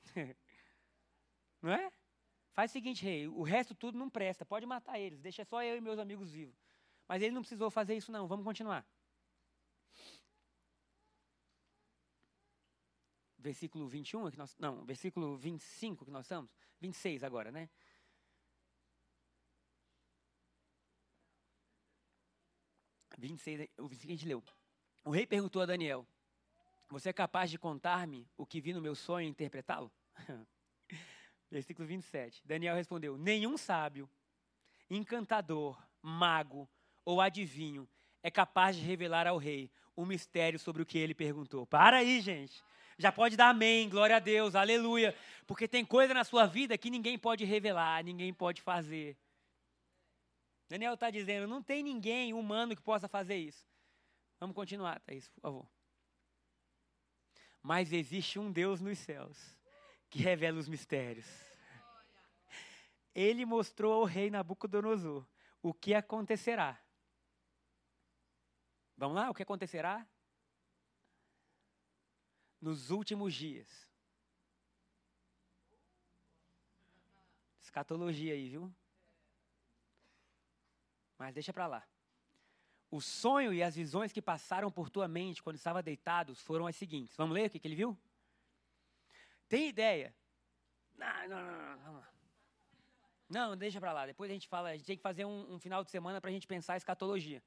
Não 1.61 1.71
é? 1.71 1.91
Faz 2.53 2.71
o 2.71 2.73
seguinte, 2.73 3.03
rei, 3.03 3.27
o 3.27 3.43
resto 3.43 3.75
tudo 3.75 3.97
não 3.97 4.09
presta, 4.09 4.45
pode 4.45 4.65
matar 4.65 4.99
eles, 4.99 5.21
deixa 5.21 5.45
só 5.45 5.63
eu 5.63 5.77
e 5.77 5.81
meus 5.81 5.97
amigos 5.97 6.29
vivos. 6.29 6.68
Mas 7.09 7.23
ele 7.23 7.33
não 7.33 7.41
precisou 7.41 7.71
fazer 7.71 7.95
isso 7.95 8.11
não, 8.11 8.27
vamos 8.27 8.45
continuar. 8.45 8.85
Versículo 13.35 13.87
21, 13.87 14.27
é 14.27 14.31
que 14.31 14.37
nós, 14.37 14.55
não, 14.59 14.85
versículo 14.85 15.35
25 15.35 16.05
que 16.05 16.11
nós 16.11 16.25
estamos, 16.25 16.51
26 16.79 17.23
agora, 17.23 17.51
né? 17.51 17.67
Vinte 23.17 23.71
o 23.79 23.93
seguinte 23.95 24.27
leu. 24.27 24.43
O 25.03 25.09
rei 25.09 25.25
perguntou 25.25 25.63
a 25.63 25.65
Daniel: 25.65 26.07
Você 26.89 27.09
é 27.09 27.13
capaz 27.13 27.49
de 27.49 27.57
contar-me 27.57 28.29
o 28.37 28.45
que 28.45 28.61
vi 28.61 28.71
no 28.71 28.81
meu 28.81 28.93
sonho 28.93 29.25
e 29.25 29.29
interpretá-lo? 29.29 29.91
Versículo 31.49 31.87
27. 31.87 32.45
Daniel 32.45 32.75
respondeu: 32.75 33.17
Nenhum 33.17 33.57
sábio, 33.57 34.07
encantador, 34.89 35.81
mago 36.01 36.69
ou 37.05 37.21
adivinho 37.21 37.87
é 38.21 38.29
capaz 38.29 38.75
de 38.75 38.81
revelar 38.81 39.27
ao 39.27 39.37
rei 39.37 39.71
o 39.95 40.05
mistério 40.05 40.59
sobre 40.59 40.81
o 40.81 40.85
que 40.85 40.97
ele 40.97 41.13
perguntou. 41.13 41.65
Para 41.65 41.97
aí, 41.97 42.21
gente. 42.21 42.63
Já 42.97 43.11
pode 43.13 43.37
dar 43.37 43.49
amém, 43.49 43.87
glória 43.87 44.17
a 44.17 44.19
Deus, 44.19 44.55
aleluia. 44.55 45.15
Porque 45.47 45.67
tem 45.67 45.85
coisa 45.85 46.13
na 46.13 46.25
sua 46.25 46.45
vida 46.45 46.77
que 46.77 46.89
ninguém 46.89 47.17
pode 47.17 47.45
revelar, 47.45 48.03
ninguém 48.03 48.33
pode 48.33 48.61
fazer. 48.61 49.17
Daniel 50.67 50.95
está 50.95 51.09
dizendo: 51.09 51.47
não 51.47 51.63
tem 51.63 51.81
ninguém 51.81 52.33
humano 52.33 52.75
que 52.75 52.81
possa 52.81 53.07
fazer 53.07 53.37
isso. 53.37 53.65
Vamos 54.39 54.55
continuar, 54.55 54.99
Thaís, 54.99 55.27
por 55.29 55.41
favor. 55.41 55.67
Mas 57.61 57.91
existe 57.91 58.37
um 58.37 58.51
Deus 58.51 58.81
nos 58.81 58.97
céus 58.99 59.37
que 60.09 60.19
revela 60.19 60.59
os 60.59 60.67
mistérios. 60.67 61.27
Ele 63.13 63.45
mostrou 63.45 63.93
ao 63.93 64.03
rei 64.03 64.29
Nabucodonosor 64.29 65.25
o 65.61 65.73
que 65.73 65.93
acontecerá. 65.93 66.79
Vamos 68.99 69.15
lá, 69.15 69.29
o 69.29 69.33
que 69.33 69.43
acontecerá? 69.43 70.05
Nos 72.59 72.91
últimos 72.91 73.33
dias. 73.33 73.89
Escatologia 77.61 78.33
aí, 78.33 78.49
viu? 78.49 78.69
Mas 81.17 81.33
deixa 81.33 81.53
para 81.53 81.65
lá. 81.65 81.87
O 82.91 82.99
sonho 82.99 83.53
e 83.53 83.63
as 83.63 83.73
visões 83.73 84.11
que 84.11 84.21
passaram 84.21 84.69
por 84.69 84.89
tua 84.89 85.07
mente 85.07 85.41
quando 85.41 85.55
estava 85.55 85.81
deitados 85.81 86.41
foram 86.41 86.67
as 86.67 86.75
seguintes. 86.75 87.15
Vamos 87.15 87.35
ler 87.35 87.47
o 87.47 87.49
que, 87.49 87.59
que 87.59 87.67
ele 87.69 87.75
viu? 87.75 87.97
Tem 89.47 89.69
ideia? 89.69 90.13
Não, 90.97 91.29
não, 91.29 91.41
não, 91.41 91.93
não. 91.93 92.03
Não, 93.29 93.55
deixa 93.55 93.79
para 93.79 93.93
lá. 93.93 94.05
Depois 94.05 94.29
a 94.29 94.33
gente 94.33 94.49
fala. 94.49 94.71
A 94.71 94.75
gente 94.75 94.87
tem 94.87 94.97
que 94.97 95.03
fazer 95.03 95.23
um, 95.23 95.53
um 95.53 95.57
final 95.57 95.85
de 95.85 95.89
semana 95.89 96.19
para 96.19 96.29
a 96.29 96.33
gente 96.33 96.47
pensar 96.47 96.73
a 96.73 96.77
escatologia. 96.77 97.41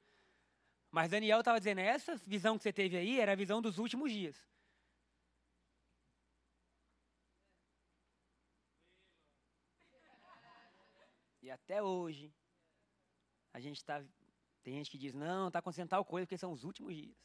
Mas 0.93 1.09
Daniel 1.09 1.39
estava 1.39 1.57
dizendo, 1.57 1.79
essa 1.79 2.15
visão 2.17 2.55
que 2.55 2.61
você 2.61 2.71
teve 2.71 2.95
aí 2.95 3.19
era 3.19 3.31
a 3.31 3.35
visão 3.35 3.59
dos 3.59 3.79
últimos 3.79 4.11
dias. 4.11 4.37
E 11.41 11.49
até 11.49 11.81
hoje, 11.81 12.31
a 13.51 13.59
gente 13.59 13.77
está. 13.77 14.03
Tem 14.61 14.75
gente 14.75 14.91
que 14.91 14.99
diz, 14.99 15.15
não, 15.15 15.47
está 15.47 15.57
acontecendo 15.57 15.89
tal 15.89 16.05
coisa 16.05 16.27
porque 16.27 16.37
são 16.37 16.51
os 16.51 16.63
últimos 16.63 16.95
dias. 16.95 17.17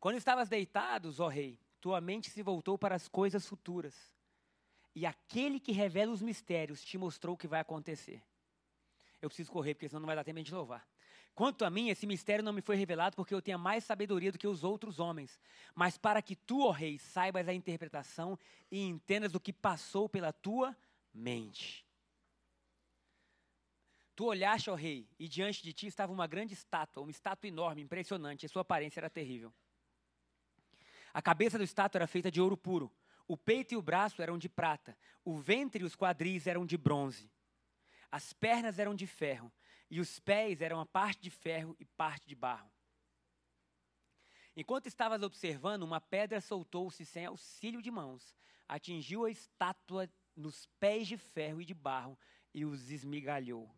Quando 0.00 0.16
estavas 0.16 0.48
deitados, 0.48 1.20
ó 1.20 1.28
rei, 1.28 1.60
tua 1.78 2.00
mente 2.00 2.30
se 2.30 2.42
voltou 2.42 2.78
para 2.78 2.94
as 2.94 3.06
coisas 3.06 3.46
futuras. 3.46 4.16
E 4.94 5.04
aquele 5.04 5.60
que 5.60 5.72
revela 5.72 6.10
os 6.10 6.22
mistérios 6.22 6.82
te 6.82 6.96
mostrou 6.96 7.34
o 7.34 7.38
que 7.38 7.46
vai 7.46 7.60
acontecer. 7.60 8.22
Eu 9.20 9.28
preciso 9.28 9.52
correr, 9.52 9.74
porque 9.74 9.90
senão 9.90 10.00
não 10.00 10.06
vai 10.06 10.16
dar 10.16 10.24
tempo 10.24 10.42
de 10.42 10.54
louvar. 10.54 10.88
Quanto 11.36 11.66
a 11.66 11.70
mim, 11.70 11.90
esse 11.90 12.06
mistério 12.06 12.42
não 12.42 12.50
me 12.54 12.62
foi 12.62 12.76
revelado 12.76 13.14
porque 13.14 13.34
eu 13.34 13.42
tenha 13.42 13.58
mais 13.58 13.84
sabedoria 13.84 14.32
do 14.32 14.38
que 14.38 14.48
os 14.48 14.64
outros 14.64 14.98
homens, 14.98 15.38
mas 15.74 15.98
para 15.98 16.22
que 16.22 16.34
tu, 16.34 16.62
ó 16.62 16.70
rei, 16.70 16.98
saibas 16.98 17.46
a 17.46 17.52
interpretação 17.52 18.38
e 18.70 18.80
entendas 18.80 19.34
o 19.34 19.38
que 19.38 19.52
passou 19.52 20.08
pela 20.08 20.32
tua 20.32 20.74
mente. 21.12 21.86
Tu 24.14 24.24
olhaste, 24.24 24.70
ó 24.70 24.74
rei, 24.74 25.06
e 25.18 25.28
diante 25.28 25.62
de 25.62 25.74
ti 25.74 25.86
estava 25.86 26.10
uma 26.10 26.26
grande 26.26 26.54
estátua, 26.54 27.02
uma 27.02 27.10
estátua 27.10 27.48
enorme, 27.48 27.82
impressionante, 27.82 28.46
e 28.46 28.48
sua 28.48 28.62
aparência 28.62 28.98
era 28.98 29.10
terrível. 29.10 29.52
A 31.12 31.20
cabeça 31.20 31.58
do 31.58 31.64
estátua 31.64 31.98
era 31.98 32.06
feita 32.06 32.30
de 32.30 32.40
ouro 32.40 32.56
puro, 32.56 32.90
o 33.28 33.36
peito 33.36 33.74
e 33.74 33.76
o 33.76 33.82
braço 33.82 34.22
eram 34.22 34.38
de 34.38 34.48
prata, 34.48 34.96
o 35.22 35.36
ventre 35.36 35.82
e 35.82 35.86
os 35.86 35.94
quadris 35.94 36.46
eram 36.46 36.64
de 36.64 36.78
bronze. 36.78 37.30
As 38.10 38.32
pernas 38.32 38.78
eram 38.78 38.94
de 38.94 39.06
ferro, 39.06 39.52
e 39.90 40.00
os 40.00 40.18
pés 40.18 40.60
eram 40.60 40.80
a 40.80 40.86
parte 40.86 41.20
de 41.20 41.30
ferro 41.30 41.76
e 41.78 41.84
parte 41.84 42.26
de 42.26 42.34
barro. 42.34 42.70
Enquanto 44.56 44.86
estavas 44.86 45.22
observando, 45.22 45.82
uma 45.82 46.00
pedra 46.00 46.40
soltou-se 46.40 47.04
sem 47.04 47.26
auxílio 47.26 47.82
de 47.82 47.90
mãos, 47.90 48.34
atingiu 48.66 49.24
a 49.24 49.30
estátua 49.30 50.10
nos 50.34 50.66
pés 50.80 51.06
de 51.06 51.16
ferro 51.16 51.60
e 51.60 51.64
de 51.64 51.74
barro 51.74 52.18
e 52.54 52.64
os 52.64 52.90
esmigalhou. 52.90 53.70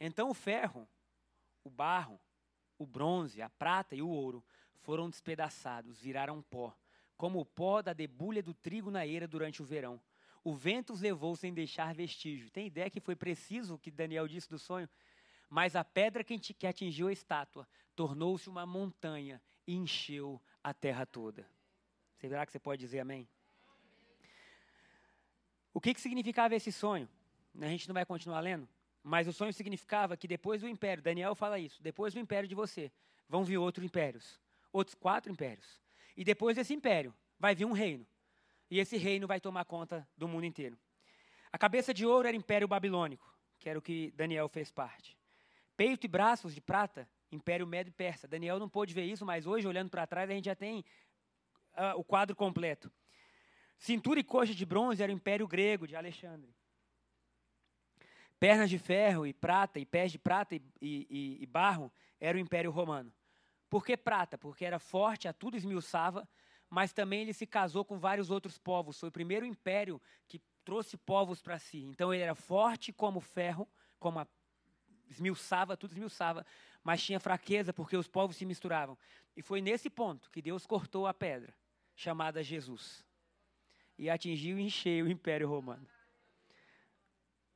Então 0.00 0.30
o 0.30 0.34
ferro, 0.34 0.88
o 1.62 1.70
barro, 1.70 2.20
o 2.76 2.84
bronze, 2.84 3.40
a 3.40 3.48
prata 3.48 3.94
e 3.94 4.02
o 4.02 4.08
ouro 4.08 4.44
foram 4.80 5.08
despedaçados, 5.08 6.00
viraram 6.00 6.42
pó, 6.42 6.76
como 7.16 7.38
o 7.38 7.46
pó 7.46 7.80
da 7.80 7.92
debulha 7.92 8.42
do 8.42 8.52
trigo 8.52 8.90
na 8.90 9.06
eira 9.06 9.28
durante 9.28 9.62
o 9.62 9.64
verão. 9.64 10.02
O 10.44 10.54
vento 10.54 10.92
os 10.92 11.00
levou 11.00 11.36
sem 11.36 11.54
deixar 11.54 11.94
vestígio. 11.94 12.50
Tem 12.50 12.66
ideia 12.66 12.90
que 12.90 13.00
foi 13.00 13.14
preciso 13.14 13.74
o 13.74 13.78
que 13.78 13.90
Daniel 13.90 14.26
disse 14.26 14.48
do 14.48 14.58
sonho? 14.58 14.88
Mas 15.48 15.76
a 15.76 15.84
pedra 15.84 16.24
que 16.24 16.66
atingiu 16.66 17.08
a 17.08 17.12
estátua 17.12 17.68
tornou-se 17.94 18.48
uma 18.48 18.66
montanha 18.66 19.40
e 19.66 19.74
encheu 19.74 20.40
a 20.62 20.74
terra 20.74 21.06
toda. 21.06 21.46
Será 22.18 22.44
que 22.44 22.52
você 22.52 22.58
pode 22.58 22.80
dizer 22.80 23.00
amém? 23.00 23.28
O 25.74 25.80
que, 25.80 25.94
que 25.94 26.00
significava 26.00 26.54
esse 26.54 26.72
sonho? 26.72 27.08
A 27.60 27.66
gente 27.66 27.88
não 27.88 27.94
vai 27.94 28.04
continuar 28.04 28.40
lendo, 28.40 28.68
mas 29.02 29.28
o 29.28 29.32
sonho 29.32 29.52
significava 29.52 30.16
que 30.16 30.26
depois 30.26 30.60
do 30.60 30.68
império, 30.68 31.02
Daniel 31.02 31.34
fala 31.34 31.58
isso, 31.58 31.82
depois 31.82 32.14
do 32.14 32.20
império 32.20 32.48
de 32.48 32.54
você, 32.54 32.90
vão 33.28 33.44
vir 33.44 33.58
outros 33.58 33.84
impérios, 33.84 34.40
outros 34.72 34.94
quatro 34.94 35.30
impérios. 35.30 35.80
E 36.16 36.24
depois 36.24 36.56
desse 36.56 36.74
império, 36.74 37.14
vai 37.38 37.54
vir 37.54 37.64
um 37.64 37.72
reino 37.72 38.06
e 38.72 38.80
esse 38.80 38.96
reino 38.96 39.26
vai 39.26 39.38
tomar 39.38 39.66
conta 39.66 40.08
do 40.16 40.26
mundo 40.26 40.46
inteiro. 40.46 40.78
A 41.52 41.58
cabeça 41.58 41.92
de 41.92 42.06
ouro 42.06 42.26
era 42.26 42.34
o 42.34 42.40
Império 42.40 42.66
Babilônico, 42.66 43.30
que 43.58 43.68
era 43.68 43.78
o 43.78 43.82
que 43.82 44.10
Daniel 44.12 44.48
fez 44.48 44.72
parte. 44.72 45.14
Peito 45.76 46.06
e 46.06 46.08
braços 46.08 46.54
de 46.54 46.60
prata, 46.62 47.06
Império 47.30 47.66
Médio 47.66 47.92
Persa. 47.92 48.26
Daniel 48.26 48.58
não 48.58 48.70
pôde 48.70 48.94
ver 48.94 49.04
isso, 49.04 49.26
mas 49.26 49.46
hoje, 49.46 49.68
olhando 49.68 49.90
para 49.90 50.06
trás, 50.06 50.30
a 50.30 50.32
gente 50.32 50.46
já 50.46 50.54
tem 50.54 50.82
uh, 51.74 51.98
o 51.98 52.02
quadro 52.02 52.34
completo. 52.34 52.90
Cintura 53.76 54.20
e 54.20 54.24
coxa 54.24 54.54
de 54.54 54.64
bronze 54.64 55.02
era 55.02 55.12
o 55.12 55.14
Império 55.14 55.46
Grego, 55.46 55.86
de 55.86 55.94
Alexandre. 55.94 56.56
Pernas 58.40 58.70
de 58.70 58.78
ferro 58.78 59.26
e 59.26 59.34
prata, 59.34 59.80
e 59.80 59.84
pés 59.84 60.10
de 60.10 60.18
prata 60.18 60.54
e, 60.54 60.62
e, 60.80 61.42
e 61.42 61.44
barro 61.44 61.92
era 62.18 62.38
o 62.38 62.40
Império 62.40 62.70
Romano. 62.70 63.12
Por 63.68 63.84
que 63.84 63.98
prata? 63.98 64.38
Porque 64.38 64.64
era 64.64 64.78
forte, 64.78 65.28
a 65.28 65.32
tudo 65.34 65.58
esmiuçava, 65.58 66.26
mas 66.72 66.90
também 66.90 67.20
ele 67.20 67.34
se 67.34 67.46
casou 67.46 67.84
com 67.84 67.98
vários 67.98 68.30
outros 68.30 68.56
povos. 68.56 68.98
Foi 68.98 69.10
o 69.10 69.12
primeiro 69.12 69.44
império 69.44 70.00
que 70.26 70.40
trouxe 70.64 70.96
povos 70.96 71.42
para 71.42 71.58
si. 71.58 71.82
Então 71.84 72.14
ele 72.14 72.22
era 72.22 72.34
forte 72.34 72.94
como 72.94 73.20
ferro, 73.20 73.68
como 74.00 74.18
a, 74.18 74.26
esmiuçava, 75.10 75.76
tudo 75.76 75.90
esmiuçava, 75.90 76.46
mas 76.82 77.04
tinha 77.04 77.20
fraqueza 77.20 77.74
porque 77.74 77.94
os 77.94 78.08
povos 78.08 78.36
se 78.36 78.46
misturavam. 78.46 78.96
E 79.36 79.42
foi 79.42 79.60
nesse 79.60 79.90
ponto 79.90 80.30
que 80.30 80.40
Deus 80.40 80.64
cortou 80.64 81.06
a 81.06 81.12
pedra, 81.12 81.54
chamada 81.94 82.42
Jesus, 82.42 83.04
e 83.98 84.08
atingiu 84.08 84.58
em 84.58 84.70
cheio 84.70 85.04
o 85.04 85.10
Império 85.10 85.50
Romano. 85.50 85.86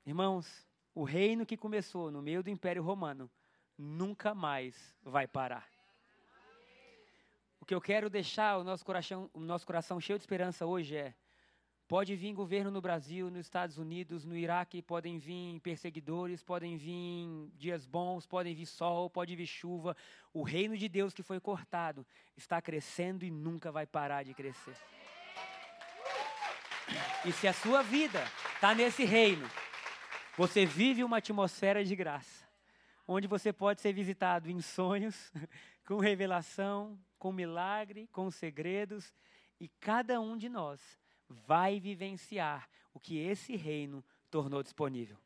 Irmãos, 0.04 0.68
o 0.94 1.04
reino 1.04 1.46
que 1.46 1.56
começou 1.56 2.10
no 2.10 2.20
meio 2.20 2.42
do 2.42 2.50
Império 2.50 2.82
Romano 2.82 3.30
nunca 3.78 4.34
mais 4.34 4.94
vai 5.02 5.26
parar. 5.26 5.75
O 7.66 7.68
que 7.68 7.74
eu 7.74 7.80
quero 7.80 8.08
deixar 8.08 8.58
o 8.58 8.62
nosso 8.62 8.84
coração, 8.84 9.28
o 9.34 9.40
nosso 9.40 9.66
coração 9.66 10.00
cheio 10.00 10.16
de 10.16 10.22
esperança 10.22 10.64
hoje 10.64 10.94
é: 10.94 11.12
pode 11.88 12.14
vir 12.14 12.32
governo 12.32 12.70
no 12.70 12.80
Brasil, 12.80 13.28
nos 13.28 13.40
Estados 13.40 13.76
Unidos, 13.76 14.24
no 14.24 14.36
Iraque, 14.36 14.80
podem 14.80 15.18
vir 15.18 15.58
perseguidores, 15.58 16.44
podem 16.44 16.76
vir 16.76 17.50
dias 17.56 17.84
bons, 17.84 18.24
podem 18.24 18.54
vir 18.54 18.66
sol, 18.66 19.10
pode 19.10 19.34
vir 19.34 19.48
chuva. 19.48 19.96
O 20.32 20.44
reino 20.44 20.76
de 20.76 20.88
Deus 20.88 21.12
que 21.12 21.24
foi 21.24 21.40
cortado 21.40 22.06
está 22.36 22.62
crescendo 22.62 23.24
e 23.24 23.32
nunca 23.32 23.72
vai 23.72 23.84
parar 23.84 24.22
de 24.22 24.32
crescer. 24.32 24.76
E 27.24 27.32
se 27.32 27.48
a 27.48 27.52
sua 27.52 27.82
vida 27.82 28.22
está 28.54 28.76
nesse 28.76 29.04
reino, 29.04 29.50
você 30.38 30.64
vive 30.64 31.02
uma 31.02 31.16
atmosfera 31.16 31.84
de 31.84 31.96
graça, 31.96 32.46
onde 33.08 33.26
você 33.26 33.52
pode 33.52 33.80
ser 33.80 33.92
visitado 33.92 34.48
em 34.48 34.60
sonhos, 34.60 35.32
com 35.84 35.98
revelação, 35.98 36.96
com 37.18 37.32
milagre, 37.32 38.08
com 38.12 38.30
segredos, 38.30 39.12
e 39.58 39.68
cada 39.68 40.20
um 40.20 40.36
de 40.36 40.48
nós 40.48 40.80
vai 41.28 41.80
vivenciar 41.80 42.68
o 42.92 43.00
que 43.00 43.18
esse 43.18 43.56
reino 43.56 44.04
tornou 44.30 44.62
disponível. 44.62 45.16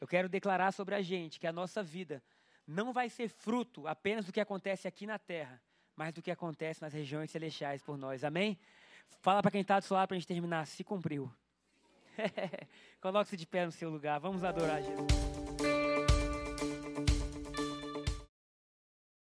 Eu 0.00 0.06
quero 0.06 0.28
declarar 0.28 0.72
sobre 0.72 0.94
a 0.94 1.02
gente 1.02 1.38
que 1.38 1.46
a 1.46 1.52
nossa 1.52 1.82
vida 1.82 2.22
não 2.66 2.92
vai 2.92 3.08
ser 3.08 3.28
fruto 3.28 3.86
apenas 3.86 4.24
do 4.24 4.32
que 4.32 4.40
acontece 4.40 4.86
aqui 4.86 5.06
na 5.06 5.18
terra, 5.18 5.60
mas 5.94 6.12
do 6.12 6.22
que 6.22 6.30
acontece 6.30 6.80
nas 6.80 6.92
regiões 6.92 7.30
celestiais 7.30 7.82
por 7.82 7.98
nós. 7.98 8.24
Amém? 8.24 8.58
Fala 9.20 9.42
para 9.42 9.50
quem 9.50 9.60
está 9.60 9.78
do 9.78 9.84
seu 9.84 9.96
lado 9.96 10.08
para 10.08 10.16
a 10.16 10.20
gente 10.20 10.28
terminar. 10.28 10.66
Se 10.66 10.82
cumpriu. 10.82 11.30
Coloque-se 13.00 13.36
de 13.36 13.46
pé 13.46 13.66
no 13.66 13.72
seu 13.72 13.90
lugar. 13.90 14.18
Vamos 14.20 14.44
adorar 14.44 14.82
Jesus. 14.82 15.29